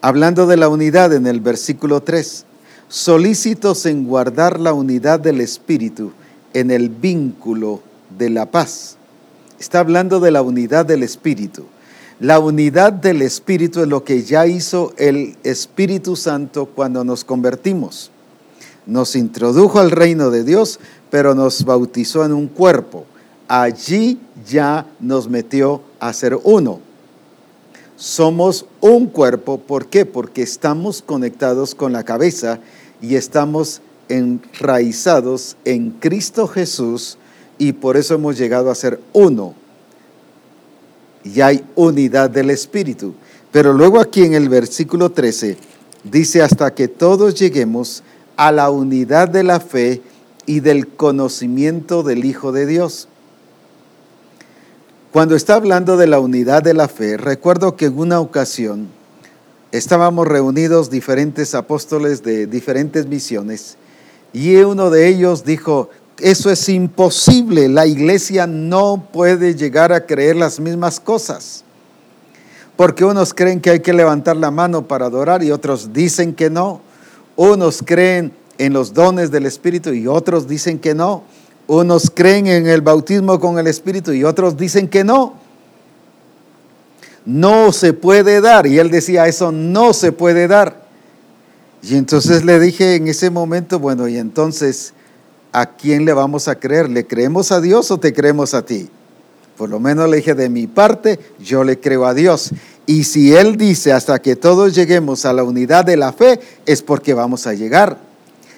Hablando 0.00 0.48
de 0.48 0.56
la 0.56 0.68
unidad 0.68 1.12
en 1.12 1.28
el 1.28 1.38
versículo 1.38 2.02
3, 2.02 2.46
solícitos 2.88 3.86
en 3.86 4.08
guardar 4.08 4.58
la 4.58 4.72
unidad 4.72 5.20
del 5.20 5.40
Espíritu 5.40 6.10
en 6.52 6.72
el 6.72 6.88
vínculo 6.88 7.80
de 8.18 8.30
la 8.30 8.50
paz. 8.50 8.98
Está 9.64 9.80
hablando 9.80 10.20
de 10.20 10.30
la 10.30 10.42
unidad 10.42 10.84
del 10.84 11.02
Espíritu. 11.02 11.64
La 12.20 12.38
unidad 12.38 12.92
del 12.92 13.22
Espíritu 13.22 13.80
es 13.80 13.88
lo 13.88 14.04
que 14.04 14.22
ya 14.22 14.46
hizo 14.46 14.92
el 14.98 15.38
Espíritu 15.42 16.16
Santo 16.16 16.66
cuando 16.66 17.02
nos 17.02 17.24
convertimos. 17.24 18.10
Nos 18.84 19.16
introdujo 19.16 19.80
al 19.80 19.90
reino 19.90 20.28
de 20.30 20.44
Dios, 20.44 20.80
pero 21.08 21.34
nos 21.34 21.64
bautizó 21.64 22.26
en 22.26 22.34
un 22.34 22.48
cuerpo. 22.48 23.06
Allí 23.48 24.20
ya 24.46 24.84
nos 25.00 25.30
metió 25.30 25.80
a 25.98 26.12
ser 26.12 26.38
uno 26.44 26.80
somos 27.96 28.66
un 28.82 29.06
cuerpo. 29.06 29.56
¿Por 29.56 29.86
qué? 29.86 30.04
Porque 30.04 30.42
estamos 30.42 31.00
conectados 31.00 31.74
con 31.74 31.92
la 31.92 32.02
cabeza 32.02 32.58
y 33.00 33.14
estamos 33.14 33.80
enraizados 34.10 35.56
en 35.64 35.90
Cristo 35.90 36.48
Jesús 36.48 37.16
y 37.58 37.72
por 37.72 37.96
eso 37.96 38.14
hemos 38.14 38.36
llegado 38.36 38.70
a 38.70 38.74
ser 38.74 39.00
uno. 39.12 39.54
Y 41.22 41.40
hay 41.40 41.64
unidad 41.74 42.30
del 42.30 42.50
Espíritu. 42.50 43.14
Pero 43.50 43.72
luego 43.72 44.00
aquí 44.00 44.24
en 44.24 44.34
el 44.34 44.48
versículo 44.48 45.10
13 45.10 45.56
dice 46.02 46.42
hasta 46.42 46.74
que 46.74 46.88
todos 46.88 47.34
lleguemos 47.34 48.02
a 48.36 48.52
la 48.52 48.70
unidad 48.70 49.28
de 49.28 49.42
la 49.42 49.60
fe 49.60 50.02
y 50.46 50.60
del 50.60 50.88
conocimiento 50.88 52.02
del 52.02 52.24
Hijo 52.24 52.52
de 52.52 52.66
Dios 52.66 53.08
cuando 55.14 55.36
está 55.36 55.54
hablando 55.54 55.96
de 55.96 56.08
la 56.08 56.18
unidad 56.18 56.60
de 56.64 56.74
la 56.74 56.88
fe, 56.88 57.16
recuerdo 57.16 57.76
que 57.76 57.84
en 57.84 58.00
una 58.00 58.18
ocasión 58.18 58.88
estábamos 59.70 60.26
reunidos 60.26 60.90
diferentes 60.90 61.54
apóstoles 61.54 62.24
de 62.24 62.48
diferentes 62.48 63.06
misiones 63.06 63.76
y 64.32 64.56
uno 64.56 64.90
de 64.90 65.06
ellos 65.06 65.44
dijo, 65.44 65.88
eso 66.20 66.50
es 66.50 66.68
imposible, 66.68 67.68
la 67.68 67.86
iglesia 67.86 68.46
no 68.46 69.08
puede 69.12 69.54
llegar 69.54 69.92
a 69.92 70.06
creer 70.06 70.36
las 70.36 70.60
mismas 70.60 71.00
cosas. 71.00 71.64
Porque 72.76 73.04
unos 73.04 73.32
creen 73.34 73.60
que 73.60 73.70
hay 73.70 73.80
que 73.80 73.92
levantar 73.92 74.36
la 74.36 74.50
mano 74.50 74.86
para 74.86 75.06
adorar 75.06 75.42
y 75.42 75.50
otros 75.50 75.92
dicen 75.92 76.34
que 76.34 76.50
no. 76.50 76.80
Unos 77.36 77.82
creen 77.84 78.32
en 78.58 78.72
los 78.72 78.94
dones 78.94 79.30
del 79.30 79.46
Espíritu 79.46 79.92
y 79.92 80.06
otros 80.06 80.48
dicen 80.48 80.78
que 80.78 80.94
no. 80.94 81.22
Unos 81.66 82.10
creen 82.10 82.46
en 82.46 82.66
el 82.66 82.80
bautismo 82.80 83.38
con 83.38 83.58
el 83.58 83.66
Espíritu 83.66 84.12
y 84.12 84.24
otros 84.24 84.56
dicen 84.56 84.88
que 84.88 85.04
no. 85.04 85.34
No 87.24 87.72
se 87.72 87.92
puede 87.92 88.40
dar. 88.40 88.66
Y 88.66 88.78
él 88.78 88.90
decía, 88.90 89.26
eso 89.28 89.52
no 89.52 89.92
se 89.92 90.12
puede 90.12 90.48
dar. 90.48 90.84
Y 91.82 91.96
entonces 91.96 92.44
le 92.44 92.58
dije 92.58 92.96
en 92.96 93.08
ese 93.08 93.30
momento, 93.30 93.78
bueno, 93.78 94.08
y 94.08 94.16
entonces, 94.16 94.94
¿a 95.54 95.66
quién 95.66 96.04
le 96.04 96.12
vamos 96.12 96.48
a 96.48 96.56
creer? 96.56 96.90
¿Le 96.90 97.06
creemos 97.06 97.52
a 97.52 97.60
Dios 97.60 97.90
o 97.90 97.98
te 97.98 98.12
creemos 98.12 98.52
a 98.52 98.66
ti? 98.66 98.90
Por 99.56 99.70
lo 99.70 99.78
menos 99.78 100.10
le 100.10 100.16
dije, 100.16 100.34
de 100.34 100.50
mi 100.50 100.66
parte, 100.66 101.20
yo 101.38 101.62
le 101.62 101.78
creo 101.78 102.04
a 102.06 102.12
Dios. 102.12 102.50
Y 102.86 103.04
si 103.04 103.34
Él 103.34 103.56
dice 103.56 103.92
hasta 103.92 104.18
que 104.20 104.34
todos 104.34 104.74
lleguemos 104.74 105.24
a 105.24 105.32
la 105.32 105.44
unidad 105.44 105.84
de 105.84 105.96
la 105.96 106.12
fe, 106.12 106.40
es 106.66 106.82
porque 106.82 107.14
vamos 107.14 107.46
a 107.46 107.54
llegar. 107.54 107.98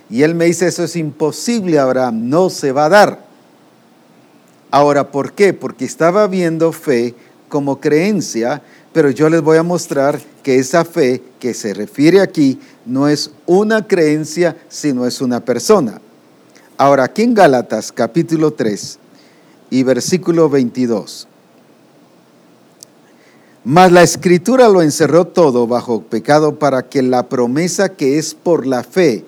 Y 0.08 0.22
él 0.22 0.34
me 0.34 0.44
dice, 0.44 0.68
eso 0.68 0.84
es 0.84 0.96
imposible, 0.96 1.78
Abraham, 1.78 2.28
no 2.28 2.48
se 2.48 2.72
va 2.72 2.86
a 2.86 2.88
dar. 2.88 3.26
Ahora, 4.70 5.10
¿por 5.10 5.32
qué? 5.32 5.52
Porque 5.52 5.84
estaba 5.84 6.26
viendo 6.28 6.72
fe 6.72 7.14
como 7.48 7.80
creencia, 7.80 8.62
pero 8.92 9.10
yo 9.10 9.28
les 9.28 9.42
voy 9.42 9.58
a 9.58 9.62
mostrar 9.62 10.20
que 10.42 10.58
esa 10.58 10.84
fe 10.84 11.22
que 11.40 11.54
se 11.54 11.74
refiere 11.74 12.20
aquí 12.20 12.60
no 12.84 13.08
es 13.08 13.30
una 13.46 13.86
creencia, 13.86 14.56
sino 14.68 15.06
es 15.06 15.20
una 15.20 15.44
persona. 15.44 16.00
Ahora, 16.78 17.04
aquí 17.04 17.22
en 17.22 17.32
Gálatas 17.32 17.90
capítulo 17.90 18.52
3 18.52 18.98
y 19.70 19.82
versículo 19.82 20.50
22. 20.50 21.26
Mas 23.64 23.90
la 23.90 24.02
escritura 24.02 24.68
lo 24.68 24.82
encerró 24.82 25.26
todo 25.26 25.66
bajo 25.66 26.02
pecado 26.02 26.58
para 26.58 26.86
que 26.88 27.02
la 27.02 27.30
promesa 27.30 27.88
que 27.88 28.18
es 28.18 28.34
por 28.34 28.66
la 28.66 28.84
fe 28.84 29.24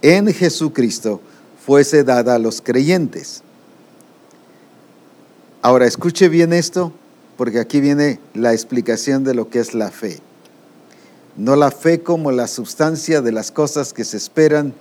en 0.00 0.32
Jesucristo 0.32 1.20
fuese 1.64 2.02
dada 2.02 2.36
a 2.36 2.38
los 2.38 2.62
creyentes. 2.62 3.42
Ahora 5.60 5.86
escuche 5.86 6.30
bien 6.30 6.54
esto, 6.54 6.94
porque 7.36 7.60
aquí 7.60 7.82
viene 7.82 8.20
la 8.32 8.54
explicación 8.54 9.22
de 9.22 9.34
lo 9.34 9.50
que 9.50 9.58
es 9.58 9.74
la 9.74 9.90
fe. 9.90 10.20
No 11.36 11.56
la 11.56 11.70
fe 11.70 12.00
como 12.00 12.32
la 12.32 12.46
sustancia 12.46 13.20
de 13.20 13.32
las 13.32 13.52
cosas 13.52 13.92
que 13.92 14.04
se 14.04 14.16
esperan 14.16 14.72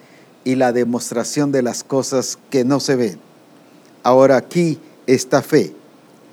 y 0.50 0.56
la 0.56 0.74
demostración 0.74 1.52
de 1.52 1.62
las 1.62 1.84
cosas 1.84 2.39
que 2.50 2.64
no 2.64 2.80
se 2.80 2.95
ven. 2.95 3.20
Ahora 4.02 4.38
aquí 4.38 4.80
esta 5.06 5.43
fe 5.43 5.76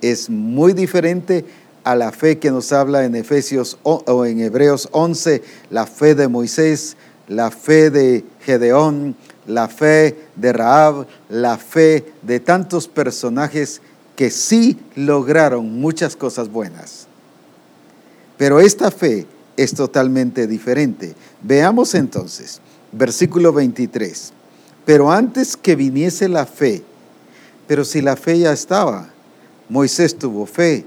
es 0.01 0.27
muy 0.27 0.73
diferente 0.73 1.45
a 1.83 1.95
la 1.95 2.11
fe 2.11 2.39
que 2.39 2.49
nos 2.49 2.73
habla 2.73 3.05
en 3.05 3.15
Efesios 3.15 3.77
o 3.83 4.25
en 4.25 4.39
Hebreos 4.39 4.89
11, 4.91 5.43
la 5.69 5.85
fe 5.85 6.15
de 6.15 6.27
Moisés, 6.27 6.97
la 7.27 7.51
fe 7.51 7.91
de 7.91 8.25
Gedeón, 8.41 9.15
la 9.45 9.67
fe 9.67 10.17
de 10.35 10.51
Raab, 10.51 11.05
la 11.29 11.59
fe 11.59 12.11
de 12.23 12.39
tantos 12.39 12.87
personajes 12.87 13.81
que 14.15 14.31
sí 14.31 14.79
lograron 14.95 15.79
muchas 15.79 16.15
cosas 16.15 16.49
buenas. 16.49 17.05
Pero 18.35 18.59
esta 18.59 18.89
fe 18.89 19.27
es 19.57 19.75
totalmente 19.75 20.47
diferente. 20.47 21.13
Veamos 21.43 21.93
entonces, 21.93 22.61
versículo 22.97 23.53
23. 23.53 24.33
Pero 24.85 25.11
antes 25.11 25.57
que 25.57 25.75
viniese 25.75 26.29
la 26.29 26.45
fe, 26.45 26.83
pero 27.67 27.83
si 27.83 28.01
la 28.01 28.15
fe 28.15 28.39
ya 28.39 28.53
estaba, 28.53 29.09
Moisés 29.69 30.17
tuvo 30.17 30.45
fe, 30.45 30.85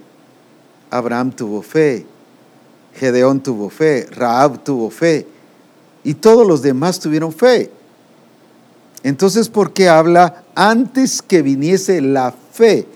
Abraham 0.90 1.32
tuvo 1.32 1.62
fe, 1.62 2.06
Gedeón 2.94 3.40
tuvo 3.40 3.68
fe, 3.68 4.06
Raab 4.10 4.64
tuvo 4.64 4.90
fe, 4.90 5.26
y 6.02 6.14
todos 6.14 6.46
los 6.46 6.62
demás 6.62 6.98
tuvieron 6.98 7.32
fe. 7.32 7.70
Entonces, 9.02 9.48
¿por 9.48 9.72
qué 9.72 9.88
habla 9.88 10.44
antes 10.54 11.22
que 11.22 11.42
viniese 11.42 12.00
la 12.00 12.34
fe? 12.52 12.86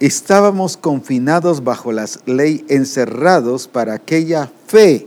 Estábamos 0.00 0.76
confinados 0.76 1.62
bajo 1.62 1.92
la 1.92 2.06
ley, 2.26 2.64
encerrados 2.68 3.68
para 3.68 3.94
aquella 3.94 4.50
fe. 4.66 5.06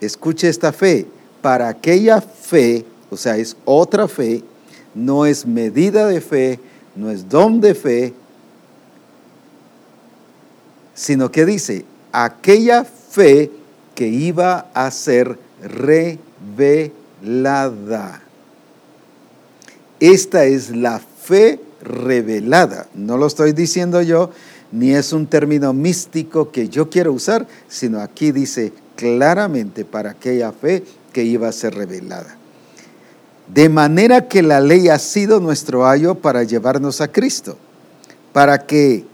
Escuche 0.00 0.48
esta 0.48 0.72
fe. 0.72 1.06
Para 1.42 1.68
aquella 1.68 2.20
fe, 2.20 2.84
o 3.10 3.16
sea, 3.16 3.36
es 3.36 3.56
otra 3.64 4.08
fe, 4.08 4.42
no 4.94 5.26
es 5.26 5.46
medida 5.46 6.06
de 6.06 6.20
fe, 6.20 6.58
no 6.96 7.10
es 7.10 7.28
don 7.28 7.60
de 7.60 7.74
fe, 7.74 8.14
sino 10.94 11.30
que 11.30 11.44
dice, 11.44 11.84
aquella 12.10 12.84
fe 12.84 13.50
que 13.94 14.08
iba 14.08 14.70
a 14.74 14.90
ser 14.90 15.38
revelada. 15.62 16.82
Esta 20.00 20.44
es 20.46 20.74
la 20.74 20.98
fe 20.98 21.60
revelada. 21.82 22.88
No 22.94 23.18
lo 23.18 23.26
estoy 23.26 23.52
diciendo 23.52 24.02
yo, 24.02 24.30
ni 24.72 24.94
es 24.94 25.12
un 25.12 25.26
término 25.26 25.72
místico 25.72 26.50
que 26.50 26.68
yo 26.68 26.90
quiero 26.90 27.12
usar, 27.12 27.46
sino 27.68 28.00
aquí 28.00 28.32
dice 28.32 28.72
claramente 28.96 29.84
para 29.84 30.10
aquella 30.10 30.50
fe 30.52 30.82
que 31.12 31.22
iba 31.22 31.48
a 31.48 31.52
ser 31.52 31.74
revelada. 31.74 32.36
De 33.46 33.68
manera 33.68 34.26
que 34.26 34.42
la 34.42 34.60
ley 34.60 34.88
ha 34.88 34.98
sido 34.98 35.38
nuestro 35.38 35.86
ayo 35.86 36.16
para 36.16 36.42
llevarnos 36.42 37.00
a 37.00 37.12
Cristo, 37.12 37.56
para 38.32 38.66
que, 38.66 39.04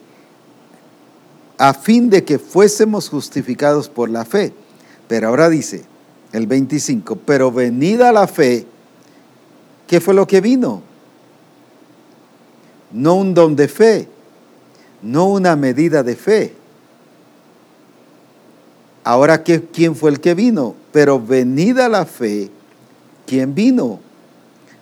a 1.58 1.74
fin 1.74 2.08
de 2.08 2.24
que 2.24 2.38
fuésemos 2.38 3.10
justificados 3.10 3.88
por 3.90 4.08
la 4.08 4.24
fe. 4.24 4.54
Pero 5.06 5.28
ahora 5.28 5.50
dice 5.50 5.84
el 6.32 6.46
25, 6.46 7.16
pero 7.26 7.52
venida 7.52 8.10
la 8.10 8.26
fe, 8.26 8.66
¿qué 9.86 10.00
fue 10.00 10.14
lo 10.14 10.26
que 10.26 10.40
vino? 10.40 10.82
No 12.90 13.16
un 13.16 13.34
don 13.34 13.54
de 13.54 13.68
fe, 13.68 14.08
no 15.02 15.26
una 15.26 15.56
medida 15.56 16.02
de 16.02 16.16
fe. 16.16 16.61
Ahora, 19.04 19.42
¿quién 19.42 19.96
fue 19.96 20.10
el 20.10 20.20
que 20.20 20.34
vino? 20.34 20.74
Pero 20.92 21.20
venida 21.20 21.88
la 21.88 22.06
fe, 22.06 22.50
¿quién 23.26 23.54
vino? 23.54 24.00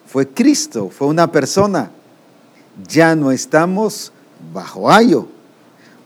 Fue 0.07 0.29
Cristo, 0.29 0.91
fue 0.91 1.09
una 1.09 1.31
persona. 1.31 1.91
Ya 2.89 3.15
no 3.15 3.31
estamos 3.31 4.13
bajo 4.53 4.91
ayo, 4.91 5.27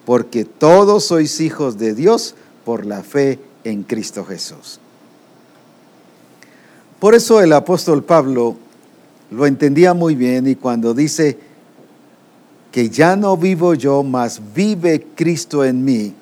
porque 0.04 0.44
todos 0.44 1.04
sois 1.04 1.40
hijos 1.40 1.78
de 1.78 1.94
Dios 1.94 2.34
por 2.64 2.86
la 2.86 3.02
fe 3.02 3.38
en 3.64 3.82
Cristo 3.82 4.24
Jesús. 4.24 4.78
Por 7.00 7.14
eso 7.14 7.40
el 7.40 7.52
apóstol 7.52 8.02
Pablo 8.02 8.56
lo 9.30 9.46
entendía 9.46 9.94
muy 9.94 10.14
bien 10.14 10.46
y 10.46 10.54
cuando 10.54 10.94
dice 10.94 11.38
que 12.70 12.88
ya 12.88 13.16
no 13.16 13.36
vivo 13.36 13.74
yo, 13.74 14.02
mas 14.02 14.40
vive 14.54 15.06
Cristo 15.14 15.64
en 15.64 15.84
mí, 15.84 16.14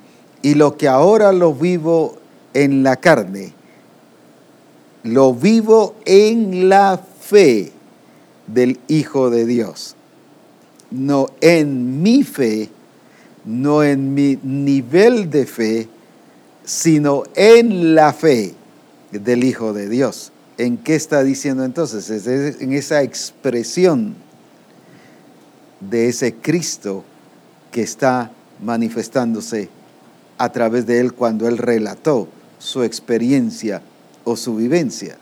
y 0.42 0.54
lo 0.54 0.76
que 0.76 0.88
ahora 0.88 1.32
lo 1.32 1.54
vivo 1.54 2.18
en 2.52 2.82
la 2.82 2.96
carne, 2.96 3.54
lo 5.04 5.34
vivo 5.34 5.94
en 6.04 6.68
la 6.68 7.00
fe 7.20 7.72
del 8.46 8.78
Hijo 8.88 9.30
de 9.30 9.46
Dios. 9.46 9.96
No 10.90 11.28
en 11.40 12.02
mi 12.02 12.22
fe, 12.24 12.68
no 13.44 13.82
en 13.82 14.14
mi 14.14 14.38
nivel 14.42 15.30
de 15.30 15.46
fe, 15.46 15.88
sino 16.64 17.22
en 17.34 17.94
la 17.94 18.12
fe 18.12 18.54
del 19.10 19.44
Hijo 19.44 19.72
de 19.72 19.88
Dios. 19.88 20.32
¿En 20.58 20.76
qué 20.76 20.94
está 20.96 21.22
diciendo 21.22 21.64
entonces? 21.64 22.10
Es 22.10 22.26
en 22.26 22.72
esa 22.72 23.02
expresión 23.02 24.14
de 25.80 26.08
ese 26.08 26.34
Cristo 26.34 27.04
que 27.70 27.82
está 27.82 28.30
manifestándose 28.62 29.70
a 30.42 30.50
través 30.50 30.86
de 30.86 30.98
él 30.98 31.12
cuando 31.12 31.46
él 31.46 31.56
relató 31.56 32.26
su 32.58 32.82
experiencia 32.82 33.80
o 34.24 34.36
su 34.36 34.56
vivencia. 34.56 35.16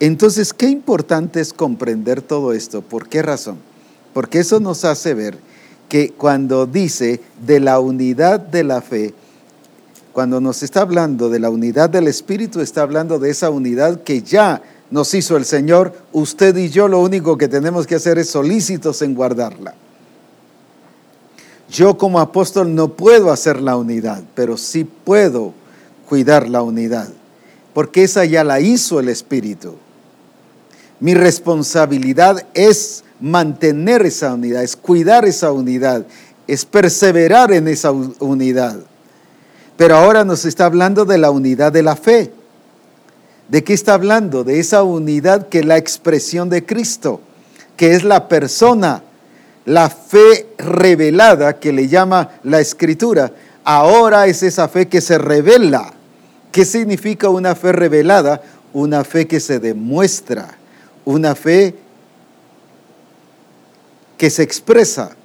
Entonces, 0.00 0.52
qué 0.52 0.66
importante 0.68 1.40
es 1.40 1.52
comprender 1.52 2.20
todo 2.22 2.52
esto. 2.52 2.82
¿Por 2.82 3.08
qué 3.08 3.22
razón? 3.22 3.58
Porque 4.12 4.40
eso 4.40 4.58
nos 4.58 4.84
hace 4.84 5.14
ver 5.14 5.38
que 5.88 6.10
cuando 6.10 6.66
dice 6.66 7.20
de 7.46 7.60
la 7.60 7.78
unidad 7.78 8.40
de 8.40 8.64
la 8.64 8.82
fe, 8.82 9.14
cuando 10.12 10.40
nos 10.40 10.64
está 10.64 10.80
hablando 10.80 11.30
de 11.30 11.38
la 11.38 11.50
unidad 11.50 11.88
del 11.88 12.08
Espíritu, 12.08 12.60
está 12.60 12.82
hablando 12.82 13.20
de 13.20 13.30
esa 13.30 13.50
unidad 13.50 14.02
que 14.02 14.22
ya 14.22 14.60
nos 14.90 15.14
hizo 15.14 15.36
el 15.36 15.44
Señor. 15.44 15.94
Usted 16.12 16.56
y 16.56 16.68
yo 16.68 16.88
lo 16.88 16.98
único 16.98 17.38
que 17.38 17.46
tenemos 17.46 17.86
que 17.86 17.94
hacer 17.94 18.18
es 18.18 18.28
solícitos 18.28 19.02
en 19.02 19.14
guardarla. 19.14 19.74
Yo 21.70 21.96
como 21.96 22.20
apóstol 22.20 22.74
no 22.74 22.88
puedo 22.88 23.32
hacer 23.32 23.60
la 23.60 23.76
unidad, 23.76 24.22
pero 24.34 24.56
sí 24.56 24.84
puedo 24.84 25.52
cuidar 26.08 26.48
la 26.48 26.62
unidad, 26.62 27.08
porque 27.72 28.04
esa 28.04 28.24
ya 28.24 28.44
la 28.44 28.60
hizo 28.60 29.00
el 29.00 29.08
Espíritu. 29.08 29.74
Mi 31.00 31.14
responsabilidad 31.14 32.46
es 32.54 33.04
mantener 33.20 34.06
esa 34.06 34.34
unidad, 34.34 34.62
es 34.62 34.76
cuidar 34.76 35.24
esa 35.24 35.50
unidad, 35.52 36.06
es 36.46 36.64
perseverar 36.64 37.52
en 37.52 37.68
esa 37.68 37.90
unidad. 37.90 38.78
Pero 39.76 39.96
ahora 39.96 40.24
nos 40.24 40.44
está 40.44 40.66
hablando 40.66 41.04
de 41.04 41.18
la 41.18 41.30
unidad 41.30 41.72
de 41.72 41.82
la 41.82 41.96
fe. 41.96 42.32
¿De 43.48 43.64
qué 43.64 43.74
está 43.74 43.94
hablando? 43.94 44.44
De 44.44 44.60
esa 44.60 44.82
unidad 44.82 45.48
que 45.48 45.60
es 45.60 45.64
la 45.64 45.76
expresión 45.76 46.48
de 46.48 46.64
Cristo, 46.64 47.20
que 47.76 47.94
es 47.94 48.04
la 48.04 48.28
persona, 48.28 49.02
la 49.64 49.88
fe 49.88 50.48
revelada 50.58 51.58
que 51.58 51.72
le 51.72 51.88
llama 51.88 52.30
la 52.42 52.60
escritura. 52.60 53.32
Ahora 53.64 54.26
es 54.26 54.42
esa 54.42 54.68
fe 54.68 54.88
que 54.88 55.00
se 55.00 55.18
revela. 55.18 55.92
¿Qué 56.52 56.64
significa 56.64 57.28
una 57.28 57.54
fe 57.54 57.72
revelada? 57.72 58.42
Una 58.72 59.04
fe 59.04 59.26
que 59.26 59.40
se 59.40 59.58
demuestra, 59.58 60.58
una 61.04 61.34
fe 61.34 61.74
que 64.18 64.30
se 64.30 64.42
expresa. 64.42 65.16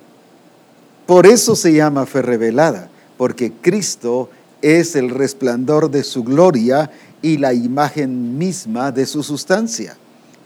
Por 1.06 1.26
eso 1.26 1.56
se 1.56 1.74
llama 1.74 2.06
fe 2.06 2.22
revelada, 2.22 2.90
porque 3.18 3.52
Cristo 3.52 4.30
es 4.62 4.96
el 4.96 5.10
resplandor 5.10 5.90
de 5.90 6.04
su 6.04 6.24
gloria 6.24 6.92
y 7.22 7.38
la 7.38 7.54
imagen 7.54 8.38
misma 8.38 8.92
de 8.92 9.06
su 9.06 9.24
sustancia. 9.24 9.98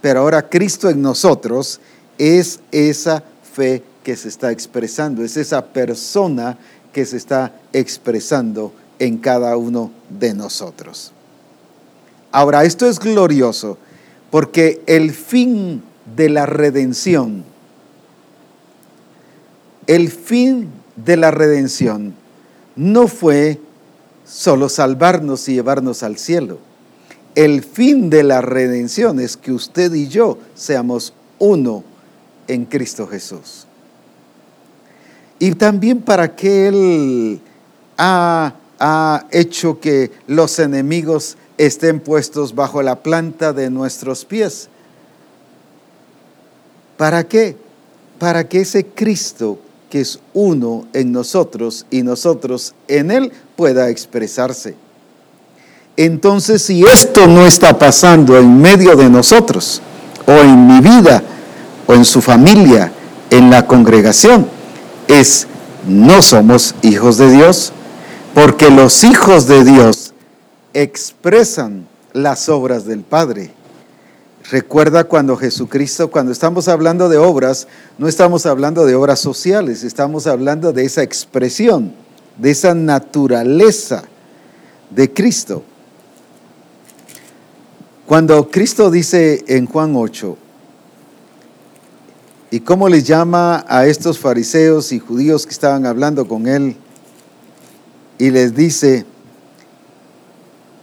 Pero 0.01 0.21
ahora 0.21 0.49
Cristo 0.49 0.89
en 0.89 1.01
nosotros 1.01 1.79
es 2.17 2.59
esa 2.71 3.23
fe 3.53 3.83
que 4.03 4.15
se 4.15 4.27
está 4.27 4.51
expresando, 4.51 5.23
es 5.23 5.37
esa 5.37 5.65
persona 5.65 6.57
que 6.91 7.05
se 7.05 7.17
está 7.17 7.53
expresando 7.71 8.73
en 8.99 9.17
cada 9.17 9.55
uno 9.57 9.91
de 10.09 10.33
nosotros. 10.33 11.11
Ahora, 12.31 12.63
esto 12.63 12.87
es 12.87 12.99
glorioso 12.99 13.77
Porque 14.31 14.81
el 14.87 15.11
fin 15.11 15.83
de 16.15 16.27
la 16.27 16.47
redención, 16.47 17.43
el 19.85 20.09
fin 20.09 20.69
de 20.95 21.17
la 21.17 21.29
redención 21.29 22.15
no 22.75 23.07
fue 23.07 23.59
solo 24.25 24.69
salvarnos 24.69 25.47
y 25.47 25.53
llevarnos 25.53 26.01
al 26.01 26.17
cielo. 26.17 26.57
El 27.35 27.63
fin 27.63 28.09
de 28.09 28.23
la 28.23 28.41
redención 28.41 29.19
es 29.19 29.37
que 29.37 29.51
usted 29.51 29.93
y 29.93 30.07
yo 30.07 30.39
seamos 30.55 31.13
uno 31.37 31.83
en 32.47 32.65
Cristo 32.65 33.07
Jesús. 33.07 33.65
Y 35.39 35.53
también 35.55 36.01
para 36.01 36.35
que 36.35 36.67
Él 36.67 37.41
ha, 37.97 38.53
ha 38.79 39.25
hecho 39.31 39.79
que 39.79 40.11
los 40.27 40.59
enemigos 40.59 41.37
estén 41.57 41.99
puestos 41.99 42.55
bajo 42.55 42.81
la 42.81 43.01
planta 43.01 43.53
de 43.53 43.69
nuestros 43.69 44.25
pies. 44.25 44.69
¿Para 46.97 47.23
qué? 47.25 47.57
Para 48.19 48.47
que 48.47 48.61
ese 48.61 48.85
Cristo 48.85 49.59
que 49.89 50.01
es 50.01 50.19
uno 50.33 50.87
en 50.93 51.11
nosotros 51.11 51.85
y 51.91 52.01
nosotros 52.01 52.73
en 52.87 53.11
Él 53.11 53.31
pueda 53.55 53.89
expresarse. 53.89 54.75
Entonces, 55.95 56.63
si 56.63 56.83
esto 56.83 57.27
no 57.27 57.45
está 57.45 57.77
pasando 57.77 58.35
en 58.39 58.59
medio 58.59 58.95
de 58.95 59.07
nosotros, 59.07 59.83
o 60.25 60.31
en 60.31 60.67
mi 60.67 60.79
vida, 60.79 61.21
o 61.87 61.93
en 61.93 62.05
su 62.05 62.21
familia, 62.21 62.91
en 63.29 63.49
la 63.49 63.65
congregación, 63.67 64.47
es 65.07 65.47
no 65.87 66.21
somos 66.21 66.75
hijos 66.81 67.17
de 67.17 67.31
Dios, 67.31 67.73
porque 68.33 68.69
los 68.69 69.03
hijos 69.03 69.47
de 69.47 69.63
Dios 69.63 70.13
expresan 70.73 71.87
las 72.13 72.49
obras 72.49 72.85
del 72.85 73.01
Padre. 73.01 73.51
Recuerda 74.49 75.05
cuando 75.05 75.37
Jesucristo, 75.37 76.11
cuando 76.11 76.31
estamos 76.31 76.67
hablando 76.67 77.09
de 77.09 77.17
obras, 77.17 77.67
no 77.97 78.07
estamos 78.07 78.45
hablando 78.45 78.85
de 78.85 78.95
obras 78.95 79.19
sociales, 79.19 79.83
estamos 79.83 80.27
hablando 80.27 80.73
de 80.73 80.85
esa 80.85 81.01
expresión, 81.01 81.93
de 82.37 82.51
esa 82.51 82.73
naturaleza 82.73 84.03
de 84.89 85.13
Cristo. 85.13 85.63
Cuando 88.05 88.49
Cristo 88.49 88.91
dice 88.91 89.43
en 89.47 89.65
Juan 89.65 89.95
8, 89.95 90.37
¿y 92.53 92.59
cómo 92.59 92.87
les 92.87 93.03
llama 93.03 93.65
a 93.67 93.87
estos 93.87 94.19
fariseos 94.19 94.91
y 94.91 94.99
judíos 94.99 95.47
que 95.47 95.51
estaban 95.53 95.87
hablando 95.87 96.27
con 96.27 96.45
él? 96.45 96.75
Y 98.19 98.29
les 98.29 98.53
dice, 98.53 99.07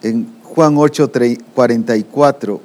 en 0.02 0.26
Juan 0.42 0.74
8, 0.76 1.12
44, 1.54 2.60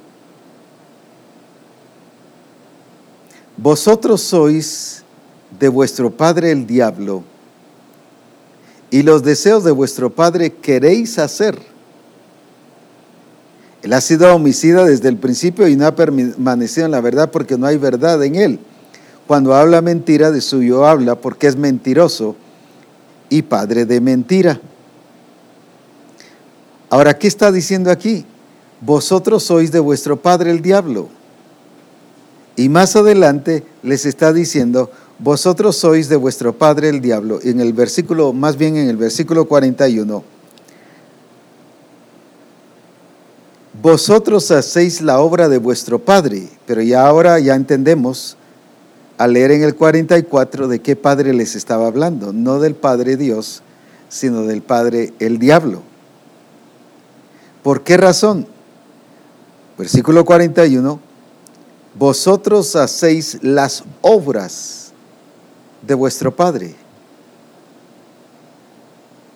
vosotros 3.56 4.22
sois 4.22 5.04
de 5.56 5.68
vuestro 5.68 6.10
padre 6.10 6.50
el 6.50 6.66
diablo, 6.66 7.22
y 8.90 9.04
los 9.04 9.22
deseos 9.22 9.62
de 9.62 9.70
vuestro 9.70 10.10
padre 10.10 10.52
queréis 10.52 11.20
hacer. 11.20 11.56
Él 13.82 13.92
ha 13.92 14.00
sido 14.00 14.34
homicida 14.34 14.84
desde 14.84 15.08
el 15.08 15.16
principio 15.16 15.68
y 15.68 15.76
no 15.76 15.86
ha 15.86 15.94
permanecido 15.94 16.86
en 16.86 16.90
la 16.90 17.00
verdad 17.00 17.30
porque 17.30 17.56
no 17.56 17.68
hay 17.68 17.78
verdad 17.78 18.20
en 18.24 18.34
él. 18.34 18.60
Cuando 19.26 19.54
habla 19.54 19.82
mentira, 19.82 20.30
de 20.30 20.40
suyo 20.40 20.86
habla 20.86 21.16
porque 21.16 21.48
es 21.48 21.56
mentiroso 21.56 22.36
y 23.28 23.42
padre 23.42 23.84
de 23.84 24.00
mentira. 24.00 24.60
Ahora, 26.90 27.18
¿qué 27.18 27.26
está 27.26 27.50
diciendo 27.50 27.90
aquí? 27.90 28.24
Vosotros 28.80 29.42
sois 29.42 29.72
de 29.72 29.80
vuestro 29.80 30.16
padre 30.16 30.50
el 30.50 30.62
diablo. 30.62 31.08
Y 32.54 32.68
más 32.68 32.94
adelante 32.94 33.64
les 33.82 34.06
está 34.06 34.32
diciendo, 34.32 34.90
vosotros 35.18 35.76
sois 35.76 36.08
de 36.08 36.16
vuestro 36.16 36.52
padre 36.52 36.88
el 36.88 37.00
diablo. 37.00 37.40
En 37.42 37.60
el 37.60 37.72
versículo, 37.72 38.32
más 38.32 38.56
bien 38.56 38.76
en 38.76 38.88
el 38.88 38.96
versículo 38.96 39.46
41, 39.46 40.22
vosotros 43.82 44.50
hacéis 44.50 45.02
la 45.02 45.20
obra 45.20 45.48
de 45.48 45.58
vuestro 45.58 45.98
padre, 45.98 46.48
pero 46.66 46.80
ya 46.80 47.06
ahora 47.06 47.38
ya 47.40 47.54
entendemos 47.54 48.36
al 49.18 49.32
leer 49.32 49.50
en 49.50 49.62
el 49.62 49.74
44 49.74 50.68
de 50.68 50.80
qué 50.80 50.96
padre 50.96 51.32
les 51.32 51.56
estaba 51.56 51.86
hablando, 51.86 52.32
no 52.32 52.60
del 52.60 52.74
Padre 52.74 53.16
Dios, 53.16 53.62
sino 54.08 54.42
del 54.42 54.62
Padre 54.62 55.12
el 55.18 55.38
diablo. 55.38 55.82
¿Por 57.62 57.82
qué 57.82 57.96
razón? 57.96 58.46
Versículo 59.78 60.24
41, 60.24 61.00
vosotros 61.98 62.76
hacéis 62.76 63.38
las 63.42 63.84
obras 64.02 64.92
de 65.86 65.94
vuestro 65.94 66.34
Padre. 66.34 66.74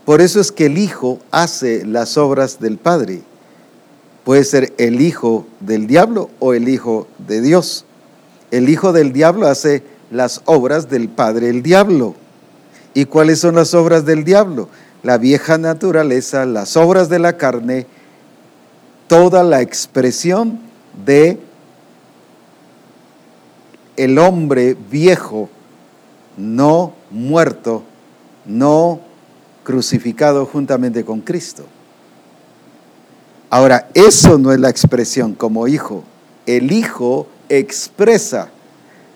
Por 0.05 0.21
eso 0.21 0.41
es 0.41 0.51
que 0.51 0.67
el 0.67 0.79
Hijo 0.79 1.19
hace 1.31 1.85
las 1.85 2.17
obras 2.17 2.61
del 2.61 2.79
Padre. 2.79 3.23
Puede 4.25 4.45
ser 4.45 4.73
el 4.79 5.01
Hijo 5.01 5.47
del 5.61 5.87
diablo 5.87 6.31
o 6.39 6.53
el 6.55 6.69
Hijo 6.69 7.07
de 7.19 7.41
Dios. 7.41 7.85
El 8.51 8.69
Hijo 8.69 8.93
del 8.93 9.13
diablo 9.13 9.47
hace 9.47 9.83
las 10.11 10.43
obras 10.45 10.91
del 10.91 11.09
Padre 11.09 11.49
el 11.49 11.63
diablo. 11.63 12.15
¿Y 12.95 13.05
cuáles 13.05 13.41
son 13.41 13.55
las 13.55 13.75
obras 13.75 14.05
del 14.05 14.25
diablo? 14.25 14.69
La 15.03 15.19
vieja 15.19 15.57
naturaleza, 15.57 16.45
las 16.45 16.77
obras 16.77 17.09
de 17.09 17.19
la 17.21 17.37
carne, 17.37 17.87
toda 19.07 19.43
la 19.45 19.61
expresión 19.61 20.61
de 21.05 21.39
el 23.97 24.19
hombre 24.19 24.77
viejo, 24.91 25.49
no 26.37 26.95
muerto, 27.11 27.85
no 28.47 29.01
crucificado 29.63 30.47
juntamente 30.47 31.05
con 31.05 31.21
Cristo. 31.21 31.65
Ahora, 33.51 33.89
eso 33.95 34.39
no 34.39 34.53
es 34.53 34.61
la 34.61 34.71
expresión 34.71 35.35
como 35.35 35.69
hijo. 35.69 36.05
El 36.47 36.73
hijo 36.73 37.27
expresa 37.51 38.49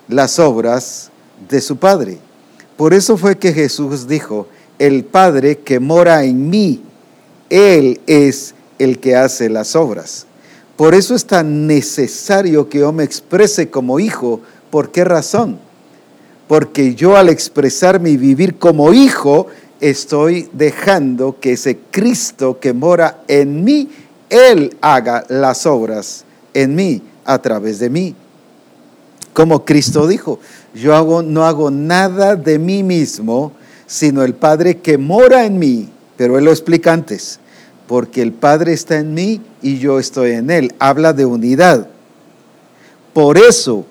las 0.07 0.37
obras 0.37 1.09
de 1.49 1.61
su 1.61 1.77
Padre. 1.77 2.19
Por 2.77 2.93
eso 2.93 3.17
fue 3.17 3.37
que 3.37 3.53
Jesús 3.53 4.07
dijo, 4.07 4.47
el 4.77 5.05
Padre 5.05 5.59
que 5.59 5.79
mora 5.79 6.23
en 6.25 6.49
mí, 6.49 6.83
Él 7.49 8.01
es 8.05 8.53
el 8.77 8.99
que 8.99 9.15
hace 9.15 9.49
las 9.49 9.75
obras. 9.75 10.27
Por 10.75 10.93
eso 10.93 11.15
es 11.15 11.25
tan 11.25 11.67
necesario 11.67 12.67
que 12.67 12.79
yo 12.79 12.91
me 12.91 13.05
exprese 13.05 13.69
como 13.69 13.99
hijo. 13.99 14.41
¿Por 14.69 14.91
qué 14.91 15.05
razón? 15.05 15.57
Porque 16.49 16.93
yo 16.95 17.15
al 17.15 17.29
expresarme 17.29 18.09
y 18.09 18.17
vivir 18.17 18.57
como 18.57 18.93
hijo, 18.93 19.47
estoy 19.79 20.49
dejando 20.51 21.39
que 21.39 21.53
ese 21.53 21.77
Cristo 21.91 22.59
que 22.59 22.73
mora 22.73 23.23
en 23.29 23.63
mí, 23.63 23.89
Él 24.29 24.75
haga 24.81 25.23
las 25.29 25.65
obras 25.65 26.25
en 26.53 26.75
mí, 26.75 27.01
a 27.23 27.41
través 27.41 27.79
de 27.79 27.89
mí. 27.89 28.15
Como 29.35 29.65
Cristo 29.65 30.07
dijo, 30.07 30.39
yo 30.73 30.95
hago, 30.95 31.21
no 31.21 31.45
hago 31.45 31.69
nada 31.69 32.35
de 32.35 32.57
mí 32.57 32.83
mismo, 32.83 33.51
sino 33.85 34.23
el 34.23 34.33
Padre 34.33 34.77
que 34.77 34.97
mora 34.97 35.45
en 35.45 35.59
mí. 35.59 35.89
Pero 36.15 36.39
Él 36.39 36.45
lo 36.45 36.51
explica 36.51 36.93
antes 36.93 37.39
porque 37.85 38.21
el 38.21 38.31
Padre 38.31 38.71
está 38.71 38.97
en 38.97 39.13
mí 39.13 39.41
y 39.61 39.77
yo 39.77 39.99
estoy 39.99 40.31
en 40.31 40.49
Él. 40.49 40.73
Habla 40.79 41.13
de 41.13 41.25
unidad. 41.25 41.87
Por 43.13 43.37
eso 43.37 43.85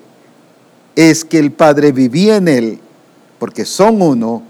es 0.95 1.23
que 1.23 1.39
el 1.39 1.51
Padre 1.51 1.91
vivía 1.91 2.37
en 2.37 2.47
Él, 2.47 2.79
porque 3.39 3.65
son 3.65 4.01
uno. 4.01 4.41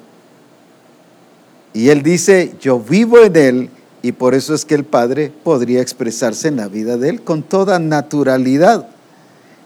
Y 1.73 1.89
Él 1.89 2.03
dice, 2.03 2.53
yo 2.61 2.79
vivo 2.79 3.19
en 3.19 3.35
Él, 3.35 3.69
y 4.01 4.13
por 4.13 4.33
eso 4.33 4.53
es 4.53 4.63
que 4.63 4.75
el 4.75 4.85
Padre 4.85 5.29
podría 5.43 5.81
expresarse 5.81 6.47
en 6.47 6.55
la 6.55 6.69
vida 6.69 6.95
de 6.97 7.09
Él 7.09 7.21
con 7.21 7.43
toda 7.43 7.79
naturalidad. 7.79 8.87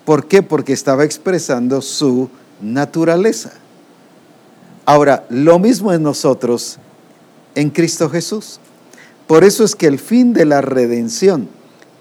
¿Por 0.09 0.25
qué? 0.25 0.41
Porque 0.41 0.73
estaba 0.73 1.05
expresando 1.05 1.83
su 1.83 2.29
naturaleza. 2.59 3.51
Ahora, 4.83 5.27
lo 5.29 5.59
mismo 5.59 5.93
en 5.93 6.01
nosotros 6.01 6.79
en 7.53 7.69
Cristo 7.69 8.09
Jesús. 8.09 8.59
Por 9.27 9.43
eso 9.43 9.63
es 9.63 9.75
que 9.75 9.85
el 9.85 9.99
fin 9.99 10.33
de 10.33 10.45
la 10.45 10.61
redención 10.61 11.47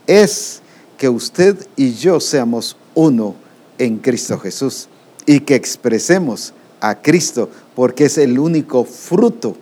es 0.07 0.63
que 0.97 1.11
usted 1.11 1.69
y 1.77 1.93
yo 1.93 2.19
seamos 2.19 2.79
uno 2.95 3.35
en 3.77 3.99
Cristo 3.99 4.39
Jesús 4.39 4.89
y 5.27 5.41
que 5.41 5.55
expresemos 5.55 6.55
a 6.81 7.03
Cristo, 7.03 7.51
porque 7.77 8.07
es 8.07 8.17
el 8.17 8.39
único 8.39 8.85
fruto 8.85 9.55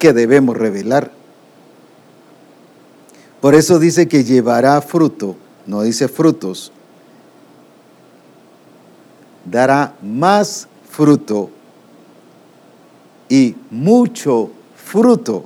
que 0.00 0.12
debemos 0.12 0.56
revelar. 0.56 1.12
Por 3.40 3.54
eso 3.54 3.78
dice 3.78 4.08
que 4.08 4.24
llevará 4.24 4.82
fruto, 4.82 5.36
no 5.68 5.82
dice 5.82 6.08
frutos, 6.08 6.72
dará 9.44 9.94
más 10.02 10.68
fruto 10.90 11.50
y 13.28 13.54
mucho 13.70 14.50
fruto 14.76 15.44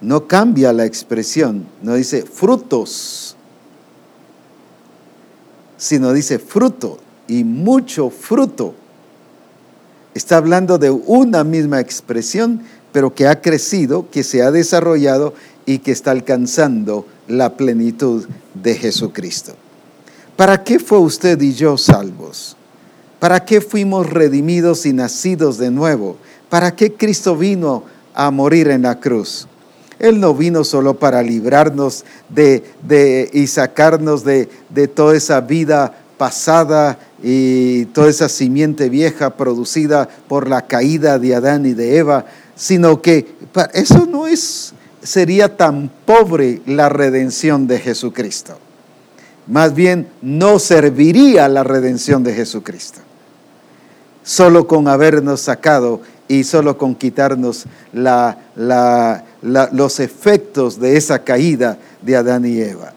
no 0.00 0.26
cambia 0.26 0.72
la 0.72 0.84
expresión, 0.84 1.66
no 1.82 1.94
dice 1.94 2.22
frutos. 2.22 3.36
sino 5.82 6.12
dice 6.12 6.38
fruto 6.38 6.98
y 7.26 7.42
mucho 7.42 8.08
fruto. 8.10 8.72
Está 10.14 10.36
hablando 10.36 10.78
de 10.78 10.90
una 10.90 11.42
misma 11.42 11.80
expresión, 11.80 12.62
pero 12.92 13.16
que 13.16 13.26
ha 13.26 13.40
crecido, 13.40 14.08
que 14.08 14.22
se 14.22 14.42
ha 14.42 14.52
desarrollado 14.52 15.34
y 15.66 15.78
que 15.78 15.90
está 15.90 16.12
alcanzando 16.12 17.04
la 17.26 17.56
plenitud 17.56 18.28
de 18.54 18.76
Jesucristo. 18.76 19.54
¿Para 20.36 20.62
qué 20.62 20.78
fue 20.78 20.98
usted 20.98 21.40
y 21.40 21.52
yo 21.52 21.76
salvos? 21.76 22.56
¿Para 23.22 23.44
qué 23.44 23.60
fuimos 23.60 24.10
redimidos 24.10 24.84
y 24.84 24.92
nacidos 24.92 25.56
de 25.56 25.70
nuevo? 25.70 26.16
¿Para 26.48 26.74
qué 26.74 26.94
Cristo 26.94 27.36
vino 27.36 27.84
a 28.14 28.32
morir 28.32 28.66
en 28.66 28.82
la 28.82 28.98
cruz? 28.98 29.46
Él 30.00 30.18
no 30.18 30.34
vino 30.34 30.64
solo 30.64 30.94
para 30.94 31.22
librarnos 31.22 32.04
de, 32.28 33.30
y 33.32 33.46
sacarnos 33.46 34.24
de, 34.24 34.48
de 34.70 34.88
toda 34.88 35.16
esa 35.16 35.40
vida 35.40 35.96
pasada 36.18 36.98
y 37.22 37.84
toda 37.84 38.10
esa 38.10 38.28
simiente 38.28 38.88
vieja 38.88 39.36
producida 39.36 40.08
por 40.26 40.48
la 40.48 40.62
caída 40.66 41.20
de 41.20 41.36
Adán 41.36 41.64
y 41.64 41.74
de 41.74 41.98
Eva, 41.98 42.26
sino 42.56 43.00
que 43.00 43.36
eso 43.72 44.04
no 44.04 44.26
es, 44.26 44.74
sería 45.00 45.56
tan 45.56 45.92
pobre 46.04 46.60
la 46.66 46.88
redención 46.88 47.68
de 47.68 47.78
Jesucristo. 47.78 48.58
Más 49.46 49.76
bien, 49.76 50.08
no 50.22 50.58
serviría 50.58 51.48
la 51.48 51.62
redención 51.62 52.24
de 52.24 52.34
Jesucristo. 52.34 52.98
Solo 54.22 54.66
con 54.66 54.88
habernos 54.88 55.40
sacado 55.40 56.00
y 56.28 56.44
solo 56.44 56.78
con 56.78 56.94
quitarnos 56.94 57.66
los 59.42 60.00
efectos 60.00 60.80
de 60.80 60.96
esa 60.96 61.18
caída 61.24 61.78
de 62.00 62.16
Adán 62.16 62.46
y 62.46 62.60
Eva. 62.60 62.92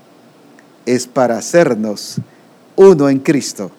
Es 0.86 1.08
para 1.08 1.38
hacernos 1.38 2.18
uno 2.76 3.10
en 3.10 3.20
Cristo, 3.20 3.72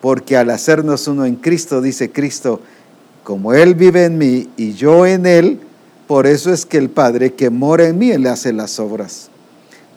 porque 0.00 0.36
al 0.36 0.50
hacernos 0.50 1.08
uno 1.08 1.24
en 1.26 1.36
Cristo, 1.36 1.80
dice 1.80 2.10
Cristo, 2.10 2.60
como 3.24 3.52
Él 3.52 3.74
vive 3.74 4.04
en 4.04 4.18
mí 4.18 4.48
y 4.56 4.74
yo 4.74 5.06
en 5.06 5.26
Él, 5.26 5.60
por 6.06 6.26
eso 6.26 6.52
es 6.52 6.66
que 6.66 6.78
el 6.78 6.90
Padre 6.90 7.34
que 7.34 7.50
mora 7.50 7.88
en 7.88 7.98
mí, 7.98 8.16
le 8.16 8.28
hace 8.28 8.52
las 8.52 8.78
obras. 8.78 9.28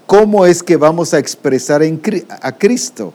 ¿Cómo 0.06 0.46
es 0.46 0.62
que 0.62 0.78
vamos 0.78 1.14
a 1.14 1.20
expresar 1.20 1.82
a 2.42 2.52
Cristo? 2.58 3.14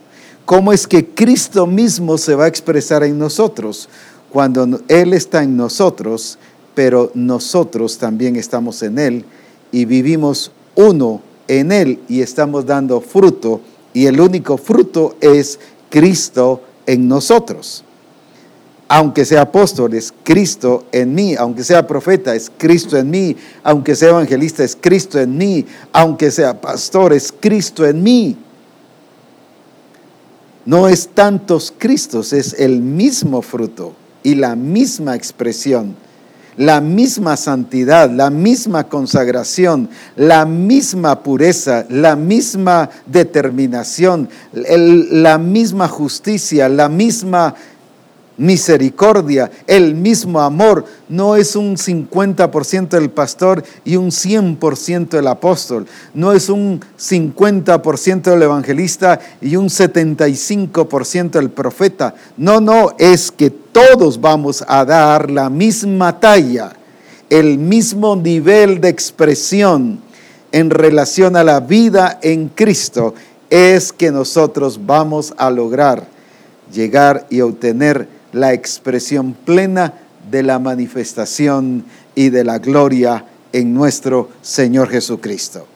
¿Cómo 0.51 0.73
es 0.73 0.89
que 0.89 1.07
Cristo 1.07 1.65
mismo 1.65 2.19
se 2.19 2.35
va 2.35 2.47
a 2.47 2.49
expresar 2.49 3.05
en 3.05 3.17
nosotros? 3.17 3.89
Cuando 4.31 4.81
Él 4.89 5.15
está 5.15 5.45
en 5.45 5.57
nosotros, 5.57 6.41
pero 6.75 7.13
nosotros 7.15 7.99
también 7.99 8.35
estamos 8.35 8.83
en 8.83 8.99
Él 8.99 9.25
y 9.71 9.85
vivimos 9.85 10.51
uno 10.75 11.21
en 11.47 11.71
Él 11.71 12.01
y 12.09 12.21
estamos 12.21 12.67
dando 12.67 13.01
fruto 13.01 13.61
y 13.95 14.07
el 14.07 14.21
único 14.21 14.57
fruto 14.57 15.15
es 15.21 15.61
Cristo 15.89 16.63
en 16.85 17.07
nosotros 17.07 17.85
aunque 18.89 19.25
sea 19.25 19.43
apóstol, 19.43 19.95
es 19.95 20.13
Cristo 20.25 20.85
en 20.91 21.15
mí, 21.15 21.37
aunque 21.37 21.63
sea 21.63 21.87
profeta, 21.87 22.35
es 22.35 22.51
Cristo 22.59 22.99
en 22.99 23.09
mí, 23.09 23.37
aunque 23.63 23.95
sea 23.95 24.09
evangelista, 24.09 24.65
es 24.65 24.75
Cristo 24.75 25.21
en 25.21 25.39
mí, 25.39 25.65
aunque 25.93 26.33
sea 26.33 26.61
pastor, 26.61 27.13
es 27.13 27.33
Cristo 27.39 27.87
en 27.87 28.03
mí. 28.03 28.37
No 30.67 30.89
es 30.89 31.09
tantos 31.09 31.73
Cristos, 31.77 32.33
es 32.33 32.55
el 32.59 32.81
mismo 32.83 33.43
fruto 33.43 33.95
y 34.23 34.35
la 34.35 34.57
misma 34.57 35.17
expresión, 35.17 35.97
la 36.57 36.83
misma 36.83 37.39
santidad, 37.39 38.11
la 38.11 38.29
misma 38.29 38.85
consagración, 38.85 39.89
la 40.17 40.45
misma 40.45 41.23
pureza, 41.23 41.87
la 41.89 42.15
misma 42.17 42.91
determinación, 43.07 44.29
la 44.53 45.39
misma 45.39 45.89
justicia, 45.89 46.69
la 46.69 46.91
misma 46.91 47.55
misericordia, 48.41 49.51
el 49.67 49.95
mismo 49.95 50.41
amor, 50.41 50.87
no 51.11 51.37
es 51.37 51.55
un 51.57 51.77
50% 51.77 52.89
del 52.89 53.11
pastor 53.11 53.63
y 53.85 53.97
un 53.97 54.11
100% 54.11 55.11
del 55.11 55.27
apóstol, 55.27 55.87
no 56.15 56.33
es 56.33 56.49
un 56.49 56.81
50% 56.99 58.23
del 58.23 58.43
evangelista 58.43 59.21
y 59.43 59.57
un 59.57 59.67
75% 59.67 61.33
del 61.33 61.51
profeta, 61.51 62.15
no, 62.39 62.63
no, 62.63 62.95
es 62.99 63.31
que 63.31 63.51
todos 63.51 64.19
vamos 64.19 64.65
a 64.67 64.87
dar 64.87 65.31
la 65.31 65.51
misma 65.51 66.19
talla, 66.19 66.73
el 67.29 67.59
mismo 67.59 68.17
nivel 68.17 68.81
de 68.81 68.89
expresión 68.89 70.01
en 70.51 70.71
relación 70.71 71.37
a 71.37 71.45
la 71.45 71.61
vida 71.61 72.19
en 72.23 72.49
Cristo, 72.49 73.15
es 73.51 73.93
que 73.93 74.11
nosotros 74.11 74.81
vamos 74.87 75.35
a 75.37 75.51
lograr 75.51 76.07
llegar 76.73 77.27
y 77.29 77.43
obtener 77.43 78.20
la 78.33 78.53
expresión 78.53 79.33
plena 79.33 79.95
de 80.31 80.43
la 80.43 80.59
manifestación 80.59 81.85
y 82.15 82.31
de 82.31 82.45
la 82.45 82.59
gloria 82.59 83.25
en 83.53 83.75
nuestro 83.75 84.29
Señor 84.43 84.89
Jesucristo. 84.89 85.67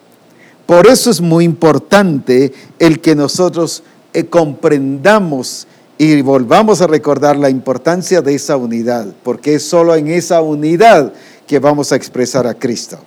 Por 0.67 0.87
eso 0.87 1.11
es 1.11 1.21
muy 1.21 1.45
importante 1.45 2.53
el 2.79 3.01
que 3.01 3.15
nosotros 3.15 3.83
eh, 4.13 4.25
comprendamos 4.27 5.67
y 5.99 6.23
volvamos 6.23 6.81
a 6.81 6.87
recordar 6.87 7.37
la 7.37 7.51
importancia 7.51 8.21
de 8.23 8.35
esa 8.35 8.57
unidad, 8.57 9.07
porque 9.23 9.57
es 9.57 9.65
solo 9.65 9.95
en 9.95 10.09
esa 10.09 10.41
unidad 10.41 11.13
que 11.47 11.59
vamos 11.59 11.93
a 11.93 11.97
expresar 11.97 12.47
a 12.47 12.55
Cristo. 12.55 12.99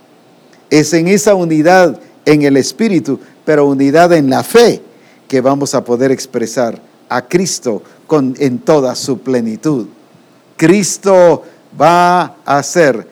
Es 0.69 0.93
en 0.93 1.07
esa 1.07 1.33
unidad 1.33 1.99
en 2.25 2.43
el 2.43 2.57
Espíritu, 2.57 3.19
pero 3.45 3.67
unidad 3.67 4.13
en 4.13 4.29
la 4.29 4.43
fe, 4.43 4.81
que 5.27 5.41
vamos 5.41 5.73
a 5.73 5.83
poder 5.83 6.11
expresar 6.11 6.81
a 7.09 7.21
Cristo 7.27 7.81
en 8.11 8.59
toda 8.59 8.95
su 8.95 9.19
plenitud. 9.19 9.87
Cristo 10.55 11.43
va 11.79 12.35
a 12.45 12.63
ser 12.63 13.07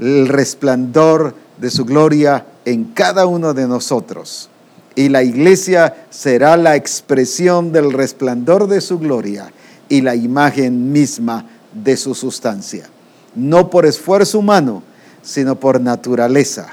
el 0.00 0.28
resplandor 0.28 1.34
de 1.58 1.70
su 1.70 1.84
gloria 1.84 2.46
en 2.64 2.84
cada 2.84 3.26
uno 3.26 3.54
de 3.54 3.66
nosotros. 3.66 4.48
Y 4.96 5.08
la 5.08 5.22
iglesia 5.22 6.06
será 6.10 6.56
la 6.56 6.76
expresión 6.76 7.72
del 7.72 7.92
resplandor 7.92 8.68
de 8.68 8.80
su 8.80 8.98
gloria 8.98 9.52
y 9.88 10.00
la 10.00 10.14
imagen 10.14 10.92
misma 10.92 11.46
de 11.72 11.96
su 11.96 12.14
sustancia. 12.14 12.88
No 13.34 13.70
por 13.70 13.86
esfuerzo 13.86 14.38
humano, 14.38 14.82
sino 15.22 15.58
por 15.58 15.80
naturaleza. 15.80 16.68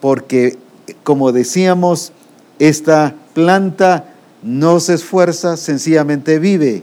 Porque, 0.00 0.58
como 1.04 1.30
decíamos, 1.30 2.12
esta 2.58 3.14
planta 3.34 4.15
no 4.42 4.80
se 4.80 4.94
esfuerza, 4.94 5.56
sencillamente 5.56 6.38
vive. 6.38 6.82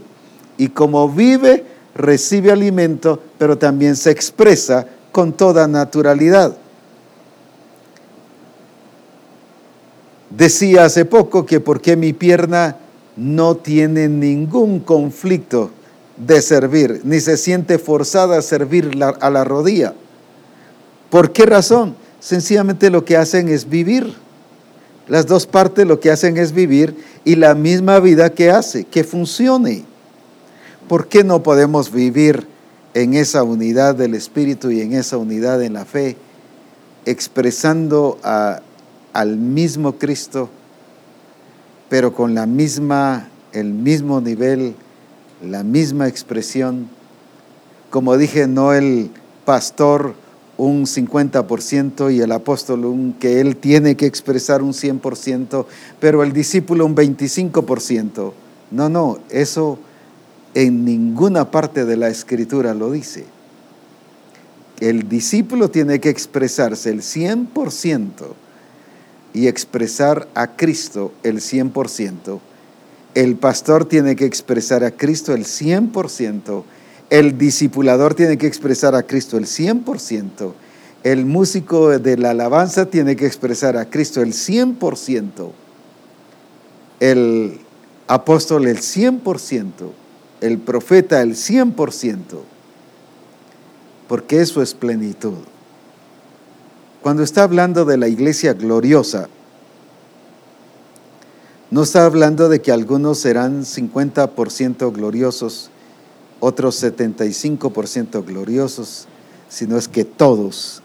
Y 0.58 0.70
como 0.70 1.10
vive, 1.10 1.66
recibe 1.96 2.52
alimento, 2.52 3.20
pero 3.38 3.58
también 3.58 3.96
se 3.96 4.12
expresa 4.12 4.88
con 5.12 5.34
toda 5.34 5.68
naturalidad. 5.68 6.56
Decía 10.30 10.86
hace 10.86 11.06
poco 11.06 11.46
que 11.46 11.60
porque 11.60 11.96
mi 11.96 12.12
pierna 12.14 12.78
no 13.16 13.56
tiene 13.56 14.08
ningún 14.08 14.80
conflicto 14.80 15.70
de 16.18 16.42
servir, 16.42 17.02
ni 17.04 17.20
se 17.20 17.38
siente 17.38 17.78
forzada 17.78 18.40
a 18.40 18.42
servir 18.42 18.92
a 19.20 19.30
la 19.30 19.44
rodilla. 19.44 19.94
¿Por 21.10 21.32
qué 21.32 21.46
razón? 21.46 21.96
Sencillamente 22.20 22.90
lo 22.90 23.06
que 23.06 23.18
hacen 23.18 23.50
es 23.50 23.70
vivir. 23.70 24.16
Las 25.08 25.26
dos 25.28 25.46
partes 25.46 25.86
lo 25.86 26.00
que 26.00 26.12
hacen 26.12 26.38
es 26.38 26.54
vivir 26.54 26.96
y 27.26 27.36
la 27.36 27.56
misma 27.56 28.00
vida 28.00 28.30
que 28.30 28.50
hace, 28.50 28.86
que 28.86 29.04
funcione. 29.04 29.84
¿Por 30.88 31.08
qué 31.08 31.24
no 31.24 31.44
podemos 31.44 31.92
vivir 31.92 32.48
en 32.94 33.14
esa 33.14 33.44
unidad 33.44 33.96
del 33.96 34.14
Espíritu 34.14 34.72
y 34.72 34.82
en 34.82 34.94
esa 34.94 35.18
unidad 35.18 35.62
en 35.62 35.74
la 35.74 35.86
fe, 35.86 36.16
expresando 37.06 38.18
al 39.14 39.38
mismo 39.38 39.98
Cristo, 39.98 40.50
pero 41.90 42.14
con 42.14 42.34
la 42.34 42.46
misma, 42.46 43.30
el 43.52 43.74
mismo 43.74 44.22
nivel, 44.22 44.76
la 45.42 45.64
misma 45.64 46.08
expresión? 46.08 46.88
Como 47.90 48.18
dije, 48.18 48.48
no 48.48 48.74
el 48.74 49.12
pastor 49.46 50.16
un 50.58 50.86
50% 50.86 52.14
y 52.14 52.22
el 52.22 52.32
apóstol 52.32 52.86
un, 52.86 53.14
que 53.14 53.42
él 53.42 53.58
tiene 53.58 53.96
que 53.96 54.06
expresar 54.06 54.62
un 54.62 54.74
100%, 54.74 55.66
pero 56.00 56.24
el 56.24 56.34
discípulo 56.34 56.86
un 56.86 56.96
25%. 56.96 58.34
No, 58.72 58.90
no, 58.90 59.20
eso 59.30 59.80
en 60.54 60.86
ninguna 60.86 61.52
parte 61.52 61.86
de 61.86 61.98
la 61.98 62.10
escritura 62.10 62.74
lo 62.74 62.92
dice. 62.92 63.26
El 64.80 65.08
discípulo 65.08 65.70
tiene 65.70 66.00
que 66.00 66.10
expresarse 66.10 66.90
el 66.90 67.02
100% 67.02 68.10
y 69.34 69.48
expresar 69.48 70.28
a 70.36 70.56
Cristo 70.56 71.14
el 71.24 71.38
100%. 71.38 72.40
El 73.16 73.36
pastor 73.36 73.86
tiene 73.86 74.16
que 74.16 74.26
expresar 74.26 74.84
a 74.84 74.92
Cristo 74.92 75.34
el 75.34 75.46
100% 75.46 76.64
el 77.14 77.38
discipulador 77.38 78.16
tiene 78.16 78.40
que 78.40 78.48
expresar 78.48 78.96
a 78.96 79.04
Cristo 79.04 79.38
el 79.38 79.46
100%. 79.46 80.52
El 81.04 81.28
músico 81.28 82.00
de 82.00 82.18
la 82.18 82.32
alabanza 82.32 82.88
tiene 82.88 83.16
que 83.16 83.28
expresar 83.28 83.78
a 83.78 83.88
Cristo 83.88 84.24
el 84.24 84.34
100%. 84.34 85.52
El 87.00 87.60
apóstol 88.08 88.68
el 88.68 88.80
100%, 88.80 89.92
el 90.42 90.58
profeta 90.58 91.22
el 91.22 91.36
100%, 91.36 92.18
porque 94.08 94.42
eso 94.42 94.64
es 94.64 94.74
plenitud. 94.74 95.38
Cuando 97.04 97.22
está 97.22 97.44
hablando 97.44 97.86
de 97.86 97.98
la 97.98 98.08
iglesia 98.08 98.54
gloriosa, 98.54 99.30
no 101.70 101.84
está 101.84 102.06
hablando 102.06 102.50
de 102.50 102.64
que 102.64 102.72
algunos 102.72 103.20
serán 103.20 103.66
50% 103.66 104.92
gloriosos, 104.92 105.70
otros 106.44 106.84
75% 106.84 108.26
gloriosos, 108.26 109.06
sino 109.48 109.78
es 109.78 109.88
que 109.88 110.04
todos, 110.04 110.82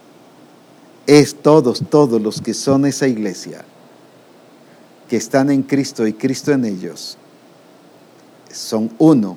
es 1.04 1.34
todos, 1.34 1.82
todos 1.90 2.22
los 2.22 2.40
que 2.40 2.54
son 2.54 2.86
esa 2.86 3.08
iglesia, 3.08 3.64
que 5.08 5.16
están 5.16 5.50
en 5.50 5.64
Cristo 5.64 6.06
y 6.06 6.12
Cristo 6.12 6.52
en 6.52 6.64
ellos, 6.64 7.18
son 8.52 8.92
uno. 8.98 9.36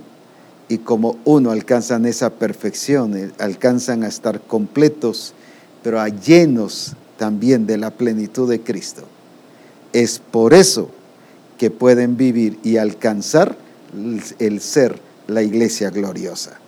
Y 0.70 0.78
como 0.78 1.18
uno 1.26 1.50
alcanzan 1.50 2.06
esa 2.06 2.30
perfección, 2.30 3.18
eh, 3.18 3.32
alcanzan 3.40 4.04
a 4.04 4.08
estar 4.08 4.42
completos, 4.42 5.34
pero 5.82 6.00
a 6.00 6.08
llenos 6.10 6.94
también 7.18 7.66
de 7.66 7.80
la 7.80 7.90
plenitud 7.90 8.48
de 8.48 8.62
Cristo. 8.62 9.06
Es 9.92 10.20
por 10.20 10.54
eso 10.54 10.92
que 11.58 11.72
pueden 11.72 12.16
vivir 12.16 12.60
y 12.64 12.78
alcanzar 12.78 13.58
el 14.40 14.62
ser 14.62 15.11
la 15.32 15.42
iglesia 15.42 15.90
gloriosa. 15.90 16.60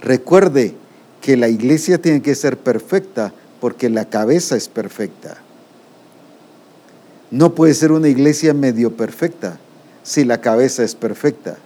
Recuerde 0.00 0.74
que 1.20 1.36
la 1.36 1.48
iglesia 1.48 2.00
tiene 2.00 2.20
que 2.22 2.34
ser 2.34 2.58
perfecta 2.58 3.32
porque 3.60 3.88
la 3.88 4.06
cabeza 4.06 4.56
es 4.56 4.68
perfecta. 4.68 5.36
No 7.30 7.54
puede 7.54 7.74
ser 7.74 7.92
una 7.92 8.08
iglesia 8.08 8.52
medio 8.52 8.96
perfecta 8.96 9.58
si 10.02 10.24
la 10.24 10.40
cabeza 10.40 10.82
es 10.82 10.94
perfecta. 10.94 11.56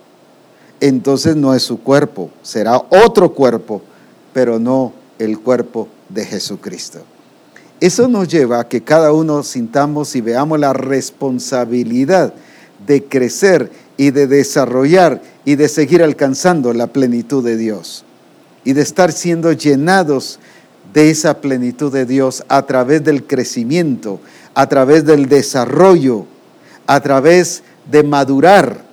Entonces 0.81 1.37
no 1.37 1.55
es 1.55 1.63
su 1.63 1.81
cuerpo, 1.81 2.31
será 2.43 2.77
otro 2.91 3.33
cuerpo, 3.33 3.81
pero 4.35 4.59
no 4.59 4.93
el 5.19 5.39
cuerpo 5.41 5.89
de 6.11 6.27
Jesucristo. 6.27 7.01
Eso 7.81 8.09
nos 8.09 8.29
lleva 8.29 8.61
a 8.61 8.69
que 8.69 8.83
cada 8.83 9.13
uno 9.13 9.43
sintamos 9.43 10.15
y 10.17 10.21
veamos 10.21 10.59
la 10.59 10.73
responsabilidad 10.73 12.35
de 12.87 13.05
crecer 13.05 13.71
y 13.97 14.11
de 14.11 14.27
desarrollar 14.27 15.23
y 15.45 15.57
de 15.57 15.69
seguir 15.69 16.03
alcanzando 16.03 16.73
la 16.73 16.89
plenitud 16.89 17.45
de 17.45 17.57
Dios 17.57 18.05
y 18.65 18.73
de 18.73 18.83
estar 18.83 19.13
siendo 19.13 19.53
llenados 19.53 20.39
de 20.93 21.11
esa 21.11 21.41
plenitud 21.41 21.93
de 21.93 22.07
Dios 22.07 22.45
a 22.49 22.67
través 22.67 23.05
del 23.05 23.25
crecimiento, 23.25 24.21
a 24.55 24.67
través 24.67 25.05
del 25.05 25.29
desarrollo, 25.29 26.27
a 26.87 27.01
través 27.01 27.63
de 27.91 28.03
madurar, 28.03 28.87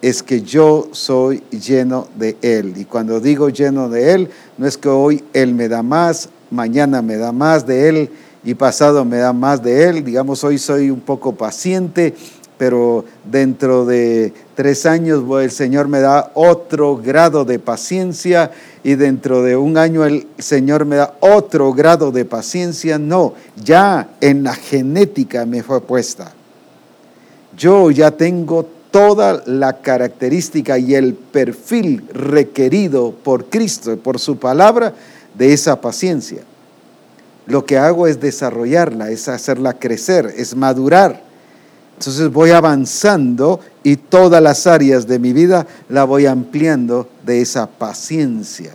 es 0.00 0.22
que 0.22 0.42
yo 0.42 0.88
soy 0.92 1.42
lleno 1.50 2.08
de 2.16 2.36
Él. 2.42 2.74
Y 2.76 2.84
cuando 2.84 3.20
digo 3.20 3.48
lleno 3.48 3.88
de 3.88 4.12
Él, 4.12 4.30
no 4.56 4.66
es 4.66 4.78
que 4.78 4.88
hoy 4.88 5.24
Él 5.32 5.54
me 5.54 5.68
da 5.68 5.82
más, 5.82 6.28
mañana 6.50 7.02
me 7.02 7.16
da 7.16 7.32
más 7.32 7.66
de 7.66 7.88
Él 7.88 8.10
y 8.44 8.54
pasado 8.54 9.04
me 9.04 9.18
da 9.18 9.32
más 9.32 9.62
de 9.62 9.88
Él. 9.88 10.04
Digamos, 10.04 10.44
hoy 10.44 10.58
soy 10.58 10.90
un 10.90 11.00
poco 11.00 11.34
paciente, 11.34 12.14
pero 12.58 13.04
dentro 13.24 13.86
de 13.86 14.32
tres 14.56 14.84
años 14.84 15.24
el 15.40 15.50
Señor 15.50 15.88
me 15.88 16.00
da 16.00 16.32
otro 16.34 16.96
grado 16.96 17.44
de 17.44 17.60
paciencia 17.60 18.50
y 18.82 18.96
dentro 18.96 19.42
de 19.42 19.56
un 19.56 19.78
año 19.78 20.04
el 20.04 20.26
Señor 20.38 20.84
me 20.84 20.96
da 20.96 21.14
otro 21.20 21.72
grado 21.72 22.10
de 22.10 22.24
paciencia. 22.24 22.98
No, 22.98 23.34
ya 23.62 24.10
en 24.20 24.42
la 24.42 24.54
genética 24.54 25.46
me 25.46 25.62
fue 25.62 25.80
puesta. 25.80 26.32
Yo 27.56 27.90
ya 27.90 28.10
tengo 28.10 28.66
toda 28.90 29.42
la 29.46 29.80
característica 29.80 30.78
y 30.78 30.94
el 30.94 31.14
perfil 31.14 32.04
requerido 32.12 33.12
por 33.12 33.46
Cristo, 33.46 33.96
por 33.96 34.18
su 34.18 34.38
palabra, 34.38 34.94
de 35.36 35.52
esa 35.52 35.80
paciencia. 35.80 36.42
Lo 37.46 37.64
que 37.64 37.78
hago 37.78 38.06
es 38.06 38.20
desarrollarla, 38.20 39.10
es 39.10 39.28
hacerla 39.28 39.78
crecer, 39.78 40.34
es 40.36 40.54
madurar. 40.54 41.27
Entonces 41.98 42.30
voy 42.32 42.52
avanzando 42.52 43.58
y 43.82 43.96
todas 43.96 44.40
las 44.40 44.68
áreas 44.68 45.08
de 45.08 45.18
mi 45.18 45.32
vida 45.32 45.66
la 45.88 46.04
voy 46.04 46.26
ampliando 46.26 47.08
de 47.26 47.40
esa 47.40 47.66
paciencia. 47.66 48.70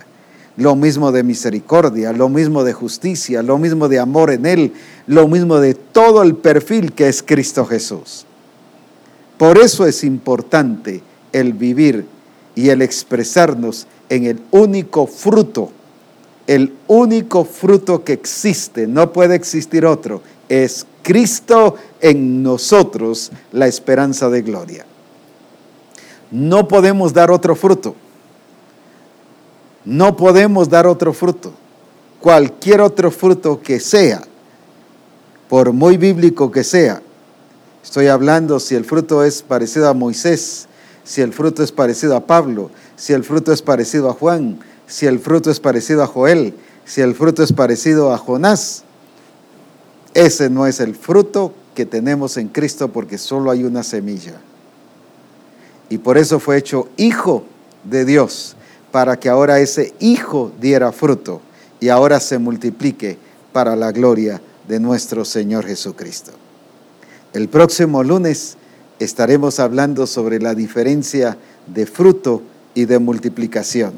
Lo 0.58 0.76
mismo 0.76 1.10
de 1.10 1.22
misericordia, 1.22 2.12
lo 2.12 2.28
mismo 2.28 2.64
de 2.64 2.74
justicia, 2.74 3.42
lo 3.42 3.56
mismo 3.56 3.88
de 3.88 3.98
amor 3.98 4.30
en 4.30 4.44
Él, 4.44 4.74
lo 5.06 5.26
mismo 5.26 5.58
de 5.58 5.72
todo 5.72 6.22
el 6.22 6.36
perfil 6.36 6.92
que 6.92 7.08
es 7.08 7.22
Cristo 7.22 7.64
Jesús. 7.64 8.26
Por 9.38 9.56
eso 9.56 9.86
es 9.86 10.04
importante 10.04 11.02
el 11.32 11.54
vivir 11.54 12.04
y 12.54 12.68
el 12.68 12.82
expresarnos 12.82 13.86
en 14.10 14.26
el 14.26 14.38
único 14.50 15.06
fruto, 15.06 15.70
el 16.46 16.74
único 16.88 17.46
fruto 17.46 18.04
que 18.04 18.12
existe, 18.12 18.86
no 18.86 19.14
puede 19.14 19.34
existir 19.34 19.86
otro, 19.86 20.20
es 20.50 20.86
Cristo 21.02 21.76
en 22.04 22.42
nosotros 22.42 23.32
la 23.50 23.66
esperanza 23.66 24.28
de 24.28 24.42
gloria. 24.42 24.84
No 26.30 26.68
podemos 26.68 27.14
dar 27.14 27.30
otro 27.30 27.56
fruto. 27.56 27.94
No 29.86 30.14
podemos 30.14 30.68
dar 30.68 30.86
otro 30.86 31.14
fruto. 31.14 31.54
Cualquier 32.20 32.82
otro 32.82 33.10
fruto 33.10 33.62
que 33.62 33.80
sea, 33.80 34.20
por 35.48 35.72
muy 35.72 35.96
bíblico 35.96 36.50
que 36.50 36.62
sea, 36.62 37.00
estoy 37.82 38.08
hablando 38.08 38.60
si 38.60 38.74
el 38.74 38.84
fruto 38.84 39.24
es 39.24 39.40
parecido 39.40 39.88
a 39.88 39.94
Moisés, 39.94 40.68
si 41.04 41.22
el 41.22 41.32
fruto 41.32 41.62
es 41.62 41.72
parecido 41.72 42.16
a 42.16 42.26
Pablo, 42.26 42.70
si 42.96 43.14
el 43.14 43.24
fruto 43.24 43.50
es 43.50 43.62
parecido 43.62 44.10
a 44.10 44.12
Juan, 44.12 44.58
si 44.86 45.06
el 45.06 45.20
fruto 45.20 45.50
es 45.50 45.58
parecido 45.58 46.02
a 46.02 46.06
Joel, 46.06 46.52
si 46.84 47.00
el 47.00 47.14
fruto 47.14 47.42
es 47.42 47.54
parecido 47.54 48.12
a 48.12 48.18
Jonás, 48.18 48.84
ese 50.12 50.50
no 50.50 50.66
es 50.66 50.80
el 50.80 50.94
fruto 50.94 51.54
que 51.74 51.86
tenemos 51.86 52.36
en 52.36 52.48
Cristo 52.48 52.88
porque 52.88 53.18
solo 53.18 53.50
hay 53.50 53.64
una 53.64 53.82
semilla. 53.82 54.40
Y 55.88 55.98
por 55.98 56.16
eso 56.16 56.40
fue 56.40 56.56
hecho 56.56 56.88
hijo 56.96 57.44
de 57.84 58.04
Dios, 58.04 58.56
para 58.90 59.18
que 59.18 59.28
ahora 59.28 59.58
ese 59.60 59.92
hijo 59.98 60.52
diera 60.60 60.92
fruto 60.92 61.40
y 61.80 61.88
ahora 61.88 62.20
se 62.20 62.38
multiplique 62.38 63.18
para 63.52 63.76
la 63.76 63.92
gloria 63.92 64.40
de 64.66 64.80
nuestro 64.80 65.24
Señor 65.24 65.66
Jesucristo. 65.66 66.32
El 67.32 67.48
próximo 67.48 68.02
lunes 68.02 68.56
estaremos 68.98 69.58
hablando 69.58 70.06
sobre 70.06 70.40
la 70.40 70.54
diferencia 70.54 71.36
de 71.66 71.86
fruto 71.86 72.42
y 72.74 72.84
de 72.84 72.98
multiplicación. 72.98 73.92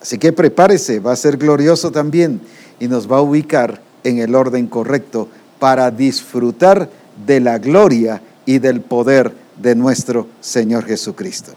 Así 0.00 0.18
que 0.18 0.32
prepárese, 0.32 0.98
va 0.98 1.12
a 1.12 1.16
ser 1.16 1.36
glorioso 1.36 1.92
también 1.92 2.40
y 2.80 2.88
nos 2.88 3.10
va 3.10 3.18
a 3.18 3.22
ubicar 3.22 3.80
en 4.02 4.18
el 4.18 4.34
orden 4.34 4.66
correcto 4.66 5.28
para 5.58 5.90
disfrutar 5.90 6.90
de 7.26 7.40
la 7.40 7.58
gloria 7.58 8.22
y 8.46 8.58
del 8.58 8.80
poder 8.80 9.32
de 9.60 9.74
nuestro 9.74 10.26
Señor 10.40 10.84
Jesucristo. 10.84 11.52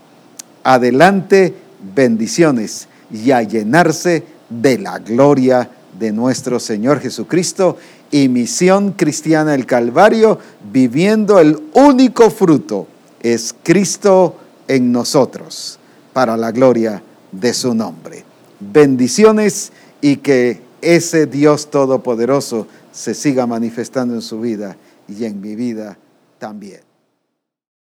Adelante, 0.64 1.54
bendiciones 1.96 2.88
y 3.12 3.32
a 3.32 3.42
llenarse 3.42 4.24
de 4.50 4.78
la 4.78 5.00
gloria 5.00 5.70
de 5.98 6.12
nuestro 6.12 6.60
Señor 6.60 7.00
Jesucristo 7.00 7.78
y 8.12 8.30
misión 8.30 8.92
cristiana 8.92 9.56
el 9.56 9.66
Calvario, 9.66 10.40
viviendo 10.72 11.40
el 11.40 11.60
único 11.74 12.30
fruto, 12.30 12.88
es 13.22 13.56
Cristo 13.64 14.36
en 14.68 14.92
nosotros, 14.92 15.80
para 16.14 16.38
la 16.38 16.52
gloria 16.52 17.02
de 17.32 17.54
su 17.54 17.74
nombre. 17.74 18.24
Bendiciones 18.60 19.72
y 20.02 20.18
que 20.18 20.62
ese 20.82 21.26
Dios 21.26 21.72
Todopoderoso 21.72 22.68
se 22.92 23.14
siga 23.14 23.48
manifestando 23.48 24.14
en 24.14 24.22
su 24.22 24.40
vida 24.40 24.78
y 25.08 25.26
en 25.26 25.42
mi 25.42 25.56
vida 25.56 25.98
también. 26.40 26.85